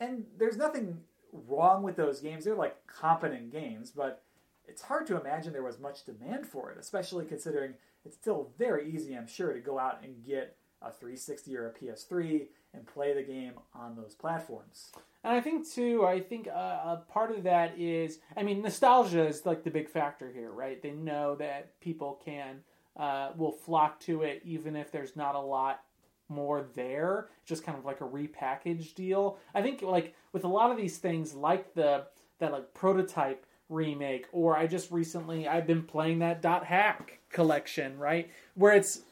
and 0.00 0.26
there's 0.36 0.56
nothing 0.56 1.02
wrong 1.48 1.82
with 1.82 1.96
those 1.96 2.20
games. 2.20 2.44
They're 2.44 2.54
like 2.54 2.86
competent 2.86 3.50
games, 3.50 3.90
but 3.90 4.22
it's 4.68 4.82
hard 4.82 5.04
to 5.08 5.20
imagine 5.20 5.52
there 5.52 5.64
was 5.64 5.80
much 5.80 6.04
demand 6.04 6.46
for 6.46 6.70
it, 6.70 6.78
especially 6.78 7.24
considering 7.26 7.74
it's 8.04 8.16
still 8.16 8.50
very 8.58 8.92
easy, 8.92 9.14
I'm 9.14 9.26
sure, 9.26 9.52
to 9.52 9.60
go 9.60 9.78
out 9.78 10.02
and 10.02 10.24
get 10.24 10.56
a 10.82 10.90
360 10.90 11.56
or 11.56 11.68
a 11.68 11.72
PS3 11.72 12.46
and 12.74 12.86
play 12.86 13.14
the 13.14 13.22
game 13.22 13.52
on 13.74 13.96
those 13.96 14.14
platforms. 14.14 14.92
And 15.22 15.32
I 15.32 15.40
think 15.40 15.68
too, 15.68 16.04
I 16.04 16.20
think 16.20 16.48
uh, 16.48 16.50
a 16.50 17.02
part 17.08 17.30
of 17.30 17.44
that 17.44 17.78
is, 17.78 18.18
I 18.36 18.42
mean, 18.42 18.60
nostalgia 18.62 19.26
is 19.26 19.46
like 19.46 19.64
the 19.64 19.70
big 19.70 19.88
factor 19.88 20.30
here, 20.30 20.50
right? 20.50 20.82
They 20.82 20.90
know 20.90 21.34
that 21.36 21.80
people 21.80 22.20
can 22.24 22.60
uh, 22.96 23.30
will 23.36 23.52
flock 23.52 24.00
to 24.00 24.22
it 24.22 24.42
even 24.44 24.76
if 24.76 24.92
there's 24.92 25.16
not 25.16 25.34
a 25.34 25.40
lot 25.40 25.80
more 26.28 26.66
there. 26.74 27.28
Just 27.46 27.64
kind 27.64 27.78
of 27.78 27.84
like 27.84 28.00
a 28.00 28.04
repackaged 28.04 28.94
deal. 28.94 29.38
I 29.54 29.62
think 29.62 29.82
like 29.82 30.14
with 30.32 30.44
a 30.44 30.48
lot 30.48 30.70
of 30.70 30.76
these 30.76 30.98
things, 30.98 31.34
like 31.34 31.74
the 31.74 32.06
that 32.40 32.52
like 32.52 32.74
prototype 32.74 33.46
remake, 33.68 34.26
or 34.32 34.56
I 34.56 34.66
just 34.66 34.90
recently 34.90 35.48
I've 35.48 35.66
been 35.66 35.82
playing 35.82 36.18
that 36.20 36.42
dot 36.42 36.64
hack 36.66 37.20
collection, 37.30 37.98
right? 37.98 38.30
Where 38.54 38.72
it's 38.72 39.02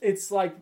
it's 0.00 0.30
like 0.30 0.56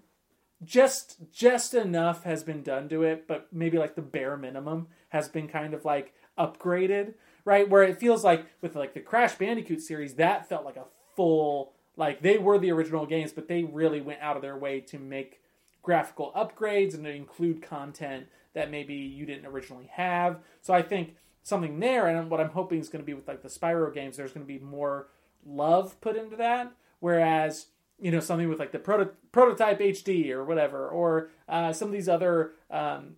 just 0.64 1.16
just 1.32 1.74
enough 1.74 2.24
has 2.24 2.42
been 2.44 2.62
done 2.62 2.88
to 2.90 3.02
it, 3.02 3.26
but 3.26 3.48
maybe 3.52 3.78
like 3.78 3.94
the 3.94 4.02
bare 4.02 4.36
minimum 4.36 4.88
has 5.08 5.28
been 5.28 5.48
kind 5.48 5.74
of 5.74 5.84
like 5.84 6.14
upgraded, 6.38 7.14
right? 7.44 7.68
Where 7.68 7.82
it 7.82 7.98
feels 7.98 8.24
like 8.24 8.46
with 8.60 8.76
like 8.76 8.94
the 8.94 9.00
Crash 9.00 9.34
Bandicoot 9.34 9.80
series, 9.80 10.14
that 10.14 10.48
felt 10.48 10.64
like 10.64 10.76
a 10.76 10.86
full 11.16 11.72
like 11.96 12.22
they 12.22 12.38
were 12.38 12.58
the 12.58 12.70
original 12.70 13.06
games, 13.06 13.32
but 13.32 13.48
they 13.48 13.64
really 13.64 14.00
went 14.00 14.20
out 14.20 14.36
of 14.36 14.42
their 14.42 14.56
way 14.56 14.80
to 14.80 14.98
make 14.98 15.40
graphical 15.82 16.32
upgrades 16.36 16.94
and 16.94 17.04
to 17.04 17.10
include 17.10 17.62
content 17.62 18.26
that 18.54 18.70
maybe 18.70 18.94
you 18.94 19.24
didn't 19.26 19.46
originally 19.46 19.88
have. 19.92 20.38
So 20.60 20.74
I 20.74 20.82
think 20.82 21.16
something 21.42 21.80
there, 21.80 22.06
and 22.06 22.30
what 22.30 22.40
I'm 22.40 22.50
hoping 22.50 22.80
is 22.80 22.88
going 22.88 23.02
to 23.02 23.06
be 23.06 23.14
with 23.14 23.28
like 23.28 23.42
the 23.42 23.48
Spyro 23.48 23.92
games, 23.92 24.16
there's 24.16 24.32
going 24.32 24.46
to 24.46 24.52
be 24.52 24.58
more 24.58 25.08
love 25.44 26.00
put 26.00 26.16
into 26.16 26.36
that. 26.36 26.72
Whereas 27.00 27.66
you 27.98 28.10
know 28.10 28.20
something 28.20 28.48
with 28.48 28.58
like 28.58 28.72
the 28.72 28.78
proto- 28.78 29.12
prototype 29.32 29.80
HD 29.80 30.30
or 30.30 30.44
whatever, 30.44 30.88
or 30.88 31.30
uh, 31.48 31.72
some 31.72 31.88
of 31.88 31.92
these 31.92 32.08
other 32.08 32.52
um, 32.70 33.16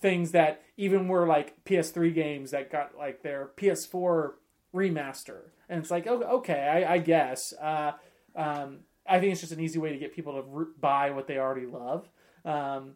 things 0.00 0.32
that 0.32 0.62
even 0.76 1.08
were 1.08 1.26
like 1.26 1.64
PS3 1.64 2.14
games 2.14 2.50
that 2.50 2.70
got 2.70 2.96
like 2.96 3.22
their 3.22 3.50
PS4 3.56 4.32
remaster, 4.74 5.50
and 5.68 5.80
it's 5.80 5.90
like 5.90 6.06
oh, 6.06 6.22
okay, 6.22 6.84
I, 6.86 6.94
I 6.94 6.98
guess. 6.98 7.52
Uh, 7.60 7.92
um, 8.34 8.80
I 9.06 9.18
think 9.18 9.32
it's 9.32 9.40
just 9.40 9.52
an 9.52 9.60
easy 9.60 9.78
way 9.78 9.92
to 9.92 9.98
get 9.98 10.14
people 10.14 10.34
to 10.34 10.42
re- 10.42 10.72
buy 10.80 11.10
what 11.10 11.26
they 11.26 11.38
already 11.38 11.66
love. 11.66 12.08
Um, 12.44 12.92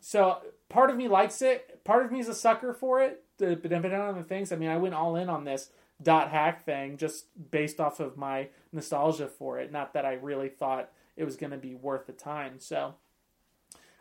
so 0.00 0.38
part 0.68 0.90
of 0.90 0.96
me 0.96 1.08
likes 1.08 1.42
it. 1.42 1.84
Part 1.84 2.04
of 2.04 2.12
me 2.12 2.20
is 2.20 2.28
a 2.28 2.34
sucker 2.34 2.72
for 2.72 3.02
it. 3.02 3.22
The- 3.42 3.56
Depending 3.56 3.94
on 3.94 4.16
the 4.16 4.22
things, 4.22 4.52
I 4.52 4.56
mean, 4.56 4.70
I 4.70 4.76
went 4.76 4.94
all 4.94 5.16
in 5.16 5.28
on 5.28 5.44
this 5.44 5.70
dot 6.02 6.30
hack 6.30 6.64
thing 6.64 6.96
just 6.96 7.26
based 7.50 7.80
off 7.80 8.00
of 8.00 8.16
my 8.16 8.48
nostalgia 8.72 9.28
for 9.28 9.58
it. 9.58 9.70
Not 9.70 9.92
that 9.94 10.04
I 10.04 10.14
really 10.14 10.48
thought 10.48 10.90
it 11.16 11.24
was 11.24 11.36
going 11.36 11.52
to 11.52 11.58
be 11.58 11.74
worth 11.74 12.06
the 12.06 12.12
time. 12.12 12.54
So 12.58 12.94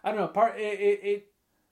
I 0.03 0.09
don't 0.09 0.19
know. 0.19 0.27
Part 0.27 0.59
it, 0.59 0.79
it, 0.79 0.99
it 1.03 1.27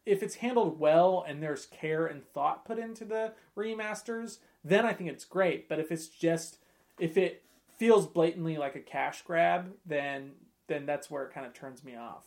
if 0.05 0.23
it's 0.23 0.36
handled 0.36 0.79
well 0.79 1.23
and 1.27 1.41
there's 1.41 1.67
care 1.67 2.05
and 2.05 2.23
thought 2.23 2.65
put 2.65 2.79
into 2.79 3.05
the 3.05 3.34
remasters, 3.55 4.39
then 4.63 4.86
I 4.86 4.93
think 4.93 5.10
it's 5.10 5.25
great. 5.25 5.69
But 5.69 5.79
if 5.79 5.91
it's 5.91 6.08
just 6.08 6.58
if 6.99 7.17
it 7.17 7.43
feels 7.77 8.08
blatantly 8.08 8.58
like 8.58 8.75
a 8.75 8.82
cash 8.82 9.21
grab, 9.21 9.73
then 9.86 10.32
then 10.67 10.86
that's 10.86 11.10
where 11.10 11.23
it 11.23 11.34
kind 11.34 11.45
of 11.45 11.53
turns 11.53 11.84
me 11.84 11.95
off. 11.95 12.25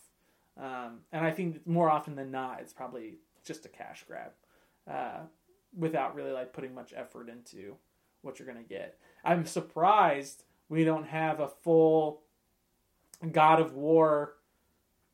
Um, 0.56 1.00
and 1.12 1.24
I 1.24 1.30
think 1.30 1.66
more 1.66 1.90
often 1.90 2.14
than 2.14 2.30
not, 2.30 2.60
it's 2.60 2.72
probably 2.72 3.14
just 3.44 3.64
a 3.64 3.68
cash 3.68 4.04
grab, 4.06 4.32
uh, 4.90 5.20
without 5.76 6.14
really 6.14 6.32
like 6.32 6.52
putting 6.52 6.74
much 6.74 6.92
effort 6.96 7.28
into 7.28 7.76
what 8.22 8.38
you're 8.38 8.46
gonna 8.48 8.62
get. 8.62 8.98
I'm 9.24 9.46
surprised 9.46 10.44
we 10.68 10.84
don't 10.84 11.06
have 11.08 11.40
a 11.40 11.48
full 11.48 12.22
God 13.30 13.60
of 13.60 13.74
War 13.74 14.34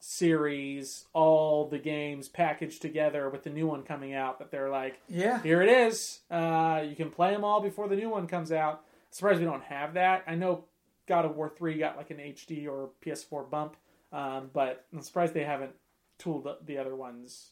series, 0.01 1.07
all 1.13 1.67
the 1.69 1.79
games 1.79 2.29
packaged 2.29 2.81
together 2.81 3.29
with 3.29 3.43
the 3.43 3.51
new 3.51 3.67
one 3.67 3.83
coming 3.83 4.15
out. 4.15 4.39
That 4.39 4.51
they're 4.51 4.71
like, 4.71 5.01
Yeah. 5.09 5.43
here 5.43 5.61
it 5.63 5.69
is. 5.69 6.21
Uh, 6.31 6.85
you 6.89 6.95
can 6.97 7.11
play 7.11 7.33
them 7.33 7.45
all 7.45 7.61
before 7.61 7.89
the 7.89 7.97
new 7.97 8.09
one 8.09 8.27
comes 8.27 8.53
out. 8.53 8.85
Surprised 9.11 9.41
we 9.41 9.45
don't 9.47 9.65
have 9.65 9.95
that. 9.95 10.23
I 10.27 10.35
know 10.35 10.65
God 11.07 11.25
of 11.25 11.37
War 11.37 11.49
three 11.49 11.79
got 11.79 11.97
like 11.97 12.11
an 12.11 12.19
HD 12.19 12.69
or 12.69 12.91
PS4 13.05 13.49
bump, 13.51 13.77
um, 14.13 14.51
but 14.53 14.85
I'm 14.93 15.01
surprised 15.03 15.35
they 15.35 15.45
haven't 15.45 15.73
tooled 16.19 16.47
up 16.47 16.65
the 16.67 16.79
other 16.79 16.95
ones 16.95 17.51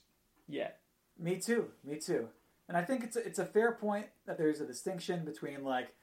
yet. 0.49 0.81
Me 1.19 1.37
too. 1.39 1.69
Me 1.85 1.99
too. 1.99 2.29
And 2.69 2.77
I 2.77 2.83
think 2.83 3.05
it's 3.05 3.17
a, 3.17 3.25
it's 3.27 3.39
a 3.39 3.45
fair 3.45 3.73
point 3.73 4.07
that 4.27 4.39
there's 4.39 4.61
a 4.61 4.67
distinction 4.67 5.25
between 5.25 5.63
like 5.65 5.95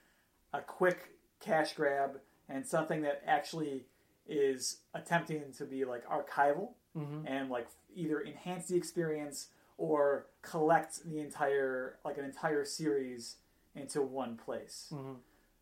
a 0.53 0.61
quick 0.61 1.09
cash 1.39 1.73
grab 1.73 2.19
and 2.49 2.65
something 2.65 3.01
that 3.01 3.21
actually 3.25 3.85
is 4.27 4.77
attempting 4.93 5.51
to 5.57 5.65
be 5.65 5.83
like 5.85 6.05
archival 6.07 6.69
hmm 6.93 7.21
and 7.25 7.49
like 7.49 7.67
either 7.95 8.21
enhance 8.23 8.67
the 8.67 8.75
experience 8.77 9.47
or 9.77 10.27
collect 10.41 11.03
the 11.05 11.19
entire 11.19 11.97
like 12.05 12.17
an 12.17 12.23
entire 12.23 12.63
series 12.63 13.37
into 13.75 14.01
one 14.01 14.37
place. 14.37 14.87
hmm 14.89 15.13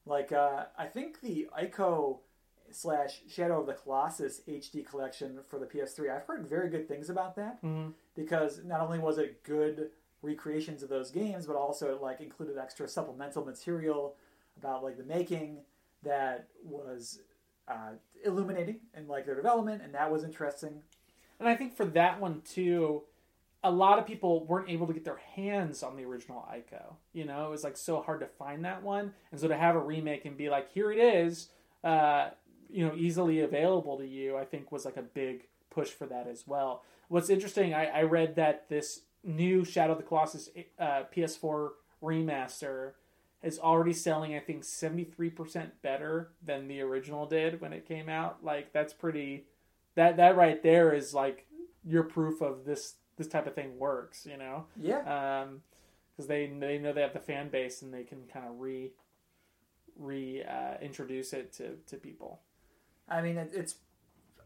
Like 0.06 0.32
uh, 0.32 0.66
I 0.78 0.86
think 0.86 1.22
the 1.22 1.47
Ico 1.60 2.20
slash 2.72 3.22
Shadow 3.30 3.60
of 3.62 3.68
the 3.68 3.74
Colossus 3.74 4.42
HD 4.48 4.86
collection 4.86 5.40
for 5.50 5.60
the 5.60 5.66
PS3. 5.66 6.16
I've 6.16 6.26
heard 6.26 6.48
very 6.48 6.70
good 6.70 6.88
things 6.88 7.10
about 7.10 7.36
that 7.36 7.58
hmm 7.62 7.90
because 8.16 8.62
not 8.66 8.82
only 8.82 9.00
was 9.00 9.18
it 9.18 9.42
good 9.44 9.90
recreations 10.22 10.84
of 10.84 10.90
those 10.90 11.10
games, 11.12 11.46
but 11.48 11.56
also 11.56 11.96
it 11.96 12.02
like 12.02 12.22
included 12.22 12.58
extra 12.58 12.88
supplemental 12.88 13.46
material 13.46 14.16
about 14.58 14.84
like 14.84 14.98
the 14.98 15.04
making 15.04 15.60
that 16.04 16.48
was 16.64 17.20
uh, 17.68 17.92
illuminating 18.26 18.80
and 18.94 19.08
like 19.08 19.26
their 19.26 19.36
development, 19.36 19.82
and 19.82 19.94
that 19.94 20.12
was 20.12 20.24
interesting. 20.24 20.82
And 21.40 21.48
I 21.48 21.56
think 21.56 21.76
for 21.76 21.86
that 21.86 22.20
one 22.20 22.42
too, 22.42 23.04
a 23.64 23.72
lot 23.72 24.00
of 24.00 24.06
people 24.06 24.46
weren't 24.46 24.70
able 24.70 24.88
to 24.88 24.94
get 24.94 25.06
their 25.06 25.22
hands 25.36 25.84
on 25.84 25.96
the 25.96 26.04
original 26.04 26.48
Ico. 26.54 26.96
You 27.14 27.26
know, 27.26 27.46
it 27.46 27.50
was 27.50 27.64
like 27.64 27.78
so 27.78 28.02
hard 28.02 28.20
to 28.22 28.28
find 28.28 28.66
that 28.66 28.84
one, 28.84 29.14
and 29.32 29.40
so 29.40 29.48
to 29.48 29.58
have 29.58 29.76
a 29.76 29.80
remake 29.80 30.26
and 30.26 30.36
be 30.38 30.50
like, 30.50 30.72
here 30.72 30.92
it 30.92 31.00
is, 31.00 31.50
uh, 31.84 32.30
you 32.72 32.86
know, 32.86 32.94
easily 32.96 33.42
available 33.42 33.98
to 33.98 34.08
you, 34.08 34.38
I 34.38 34.46
think 34.46 34.72
was 34.72 34.86
like 34.86 34.98
a 34.98 35.02
big 35.02 35.48
push 35.70 35.90
for 35.90 36.06
that 36.08 36.28
as 36.28 36.46
well. 36.48 36.84
What's 37.08 37.30
interesting, 37.30 37.74
I, 37.74 37.86
I 37.88 38.02
read 38.04 38.36
that 38.36 38.70
this 38.70 39.02
new 39.24 39.64
Shadow 39.66 39.92
of 39.94 39.98
the 39.98 40.04
Colossus 40.04 40.50
uh, 40.80 41.04
PS4 41.16 41.70
remaster 42.02 42.92
is 43.44 43.60
already 43.60 43.94
selling, 43.94 44.36
I 44.36 44.40
think, 44.40 44.64
seventy 44.64 45.04
three 45.04 45.30
percent 45.30 45.82
better 45.82 46.30
than 46.44 46.68
the 46.68 46.82
original 46.82 47.26
did 47.26 47.60
when 47.62 47.74
it 47.74 47.88
came 47.88 48.08
out. 48.10 48.44
Like 48.44 48.72
that's 48.74 48.94
pretty. 48.94 49.46
That 49.96 50.18
that 50.18 50.36
right 50.38 50.62
there 50.64 50.94
is 50.94 51.14
like 51.14 51.48
your 51.84 52.04
proof 52.04 52.42
of 52.42 52.66
this 52.66 52.96
this 53.18 53.28
type 53.28 53.48
of 53.48 53.56
thing 53.56 53.78
works. 53.80 54.26
You 54.30 54.38
know, 54.38 54.66
Yeah. 54.80 55.42
um, 55.44 55.62
because 56.16 56.28
they 56.28 56.46
they 56.48 56.78
know 56.78 56.94
they 56.94 57.02
have 57.02 57.14
the 57.14 57.20
fan 57.20 57.50
base 57.50 57.82
and 57.82 57.94
they 57.94 58.04
can 58.04 58.20
kind 58.32 58.46
of 58.48 58.60
re 58.60 58.92
re 59.98 60.44
uh, 60.44 60.78
introduce 60.82 61.34
it 61.34 61.52
to 61.54 61.76
to 61.88 61.98
people. 61.98 62.40
I 63.12 63.22
mean, 63.22 63.38
it, 63.38 63.51
it's. 63.53 63.76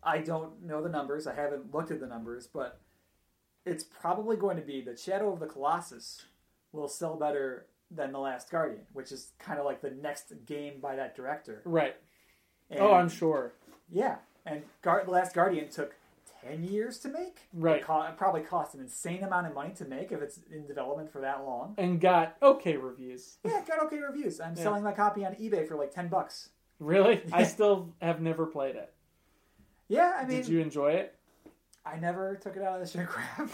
I 0.03 0.19
don't 0.19 0.63
know 0.63 0.83
the 0.83 0.89
numbers. 0.89 1.25
I 1.27 1.33
haven't 1.33 1.73
looked 1.73 1.91
at 1.91 1.99
the 1.99 2.07
numbers, 2.07 2.47
but 2.47 2.79
it's 3.65 3.83
probably 3.83 4.35
going 4.37 4.57
to 4.57 4.61
be 4.63 4.81
that 4.81 4.99
Shadow 4.99 5.31
of 5.33 5.39
the 5.39 5.47
Colossus 5.47 6.23
will 6.71 6.87
sell 6.87 7.15
better 7.15 7.65
than 7.89 8.11
The 8.11 8.19
Last 8.19 8.51
Guardian, 8.51 8.81
which 8.93 9.11
is 9.11 9.31
kind 9.39 9.57
of 9.59 9.65
like 9.65 9.81
the 9.81 9.89
next 9.91 10.31
game 10.45 10.79
by 10.81 10.95
that 10.95 11.15
director. 11.15 11.61
Right. 11.65 11.95
And, 12.69 12.79
oh, 12.81 12.93
I'm 12.93 13.09
sure. 13.09 13.53
Yeah, 13.91 14.17
and 14.45 14.63
Gar- 14.81 15.03
The 15.05 15.11
Last 15.11 15.33
Guardian 15.33 15.69
took 15.69 15.95
ten 16.43 16.63
years 16.63 16.99
to 16.99 17.07
make. 17.09 17.47
Right. 17.53 17.77
It, 17.77 17.83
co- 17.83 18.01
it 18.03 18.17
probably 18.17 18.41
cost 18.41 18.73
an 18.75 18.81
insane 18.81 19.23
amount 19.23 19.47
of 19.47 19.53
money 19.53 19.73
to 19.75 19.85
make 19.85 20.11
if 20.11 20.21
it's 20.21 20.39
in 20.51 20.67
development 20.67 21.11
for 21.11 21.21
that 21.21 21.43
long. 21.45 21.75
And 21.77 21.99
got 22.01 22.37
okay 22.43 22.77
reviews. 22.77 23.37
Yeah, 23.43 23.59
it 23.59 23.67
got 23.67 23.81
okay 23.85 23.97
reviews. 23.99 24.39
I'm 24.39 24.55
Yeah. 24.55 24.63
selling 24.63 24.83
my 24.83 24.91
copy 24.93 25.25
on 25.25 25.33
eBay 25.35 25.67
for 25.67 25.75
like 25.75 25.91
ten 25.93 26.07
bucks. 26.09 26.49
Really? 26.79 27.21
I 27.33 27.43
still 27.43 27.93
have 28.01 28.21
never 28.21 28.45
played 28.45 28.75
it. 28.75 28.93
Yeah, 29.87 30.13
I 30.19 30.25
mean, 30.25 30.37
Did 30.37 30.47
you 30.49 30.59
enjoy 30.59 30.91
it? 30.93 31.15
I 31.85 31.97
never 31.97 32.35
took 32.35 32.55
it 32.55 32.63
out 32.63 32.81
of 32.81 32.81
the 32.81 32.87
shit 32.99 33.07
crap. 33.07 33.49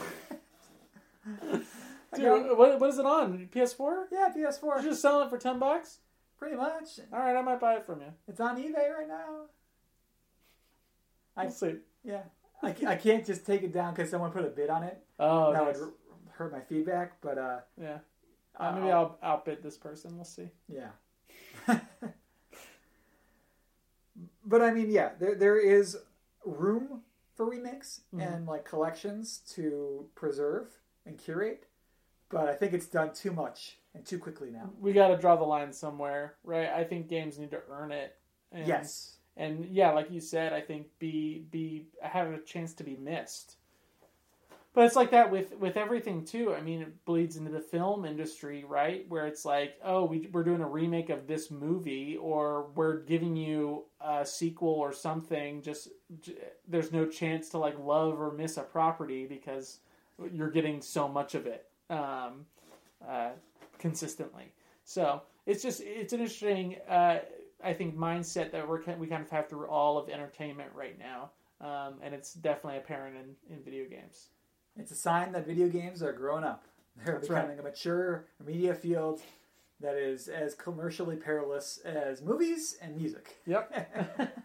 I 2.14 2.18
Dude, 2.18 2.58
what, 2.58 2.80
what 2.80 2.90
is 2.90 2.98
it 3.00 3.06
on? 3.06 3.48
PS4? 3.54 4.06
yeah, 4.12 4.30
You're 4.36 4.52
PS4, 4.52 4.84
just 4.84 5.02
selling 5.02 5.28
it 5.28 5.30
for 5.30 5.38
10 5.38 5.60
bucks? 5.60 6.00
pretty 6.38 6.56
much. 6.56 7.00
All 7.14 7.20
right, 7.20 7.36
I 7.36 7.42
might 7.44 7.60
buy 7.60 7.76
it 7.76 7.86
from 7.86 8.02
you. 8.02 8.08
It's 8.28 8.40
on 8.40 8.58
eBay 8.58 8.92
right 8.98 9.08
now. 9.08 9.42
I- 11.38 11.44
We'll 11.44 11.52
see. 11.52 11.76
Yeah, 12.04 12.24
I, 12.64 12.72
ca- 12.72 12.88
I 12.88 12.96
can't 12.96 13.24
just 13.26 13.46
take 13.46 13.62
it 13.62 13.72
down 13.72 13.94
because 13.94 14.10
someone 14.10 14.32
put 14.32 14.44
a 14.46 14.48
bid 14.50 14.70
on 14.72 14.82
it. 14.84 14.98
Oh, 15.20 15.54
that 15.54 15.64
nice. 15.64 15.76
would 15.78 15.84
r- 15.86 15.92
hurt 16.32 16.52
my 16.52 16.62
feedback, 16.62 17.22
but 17.22 17.38
uh, 17.38 17.60
yeah. 17.80 18.00
Uh, 18.58 18.72
maybe 18.74 18.92
I'll- 18.92 19.18
I'll 19.22 19.34
outbid 19.34 19.62
this 19.62 19.78
person. 19.78 20.16
We'll 20.16 20.26
see. 20.26 20.50
Yeah. 20.68 20.90
but 24.52 24.62
I 24.62 24.72
mean, 24.72 24.92
yeah, 24.92 25.12
there 25.20 25.36
there 25.36 25.58
is 25.58 25.98
room 26.46 27.02
for 27.34 27.46
remakes 27.50 28.02
Mhm. 28.14 28.22
and 28.22 28.46
like 28.46 28.66
collections 28.66 29.40
to 29.56 30.10
preserve 30.16 30.78
and 31.06 31.18
curate, 31.18 31.66
but 32.30 32.48
I 32.48 32.56
think 32.56 32.74
it's 32.74 32.88
done 32.88 33.14
too 33.14 33.32
much 33.32 33.80
and 33.96 34.06
too 34.06 34.20
quickly 34.20 34.52
now. 34.52 34.70
We 34.80 34.94
got 34.94 35.08
to 35.08 35.18
draw 35.18 35.36
the 35.36 35.44
line 35.46 35.74
somewhere, 35.74 36.36
right? 36.44 36.70
I 36.70 36.84
think 36.84 37.08
games 37.08 37.40
need 37.40 37.52
to 37.52 37.64
earn 37.70 37.92
it. 37.92 38.18
And, 38.52 38.68
yes. 38.68 39.18
And 39.38 39.66
yeah, 39.66 39.92
like 39.92 40.12
you 40.12 40.20
said, 40.20 40.52
I 40.54 40.62
think 40.62 40.88
be 41.00 41.40
be 41.52 41.88
have 42.02 42.28
a 42.32 42.40
chance 42.40 42.74
to 42.76 42.84
be 42.84 42.98
missed. 42.98 43.56
But 44.74 44.86
it's 44.86 44.96
like 44.96 45.12
that 45.12 45.30
with 45.30 45.54
with 45.58 45.76
everything 45.76 46.24
too. 46.24 46.54
I 46.54 46.62
mean, 46.62 46.82
it 46.82 47.06
bleeds 47.06 47.36
into 47.36 47.52
the 47.52 47.60
film 47.60 48.06
industry, 48.06 48.64
right? 48.64 49.06
Where 49.10 49.28
it's 49.28 49.44
like, 49.44 49.76
oh, 49.84 50.06
we, 50.06 50.30
we're 50.32 50.46
doing 50.46 50.62
a 50.62 50.68
remake 50.68 51.10
of 51.10 51.28
this 51.28 51.52
movie, 51.52 52.16
or 52.16 52.68
we're 52.74 53.00
giving 53.00 53.36
you 53.36 53.84
a 54.00 54.26
sequel 54.26 54.70
or 54.70 54.94
something. 54.94 55.62
Just 55.62 55.90
j- 56.22 56.38
there's 56.70 56.94
no 56.94 57.06
chance 57.06 57.50
to 57.50 57.58
like 57.58 57.78
love 57.80 58.22
or 58.22 58.32
miss 58.32 58.56
a 58.56 58.62
property 58.62 59.26
because 59.26 59.80
you're 60.32 60.52
getting 60.52 60.82
so 60.82 61.06
much 61.08 61.36
of 61.36 61.48
it 61.48 61.68
um, 61.90 62.46
uh, 63.06 63.32
consistently. 63.78 64.54
So 64.86 65.22
it's 65.46 65.62
just 65.62 65.82
it's 65.84 66.14
an 66.14 66.22
interesting, 66.22 66.78
uh, 66.90 67.20
I 67.62 67.74
think, 67.74 67.98
mindset 67.98 68.52
that 68.54 68.66
we're 68.66 68.82
we 68.96 69.08
kind 69.08 69.22
of 69.22 69.30
have 69.32 69.50
through 69.50 69.68
all 69.68 69.98
of 69.98 70.08
entertainment 70.08 70.70
right 70.74 70.98
now, 70.98 71.32
um, 71.60 71.96
and 72.02 72.14
it's 72.14 72.34
definitely 72.36 72.78
apparent 72.78 73.18
in, 73.18 73.54
in 73.54 73.62
video 73.64 73.84
games. 73.86 74.30
It's 74.78 74.92
a 74.92 74.96
sign 74.96 75.32
that 75.34 75.46
video 75.46 75.68
games 75.68 76.02
are 76.02 76.14
growing 76.14 76.44
up. 76.44 76.66
They're 77.06 77.16
That's 77.16 77.30
right. 77.30 77.42
becoming 77.42 77.60
a 77.60 77.64
mature 77.64 78.26
media 78.46 78.74
field 78.76 79.22
that 79.80 79.96
is 79.96 80.28
as 80.28 80.54
commercially 80.54 81.16
perilous 81.16 81.80
as 81.84 82.22
movies 82.22 82.78
and 82.82 82.96
music. 82.96 83.38
Yep. 83.46 84.38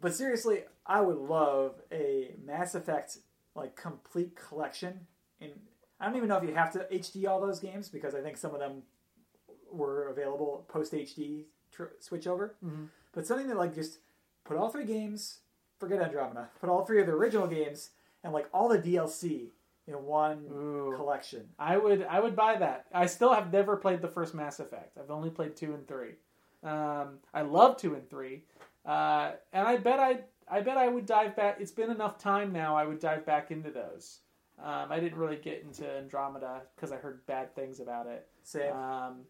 But 0.00 0.14
seriously, 0.14 0.64
I 0.84 1.00
would 1.00 1.16
love 1.18 1.76
a 1.92 2.34
Mass 2.44 2.74
Effect 2.74 3.18
like 3.54 3.76
complete 3.76 4.34
collection. 4.34 5.06
In 5.40 5.50
I 6.00 6.06
don't 6.06 6.16
even 6.16 6.28
know 6.28 6.38
if 6.38 6.42
you 6.42 6.54
have 6.54 6.72
to 6.72 6.80
HD 6.92 7.28
all 7.28 7.40
those 7.40 7.60
games 7.60 7.88
because 7.88 8.12
I 8.14 8.20
think 8.20 8.36
some 8.36 8.52
of 8.52 8.58
them 8.58 8.82
were 9.70 10.08
available 10.08 10.64
post 10.66 10.92
HD 10.92 11.44
tr- 11.70 11.94
switch 12.00 12.26
over. 12.26 12.56
Mhm. 12.64 12.88
But 13.12 13.26
something 13.26 13.46
that 13.46 13.56
like 13.56 13.76
just 13.76 13.98
put 14.44 14.56
all 14.56 14.70
three 14.70 14.86
games, 14.86 15.38
forget 15.78 16.02
Andromeda, 16.02 16.48
put 16.60 16.68
all 16.68 16.84
three 16.84 17.00
of 17.00 17.06
the 17.06 17.12
original 17.12 17.46
games 17.46 17.90
and 18.24 18.32
like 18.32 18.48
all 18.52 18.68
the 18.68 18.78
DLC 18.78 19.48
in 19.86 19.94
one 20.04 20.44
Ooh. 20.52 20.94
collection. 20.96 21.48
I 21.58 21.76
would 21.76 22.02
I 22.04 22.20
would 22.20 22.36
buy 22.36 22.56
that. 22.56 22.86
I 22.92 23.06
still 23.06 23.32
have 23.32 23.52
never 23.52 23.76
played 23.76 24.00
the 24.00 24.08
first 24.08 24.34
Mass 24.34 24.60
Effect. 24.60 24.96
I've 24.98 25.10
only 25.10 25.30
played 25.30 25.56
two 25.56 25.74
and 25.74 25.86
three. 25.86 26.12
Um, 26.62 27.18
I 27.34 27.42
love 27.42 27.76
two 27.76 27.94
and 27.94 28.08
three, 28.08 28.44
uh, 28.86 29.32
and 29.52 29.66
I 29.66 29.76
bet 29.76 29.98
I 29.98 30.20
I 30.48 30.60
bet 30.60 30.76
I 30.76 30.88
would 30.88 31.06
dive 31.06 31.34
back. 31.34 31.56
It's 31.60 31.72
been 31.72 31.90
enough 31.90 32.18
time 32.18 32.52
now. 32.52 32.76
I 32.76 32.84
would 32.84 33.00
dive 33.00 33.26
back 33.26 33.50
into 33.50 33.70
those. 33.70 34.20
Um, 34.62 34.86
I 34.90 35.00
didn't 35.00 35.18
really 35.18 35.36
get 35.36 35.62
into 35.62 35.88
Andromeda 35.88 36.62
because 36.76 36.92
I 36.92 36.96
heard 36.96 37.26
bad 37.26 37.54
things 37.54 37.80
about 37.80 38.06
it. 38.06 38.28
Same. 38.44 38.72
Um, 38.72 39.20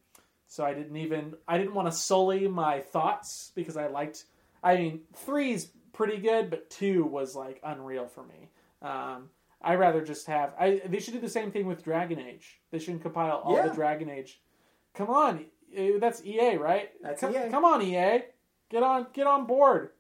so 0.47 0.65
I 0.65 0.75
didn't 0.75 0.97
even 0.97 1.35
I 1.49 1.57
didn't 1.57 1.75
want 1.75 1.89
to 1.89 1.93
sully 1.93 2.47
my 2.49 2.81
thoughts 2.81 3.53
because 3.55 3.77
I 3.79 3.87
liked. 3.87 4.25
I 4.63 4.77
mean, 4.77 5.01
three's 5.15 5.69
pretty 5.93 6.19
good, 6.19 6.51
but 6.51 6.69
two 6.69 7.05
was 7.05 7.35
like 7.35 7.61
unreal 7.65 8.07
for 8.07 8.25
me. 8.25 8.51
Um, 8.83 9.31
I 9.61 9.77
rather 9.77 10.03
just 10.05 10.27
have. 10.27 10.55
I 10.59 10.83
they 10.87 10.99
should 10.99 11.15
do 11.15 11.21
the 11.21 11.29
same 11.29 11.53
thing 11.53 11.67
with 11.67 11.85
Dragon 11.85 12.19
Age. 12.19 12.61
They 12.71 12.79
shouldn't 12.79 13.03
compile 13.03 13.37
all 13.45 13.55
Yeah. 13.55 13.69
the 13.69 13.75
Dragon 13.75 14.11
Age. 14.11 14.41
Come 14.95 15.09
on, 15.09 15.47
eh, 15.75 15.99
that's 16.01 16.25
EA, 16.25 16.57
right? 16.57 16.91
That's 17.01 17.21
come, 17.21 17.35
EA. 17.35 17.49
Come 17.49 17.65
on, 17.65 17.81
EA, 17.83 18.23
get 18.69 18.83
on 18.83 19.07
get 19.13 19.27
on 19.27 19.47
board. 19.47 19.91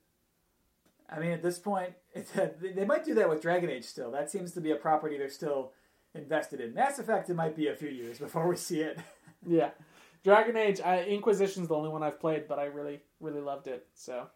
I 1.08 1.20
mean, 1.20 1.30
at 1.30 1.42
this 1.42 1.58
point, 1.58 1.92
they 2.34 2.84
might 2.84 3.04
do 3.04 3.14
that 3.14 3.28
with 3.28 3.40
Dragon 3.42 3.70
Age 3.70 3.84
still. 3.84 4.10
That 4.10 4.30
seems 4.30 4.52
to 4.52 4.60
be 4.60 4.70
a 4.72 4.76
property 4.76 5.16
they're 5.18 5.28
still 5.28 5.72
invested 6.14 6.60
in. 6.60 6.74
Mass 6.74 6.98
Effect, 6.98 7.30
it 7.30 7.34
might 7.34 7.54
be 7.54 7.68
a 7.68 7.76
few 7.76 7.88
years 7.90 8.18
before 8.26 8.48
we 8.48 8.56
see 8.56 8.80
it. 8.80 8.98
Yeah, 9.44 9.70
Dragon 10.22 10.56
Age. 10.56 10.80
I, 10.80 11.02
Inquisition's 11.02 11.66
the 11.66 11.74
only 11.74 11.88
one 11.88 12.04
I've 12.04 12.20
played, 12.20 12.46
but 12.46 12.60
I 12.60 12.66
really 12.66 13.00
really 13.18 13.40
loved 13.40 13.66
it. 13.66 13.86
So 13.94 14.28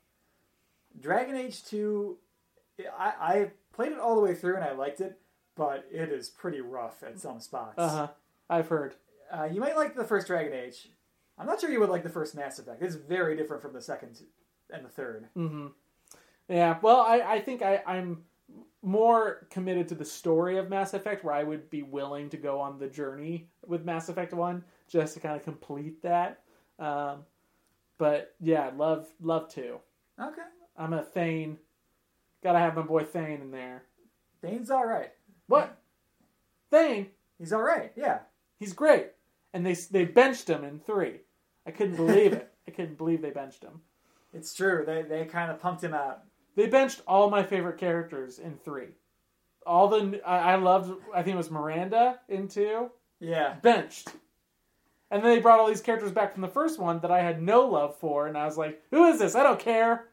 Dragon 1.00 1.36
Age 1.36 1.64
2, 1.64 2.16
I, 2.98 3.12
I 3.20 3.50
played 3.76 3.92
it 3.92 3.98
all 3.98 4.16
the 4.16 4.22
way 4.22 4.34
through 4.34 4.56
and 4.56 4.64
I 4.64 4.72
liked 4.72 5.00
it, 5.00 5.18
but 5.54 5.86
it 5.92 6.10
is 6.10 6.28
pretty 6.28 6.60
rough 6.60 7.02
at 7.02 7.20
some 7.20 7.38
spots. 7.40 7.78
uh 7.78 7.88
huh. 7.88 8.08
I've 8.48 8.68
heard. 8.68 8.94
Uh, 9.30 9.44
you 9.44 9.60
might 9.60 9.76
like 9.76 9.94
the 9.94 10.04
first 10.04 10.26
Dragon 10.26 10.52
Age. 10.52 10.88
I'm 11.38 11.46
not 11.46 11.60
sure 11.60 11.70
you 11.70 11.80
would 11.80 11.90
like 11.90 12.02
the 12.02 12.08
first 12.08 12.34
Mass 12.34 12.58
Effect. 12.58 12.82
It's 12.82 12.94
very 12.94 13.36
different 13.36 13.60
from 13.62 13.72
the 13.74 13.82
second 13.82 14.20
and 14.70 14.84
the 14.84 14.88
third. 14.88 15.28
Mm-hmm. 15.36 15.66
Yeah, 16.48 16.78
well, 16.80 17.00
I, 17.00 17.20
I 17.20 17.40
think 17.40 17.60
I, 17.62 17.82
I'm 17.86 18.22
more 18.82 19.46
committed 19.50 19.88
to 19.88 19.94
the 19.96 20.04
story 20.04 20.58
of 20.58 20.70
Mass 20.70 20.94
Effect, 20.94 21.24
where 21.24 21.34
I 21.34 21.42
would 21.42 21.68
be 21.68 21.82
willing 21.82 22.30
to 22.30 22.36
go 22.36 22.60
on 22.60 22.78
the 22.78 22.86
journey 22.86 23.48
with 23.66 23.84
Mass 23.84 24.08
Effect 24.08 24.32
One 24.32 24.64
just 24.88 25.14
to 25.14 25.20
kind 25.20 25.36
of 25.36 25.42
complete 25.42 26.00
that. 26.02 26.40
Um, 26.78 27.24
but 27.98 28.34
yeah, 28.40 28.70
love 28.76 29.08
love 29.20 29.52
two. 29.52 29.78
Okay. 30.20 30.42
I'm 30.76 30.92
a 30.92 31.02
Thane. 31.02 31.58
Gotta 32.46 32.60
have 32.60 32.76
my 32.76 32.82
boy 32.82 33.02
Thane 33.02 33.40
in 33.40 33.50
there. 33.50 33.82
Dane's 34.40 34.70
alright. 34.70 35.10
What? 35.48 35.76
Thane? 36.70 37.08
He's 37.40 37.52
alright, 37.52 37.90
yeah. 37.96 38.20
He's 38.60 38.72
great. 38.72 39.08
And 39.52 39.66
they 39.66 39.74
they 39.74 40.04
benched 40.04 40.48
him 40.48 40.62
in 40.62 40.78
three. 40.78 41.22
I 41.66 41.72
couldn't 41.72 41.96
believe 42.06 42.34
it. 42.34 42.54
I 42.68 42.70
couldn't 42.70 42.98
believe 42.98 43.20
they 43.20 43.32
benched 43.32 43.64
him. 43.64 43.80
It's 44.32 44.54
true. 44.54 44.84
They, 44.86 45.02
they 45.02 45.24
kind 45.24 45.50
of 45.50 45.60
pumped 45.60 45.82
him 45.82 45.92
out. 45.92 46.22
They 46.54 46.68
benched 46.68 47.02
all 47.08 47.30
my 47.30 47.42
favorite 47.42 47.78
characters 47.78 48.38
in 48.38 48.58
three. 48.64 48.90
All 49.66 49.88
the 49.88 50.22
I, 50.24 50.52
I 50.52 50.54
loved. 50.54 50.92
I 51.12 51.24
think 51.24 51.34
it 51.34 51.38
was 51.38 51.50
Miranda 51.50 52.20
in 52.28 52.46
two. 52.46 52.92
Yeah. 53.18 53.56
Benched. 53.60 54.10
And 55.10 55.20
then 55.20 55.34
they 55.34 55.40
brought 55.40 55.58
all 55.58 55.66
these 55.66 55.80
characters 55.80 56.12
back 56.12 56.32
from 56.32 56.42
the 56.42 56.48
first 56.48 56.78
one 56.78 57.00
that 57.00 57.10
I 57.10 57.22
had 57.22 57.42
no 57.42 57.62
love 57.66 57.96
for, 57.96 58.28
and 58.28 58.38
I 58.38 58.44
was 58.44 58.56
like, 58.56 58.80
"Who 58.92 59.06
is 59.06 59.18
this? 59.18 59.34
I 59.34 59.42
don't 59.42 59.58
care." 59.58 60.06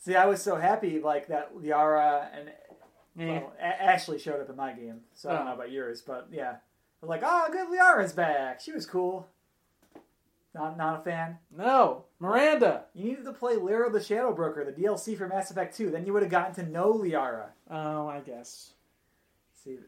See, 0.00 0.16
I 0.16 0.26
was 0.26 0.42
so 0.42 0.56
happy 0.56 0.98
like 1.00 1.28
that 1.28 1.54
Liara 1.54 2.26
and 2.36 2.48
Eh. 3.18 3.40
Well, 3.40 3.52
A- 3.58 3.82
Ashley 3.82 4.18
showed 4.18 4.40
up 4.40 4.48
in 4.48 4.56
my 4.56 4.72
game, 4.72 5.00
so 5.14 5.28
I 5.30 5.32
don't 5.34 5.42
Oh. 5.42 5.44
know 5.46 5.54
about 5.54 5.70
yours, 5.72 6.00
but 6.00 6.28
yeah. 6.30 6.56
They're 7.00 7.08
like, 7.08 7.22
oh, 7.24 7.48
good, 7.50 7.68
Liara's 7.68 8.12
back. 8.12 8.60
She 8.60 8.72
was 8.72 8.86
cool. 8.86 9.26
Not, 10.54 10.76
not 10.76 11.00
a 11.00 11.02
fan. 11.02 11.38
No, 11.50 12.04
Miranda. 12.18 12.86
You 12.94 13.04
needed 13.10 13.24
to 13.24 13.32
play 13.32 13.56
Lair 13.56 13.84
of 13.84 13.92
the 13.92 14.02
Shadow 14.02 14.32
Broker, 14.32 14.64
the 14.64 14.72
DLC 14.72 15.16
for 15.18 15.28
Mass 15.28 15.50
Effect 15.50 15.76
2. 15.76 15.90
Then 15.90 16.06
you 16.06 16.12
would 16.12 16.22
have 16.22 16.30
gotten 16.30 16.54
to 16.56 16.70
know 16.70 16.92
Liara. 16.94 17.48
Oh, 17.70 18.06
I 18.08 18.20
guess. 18.20 18.72
See, 19.64 19.78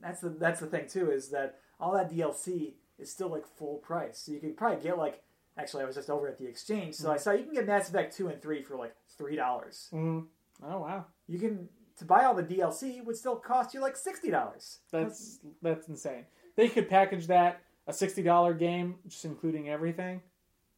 that's 0.00 0.20
the 0.20 0.30
that's 0.30 0.60
the 0.60 0.66
thing 0.66 0.86
too 0.88 1.10
is 1.10 1.28
that 1.30 1.58
all 1.80 1.92
that 1.94 2.10
DLC 2.10 2.74
is 2.98 3.10
still 3.10 3.28
like 3.28 3.46
full 3.46 3.76
price. 3.78 4.18
So 4.18 4.32
you 4.32 4.38
could 4.40 4.56
probably 4.56 4.82
get 4.82 4.96
like 4.98 5.22
actually 5.58 5.82
I 5.82 5.86
was 5.86 5.96
just 5.96 6.10
over 6.10 6.28
at 6.28 6.38
the 6.38 6.46
exchange, 6.46 6.94
so 6.94 7.10
I 7.12 7.16
saw 7.16 7.32
you 7.32 7.44
can 7.44 7.54
get 7.54 7.66
Mass 7.66 7.88
Effect 7.88 8.16
2 8.16 8.28
and 8.28 8.40
3 8.42 8.62
for 8.62 8.76
like 8.76 8.94
three 9.16 9.36
dollars. 9.36 9.88
Mm. 9.92 10.26
Oh 10.66 10.78
wow, 10.80 11.06
You 11.26 11.38
can 11.38 11.68
to 11.98 12.04
buy 12.04 12.24
all 12.24 12.34
the 12.34 12.42
DLC 12.42 13.04
would 13.04 13.16
still 13.16 13.36
cost 13.36 13.74
you 13.74 13.80
like 13.80 13.96
sixty 13.96 14.30
dollars. 14.30 14.78
that's 14.90 15.38
that's 15.62 15.88
insane. 15.88 16.26
They 16.56 16.68
could 16.68 16.88
package 16.88 17.26
that 17.28 17.60
a 17.86 17.92
sixty 17.92 18.22
dollar 18.22 18.54
game, 18.54 18.96
just 19.08 19.24
including 19.24 19.68
everything. 19.68 20.22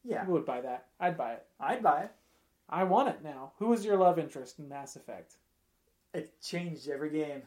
yeah, 0.04 0.24
Who 0.24 0.32
would 0.32 0.44
buy 0.46 0.60
that? 0.62 0.86
I'd 1.00 1.16
buy 1.16 1.32
it. 1.34 1.44
I'd 1.60 1.82
buy 1.82 2.02
it. 2.02 2.10
I 2.68 2.84
want 2.84 3.08
it 3.10 3.22
now. 3.22 3.52
Who 3.58 3.72
is 3.72 3.84
your 3.84 3.96
love 3.96 4.18
interest 4.18 4.58
in 4.58 4.68
Mass 4.68 4.96
Effect? 4.96 5.34
It 6.14 6.40
changed 6.42 6.88
every 6.88 7.10
game. 7.10 7.42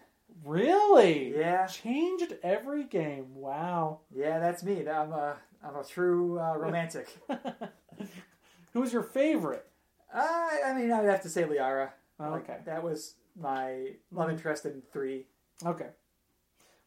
Really? 0.46 1.36
Yeah, 1.38 1.66
Changed 1.68 2.34
every 2.44 2.84
game. 2.84 3.34
Wow. 3.36 4.00
yeah, 4.16 4.40
that's 4.40 4.64
me. 4.64 4.88
I'm 4.88 5.12
a 5.12 5.38
I'm 5.64 5.76
a 5.76 5.84
true 5.84 6.40
uh, 6.40 6.56
romantic. 6.58 7.16
Who 8.74 8.82
was 8.82 8.94
your 8.94 9.04
favorite? 9.04 9.66
I 10.14 10.62
I 10.66 10.74
mean 10.74 10.92
I'd 10.92 11.06
have 11.06 11.22
to 11.24 11.30
say 11.30 11.44
Liara. 11.44 11.90
Oh, 12.20 12.32
Like, 12.32 12.50
okay. 12.50 12.58
that 12.66 12.84
was 12.84 13.16
my 13.40 13.92
love 14.12 14.30
interest 14.30 14.66
in 14.66 14.82
three. 14.92 15.28
Okay. 15.66 15.88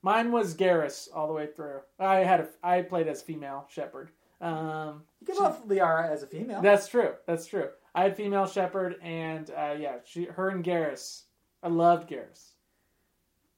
Mine 0.03 0.33
was 0.33 0.57
Garrus 0.57 1.09
all 1.15 1.29
the 1.29 1.33
way 1.33 1.47
through. 1.47 1.81
I 1.99 2.17
had 2.21 2.41
a 2.41 2.49
I 2.63 2.83
played 2.83 3.07
as 3.09 3.23
female 3.23 3.67
Shepard. 3.71 4.11
Um, 4.41 5.03
You 5.21 5.27
can 5.29 5.37
love 5.37 5.65
Liara 5.69 6.11
as 6.11 6.23
a 6.25 6.27
female. 6.27 6.61
that's 6.63 6.89
true. 6.89 7.13
That's 7.27 7.47
true. 7.47 7.69
I 7.95 8.03
had 8.05 8.17
female 8.17 8.47
Shepard, 8.47 8.97
and 9.03 9.49
uh, 9.51 9.75
yeah, 9.79 9.97
she, 10.05 10.25
her 10.25 10.49
and 10.49 10.65
Garrus. 10.65 11.23
I 11.63 11.69
loved 11.69 12.09
Garrus. 12.11 12.49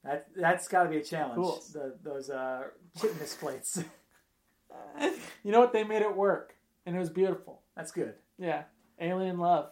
That 0.02 0.26
that's 0.36 0.68
got 0.68 0.82
to 0.82 0.90
be 0.90 0.98
a 0.98 1.02
challenge. 1.02 1.36
Cool. 1.36 1.62
The, 1.72 1.94
those 2.02 2.28
uh, 2.28 2.64
chitinous 3.00 3.34
plates. 3.34 3.82
You 5.42 5.52
know 5.52 5.60
what? 5.60 5.72
They 5.72 5.84
made 5.84 6.02
it 6.02 6.16
work, 6.16 6.54
and 6.86 6.96
it 6.96 6.98
was 6.98 7.10
beautiful. 7.10 7.60
that's 7.76 7.92
good. 7.92 8.14
Yeah, 8.38 8.62
alien 9.00 9.38
love. 9.38 9.70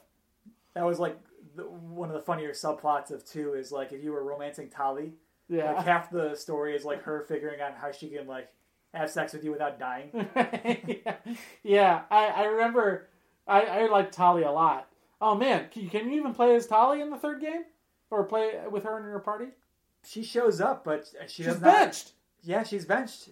That 0.75 0.85
was 0.85 0.99
like 0.99 1.19
the, 1.57 1.63
one 1.65 2.09
of 2.11 2.15
the 2.15 2.23
funnier 2.23 2.53
subplots 2.53 3.11
of 3.11 3.25
two 3.25 3.55
is 3.55 3.73
like 3.73 3.93
if 3.93 4.03
you 4.03 4.13
were 4.13 4.23
romancing 4.25 4.69
Tali, 4.71 5.13
Yeah. 5.49 5.73
like 5.73 5.85
half 5.87 6.11
the 6.11 6.35
story 6.35 6.75
is 6.77 6.85
like 6.85 7.03
her 7.03 7.25
figuring 7.29 7.61
out 7.61 7.75
how 7.77 7.91
she 7.93 8.09
can 8.11 8.27
like 8.27 8.49
have 8.95 9.11
sex 9.11 9.33
with 9.33 9.45
you 9.45 9.51
without 9.51 9.79
dying. 9.79 10.11
yeah, 10.37 11.15
yeah. 11.63 12.03
I, 12.11 12.27
I 12.27 12.43
remember 12.45 13.09
I, 13.47 13.63
I 13.63 13.87
liked 13.87 14.13
Tali 14.15 14.43
a 14.43 14.51
lot. 14.53 14.89
Oh 15.21 15.35
man, 15.35 15.69
can 15.73 15.83
you, 15.85 15.91
can 15.91 16.11
you 16.11 16.19
even 16.21 16.35
play 16.35 16.55
as 16.55 16.67
Tali 16.67 17.01
in 17.01 17.11
the 17.11 17.17
third 17.17 17.41
game, 17.41 17.63
or 18.11 18.25
play 18.25 18.53
with 18.71 18.85
her 18.85 18.99
in 18.99 19.05
your 19.05 19.19
party? 19.21 19.47
She 20.05 20.23
shows 20.25 20.61
up, 20.61 20.85
but 20.85 21.07
she 21.29 21.43
She's 21.43 21.47
does 21.47 21.61
not. 21.61 21.73
benched. 21.73 22.13
Yeah, 22.43 22.63
she's 22.65 22.85
benched. 22.85 23.29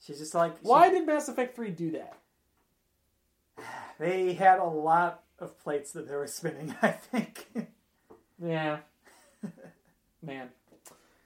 She's 0.00 0.18
just 0.18 0.34
like 0.34 0.52
she- 0.56 0.62
Why 0.62 0.90
did 0.90 1.06
Mass 1.06 1.28
Effect 1.28 1.54
Three 1.56 1.70
do 1.70 1.90
that? 1.92 2.18
they 3.98 4.32
had 4.34 4.58
a 4.58 4.64
lot 4.64 5.22
of 5.38 5.58
plates 5.58 5.92
that 5.92 6.08
they 6.08 6.14
were 6.14 6.26
spinning. 6.26 6.74
I 6.82 6.90
think. 6.92 7.46
Yeah, 8.42 8.78
man. 10.22 10.48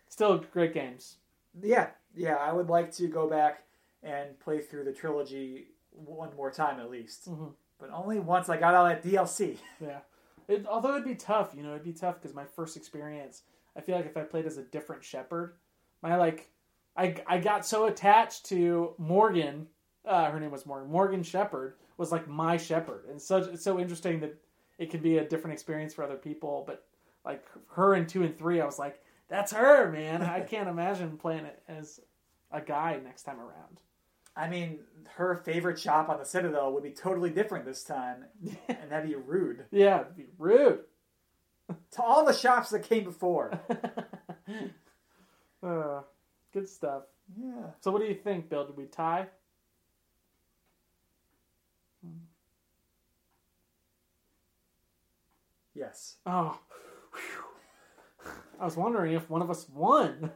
Still 0.08 0.38
great 0.52 0.74
games. 0.74 1.16
yeah, 1.62 1.88
yeah. 2.14 2.36
I 2.36 2.52
would 2.52 2.68
like 2.68 2.92
to 2.92 3.06
go 3.08 3.28
back 3.28 3.64
and 4.02 4.38
play 4.40 4.60
through 4.60 4.84
the 4.84 4.92
trilogy 4.92 5.68
one 5.90 6.34
more 6.36 6.50
time 6.50 6.80
at 6.80 6.90
least, 6.90 7.30
Mhm. 7.30 7.52
but 7.78 7.90
only 7.90 8.18
once 8.18 8.48
I 8.48 8.56
got 8.56 8.74
all 8.74 8.84
that 8.86 9.02
DLC. 9.02 9.58
Yeah. 9.80 10.00
It, 10.48 10.66
although 10.66 10.92
it'd 10.94 11.04
be 11.04 11.14
tough, 11.14 11.52
you 11.56 11.62
know, 11.62 11.70
it'd 11.70 11.84
be 11.84 11.92
tough 11.92 12.20
because 12.20 12.34
my 12.34 12.44
first 12.44 12.76
experience, 12.76 13.42
I 13.76 13.80
feel 13.80 13.94
like 13.96 14.06
if 14.06 14.16
I 14.16 14.22
played 14.22 14.44
as 14.44 14.58
a 14.58 14.62
different 14.62 15.04
Shepard, 15.04 15.54
my 16.02 16.16
like, 16.16 16.50
I 16.96 17.14
I 17.26 17.38
got 17.38 17.66
so 17.66 17.86
attached 17.86 18.46
to 18.46 18.94
Morgan. 18.98 19.66
Uh, 20.04 20.30
her 20.30 20.40
name 20.40 20.50
was 20.50 20.66
Morgan. 20.66 20.90
Morgan 20.90 21.22
Shepard 21.22 21.74
was 21.96 22.10
like 22.12 22.28
my 22.28 22.56
Shepard, 22.56 23.04
and 23.10 23.20
so 23.20 23.36
it's 23.38 23.64
so 23.64 23.78
interesting 23.78 24.20
that 24.20 24.34
it 24.78 24.90
can 24.90 25.00
be 25.00 25.18
a 25.18 25.28
different 25.28 25.54
experience 25.54 25.94
for 25.94 26.02
other 26.04 26.16
people. 26.16 26.64
But 26.66 26.84
like 27.24 27.44
her 27.70 27.94
in 27.94 28.06
two 28.06 28.22
and 28.24 28.36
three, 28.36 28.60
I 28.60 28.66
was 28.66 28.78
like, 28.78 29.00
that's 29.28 29.52
her, 29.52 29.90
man. 29.90 30.22
I 30.22 30.40
can't 30.52 30.68
imagine 30.68 31.16
playing 31.16 31.44
it 31.44 31.62
as 31.68 32.00
a 32.50 32.60
guy 32.60 32.98
next 33.02 33.22
time 33.22 33.40
around. 33.40 33.80
I 34.34 34.48
mean, 34.48 34.80
her 35.16 35.36
favorite 35.36 35.78
shop 35.78 36.08
on 36.08 36.18
the 36.18 36.24
Citadel 36.24 36.72
would 36.72 36.82
be 36.82 36.90
totally 36.90 37.30
different 37.30 37.64
this 37.66 37.84
time, 37.84 38.24
and 38.68 38.90
that'd 38.90 39.08
be 39.08 39.14
rude 39.14 39.64
Yeah, 39.70 40.00
it'd 40.00 40.16
be 40.16 40.26
rude. 40.38 40.80
to 41.92 42.02
all 42.02 42.24
the 42.24 42.32
shops 42.32 42.70
that 42.70 42.82
came 42.82 43.04
before. 43.04 43.60
uh, 45.62 46.00
good 46.52 46.68
stuff. 46.68 47.04
Yeah. 47.38 47.66
So, 47.80 47.90
what 47.90 48.00
do 48.02 48.06
you 48.08 48.14
think, 48.14 48.48
Bill? 48.48 48.66
Did 48.66 48.76
we 48.76 48.84
tie? 48.86 49.28
Yes. 55.74 56.16
Oh, 56.26 56.58
whew. 57.12 58.30
I 58.60 58.64
was 58.64 58.76
wondering 58.76 59.12
if 59.12 59.28
one 59.30 59.42
of 59.42 59.50
us 59.50 59.68
won. 59.68 60.30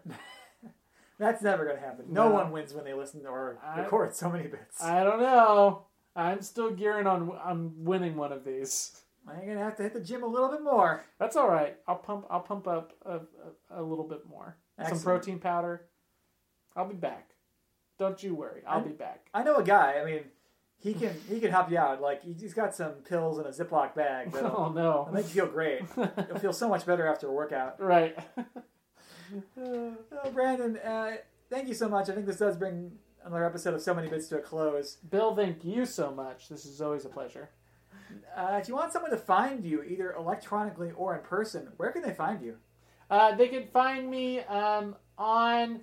That's 1.19 1.43
never 1.43 1.65
going 1.65 1.77
to 1.77 1.83
happen. 1.83 2.07
No, 2.09 2.29
No. 2.29 2.35
one 2.35 2.53
wins 2.53 2.75
when 2.75 2.85
they 2.85 2.95
listen 2.95 3.23
to 3.23 3.29
or 3.29 3.59
I- 3.65 3.81
record 3.81 4.15
so 4.15 4.31
many 4.31 4.49
bits. 4.49 4.83
I 4.83 5.05
don't 5.05 5.21
know. 5.21 5.87
I'm 6.15 6.41
still 6.41 6.71
gearing 6.71 7.07
on 7.07 7.31
I'm 7.45 7.85
winning 7.85 8.17
one 8.17 8.33
of 8.33 8.45
these. 8.45 9.03
I'm 9.29 9.45
going 9.45 9.59
to 9.59 9.63
have 9.65 9.77
to 9.77 9.83
hit 9.83 9.93
the 9.93 10.01
gym 10.01 10.23
a 10.23 10.27
little 10.27 10.49
bit 10.49 10.63
more. 10.63 11.05
That's 11.19 11.37
all 11.37 11.49
right. 11.49 11.77
I'll 11.87 11.97
pump. 11.97 12.27
I'll 12.31 12.41
pump 12.41 12.67
up 12.69 12.93
a, 13.05 13.21
a, 13.75 13.81
a 13.81 13.83
little 13.83 14.07
bit 14.09 14.27
more. 14.29 14.57
Excellent. 14.79 15.03
Some 15.03 15.05
protein 15.05 15.39
powder. 15.41 15.87
I'll 16.77 16.87
be 16.89 16.95
back. 16.95 17.31
Don't 17.99 18.23
you 18.23 18.35
worry. 18.35 18.63
I'll 18.67 18.79
I'm- 18.81 18.89
be 18.89 18.93
back. 18.95 19.27
I 19.35 19.43
know 19.43 19.57
a 19.57 19.65
guy. 19.65 19.95
I 20.01 20.05
mean, 20.05 20.25
he 20.79 20.93
can 20.95 21.15
he 21.29 21.41
can 21.41 21.51
help 21.51 21.71
you 21.71 21.79
out. 21.79 22.01
Like 22.03 22.23
he- 22.23 22.35
he's 22.35 22.53
got 22.55 22.75
some 22.75 22.93
pills 23.09 23.39
in 23.39 23.47
a 23.47 23.51
Ziploc 23.51 23.95
bag 23.95 24.37
Oh 24.37 24.71
no. 24.75 25.09
make 25.13 25.25
you 25.35 25.43
feel 25.43 25.47
great. 25.47 25.83
You'll 25.97 26.39
feel 26.39 26.53
so 26.53 26.69
much 26.69 26.85
better 26.87 27.07
after 27.07 27.27
a 27.29 27.33
workout. 27.33 27.81
right. 27.81 28.17
Oh, 29.61 29.97
Brandon, 30.33 30.77
uh, 30.79 31.17
thank 31.51 31.69
you 31.69 31.75
so 31.75 31.89
much. 31.89 32.09
I 32.09 32.13
think 32.15 32.27
this 32.27 32.37
does 32.39 32.57
bring 32.57 32.93
another 33.25 33.45
episode 33.45 33.75
of 33.75 33.83
So 33.83 33.95
Many 33.95 34.09
Bits 34.09 34.29
to 34.29 34.37
a 34.39 34.41
close. 34.41 34.97
Bill, 34.97 35.35
thank 35.35 35.65
you 35.65 35.85
so 35.85 36.13
much. 36.13 36.49
This 36.49 36.65
is 36.65 36.81
always 36.81 37.05
a 37.05 37.09
pleasure. 37.09 37.51
Uh, 38.37 38.59
if 38.63 38.69
you 38.69 38.75
want 38.77 38.93
someone 38.93 39.11
to 39.11 39.17
find 39.17 39.65
you, 39.65 39.83
either 39.83 40.13
electronically 40.13 40.93
or 40.93 41.17
in 41.17 41.23
person, 41.23 41.69
where 41.77 41.91
can 41.91 42.03
they 42.03 42.13
find 42.15 42.41
you? 42.41 42.57
Uh, 43.11 43.35
they 43.35 43.49
can 43.49 43.67
find 43.73 44.09
me 44.09 44.41
um, 44.41 44.95
on 45.19 45.81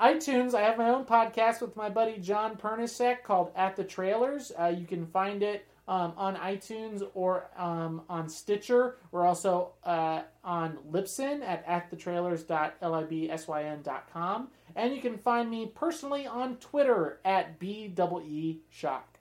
iTunes. 0.00 0.54
I 0.54 0.62
have 0.62 0.78
my 0.78 0.88
own 0.88 1.04
podcast 1.04 1.60
with 1.60 1.76
my 1.76 1.88
buddy 1.88 2.18
John 2.18 2.56
Pernisek 2.56 3.22
called 3.22 3.52
At 3.54 3.76
the 3.76 3.84
Trailers. 3.84 4.50
Uh, 4.58 4.74
you 4.76 4.84
can 4.86 5.06
find 5.06 5.40
it 5.42 5.66
um, 5.88 6.12
on 6.16 6.36
iTunes 6.36 7.02
or 7.14 7.48
um, 7.56 8.02
on 8.08 8.28
Stitcher. 8.28 8.98
We're 9.10 9.26
also 9.26 9.72
uh, 9.84 10.22
on 10.44 10.78
Libsyn 10.90 11.42
at 11.42 11.66
atthetrailers.libsyn.com. 11.66 14.48
And 14.74 14.94
you 14.94 15.02
can 15.02 15.18
find 15.18 15.50
me 15.50 15.70
personally 15.74 16.26
on 16.26 16.56
Twitter 16.56 17.20
at 17.24 17.58
BEE 17.58 18.60
Shock. 18.70 19.18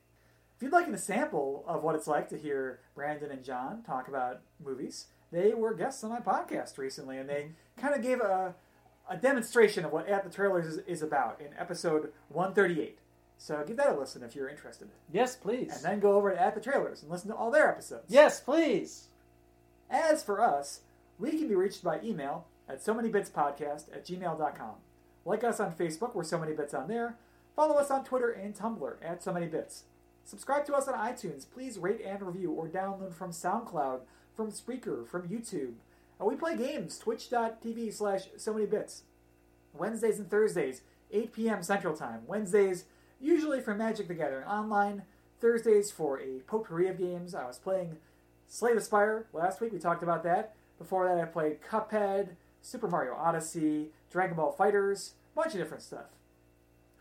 If 0.55 0.63
you'd 0.63 0.72
like 0.72 0.88
a 0.88 0.97
sample 0.97 1.65
of 1.67 1.84
what 1.84 1.95
it's 1.95 2.07
like 2.07 2.30
to 2.30 2.38
hear 2.38 2.80
Brandon 2.95 3.32
and 3.32 3.43
John 3.43 3.84
talk 3.84 4.07
about 4.07 4.39
movies, 4.63 5.07
they 5.32 5.53
were 5.53 5.74
guests 5.74 6.03
on 6.03 6.11
my 6.11 6.19
podcast 6.19 6.78
recently, 6.78 7.17
and 7.17 7.28
they 7.28 7.47
kind 7.78 7.95
of 7.95 8.03
gave 8.03 8.22
a, 8.22 8.53
a 9.12 9.18
demonstration 9.18 9.84
of 9.84 9.91
what 9.91 10.07
At 10.07 10.24
the 10.24 10.30
Trailers 10.30 10.66
is, 10.66 10.78
is 10.88 11.01
about 11.01 11.41
in 11.41 11.47
episode 11.59 12.14
138. 12.30 12.97
So 13.38 13.62
give 13.68 13.76
that 13.78 13.89
a 13.89 13.99
listen 13.99 14.24
if 14.24 14.36
you're 14.36 14.47
interested. 14.47 14.88
Yes, 15.12 15.36
please. 15.36 15.74
And 15.76 15.84
then 15.84 15.99
go 15.99 16.14
over 16.14 16.32
to 16.32 16.41
At 16.41 16.55
the 16.55 16.62
Trailers 16.62 17.01
and 17.01 17.12
listen 17.12 17.30
to 17.30 17.36
all 17.36 17.51
their 17.51 17.70
episodes. 17.70 18.05
Yes, 18.07 18.39
please. 18.39 19.09
As 19.89 20.24
for 20.24 20.39
us, 20.41 20.82
we 21.20 21.32
can 21.32 21.49
be 21.49 21.55
reached 21.55 21.84
by 21.84 21.99
email 22.01 22.45
at 22.70 22.82
so 22.82 22.93
many 22.93 23.09
bits 23.09 23.30
podcast 23.30 23.93
at 23.93 24.05
gmail.com. 24.05 24.76
Like 25.26 25.43
us 25.43 25.59
on 25.59 25.74
Facebook, 25.74 26.16
we're 26.16 26.24
so 26.24 26.39
many 26.39 26.53
bits 26.53 26.74
on 26.74 26.88
there. 26.88 27.18
Follow 27.55 27.76
us 27.76 27.91
on 27.91 28.05
Twitter 28.05 28.32
and 28.32 28.55
Tumblr 28.55 28.95
at 29.03 29.22
so 29.22 29.34
many 29.34 29.47
bits. 29.47 29.84
Subscribe 30.24 30.66
to 30.68 30.74
us 30.74 30.88
on 30.88 30.93
iTunes. 30.93 31.45
Please 31.51 31.78
rate 31.78 32.01
and 32.05 32.22
review 32.22 32.51
or 32.51 32.70
download 32.70 33.14
from 33.14 33.32
SoundCloud, 33.32 34.01
from 34.36 34.51
Spreaker, 34.51 35.05
from 35.05 35.28
YouTube. 35.28 35.74
We 36.22 36.36
play 36.36 36.55
games, 36.55 36.99
twitch.tv 36.99 37.93
slash 37.93 38.26
so 38.38 38.53
many 38.53 38.67
bits. 38.67 39.03
Wednesdays 39.74 40.19
and 40.19 40.30
Thursdays, 40.30 40.82
8 41.11 41.34
p.m. 41.34 41.63
Central 41.63 41.95
Time. 41.95 42.22
Wednesdays, 42.28 42.86
usually 43.19 43.59
for 43.59 43.74
Magic 43.74 44.07
the 44.07 44.13
Gathering 44.13 44.45
Online. 44.45 45.03
Thursdays 45.39 45.89
for 45.89 46.19
a 46.19 46.39
potpourri 46.45 46.88
of 46.88 46.99
games. 46.99 47.34
I 47.34 47.47
was 47.47 47.57
playing 47.57 47.97
Slay 48.47 48.76
the 48.76 48.82
Spire 48.82 49.26
last 49.34 49.59
week. 49.59 49.74
We 49.74 49.80
talked 49.80 50.03
about 50.03 50.24
that. 50.24 50.53
Before 50.78 51.07
that, 51.07 51.19
I 51.19 51.26
played 51.26 51.61
Cuphead, 51.61 52.30
Super 52.61 52.88
Mario 52.88 53.15
Odyssey, 53.15 53.89
Dragon 54.11 54.36
Ball 54.36 54.55
FighterZ, 54.57 55.11
a 55.34 55.36
bunch 55.36 55.53
of 55.53 55.59
different 55.59 55.84
stuff. 55.84 56.05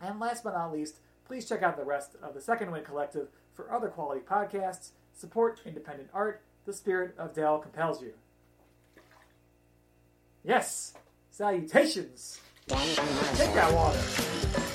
And 0.01 0.19
last 0.19 0.43
but 0.43 0.53
not 0.53 0.73
least, 0.73 0.99
please 1.25 1.47
check 1.47 1.61
out 1.61 1.77
the 1.77 1.85
rest 1.85 2.15
of 2.23 2.33
the 2.33 2.41
Second 2.41 2.71
Wind 2.71 2.85
Collective 2.85 3.27
for 3.53 3.71
other 3.71 3.89
quality 3.89 4.21
podcasts. 4.21 4.89
Support 5.13 5.61
independent 5.65 6.09
art. 6.13 6.41
The 6.65 6.73
spirit 6.73 7.13
of 7.17 7.33
Dell 7.33 7.59
compels 7.59 8.01
you. 8.01 8.13
Yes! 10.43 10.93
Salutations! 11.29 12.39
Take 12.67 13.53
that 13.53 13.71
water! 13.73 14.70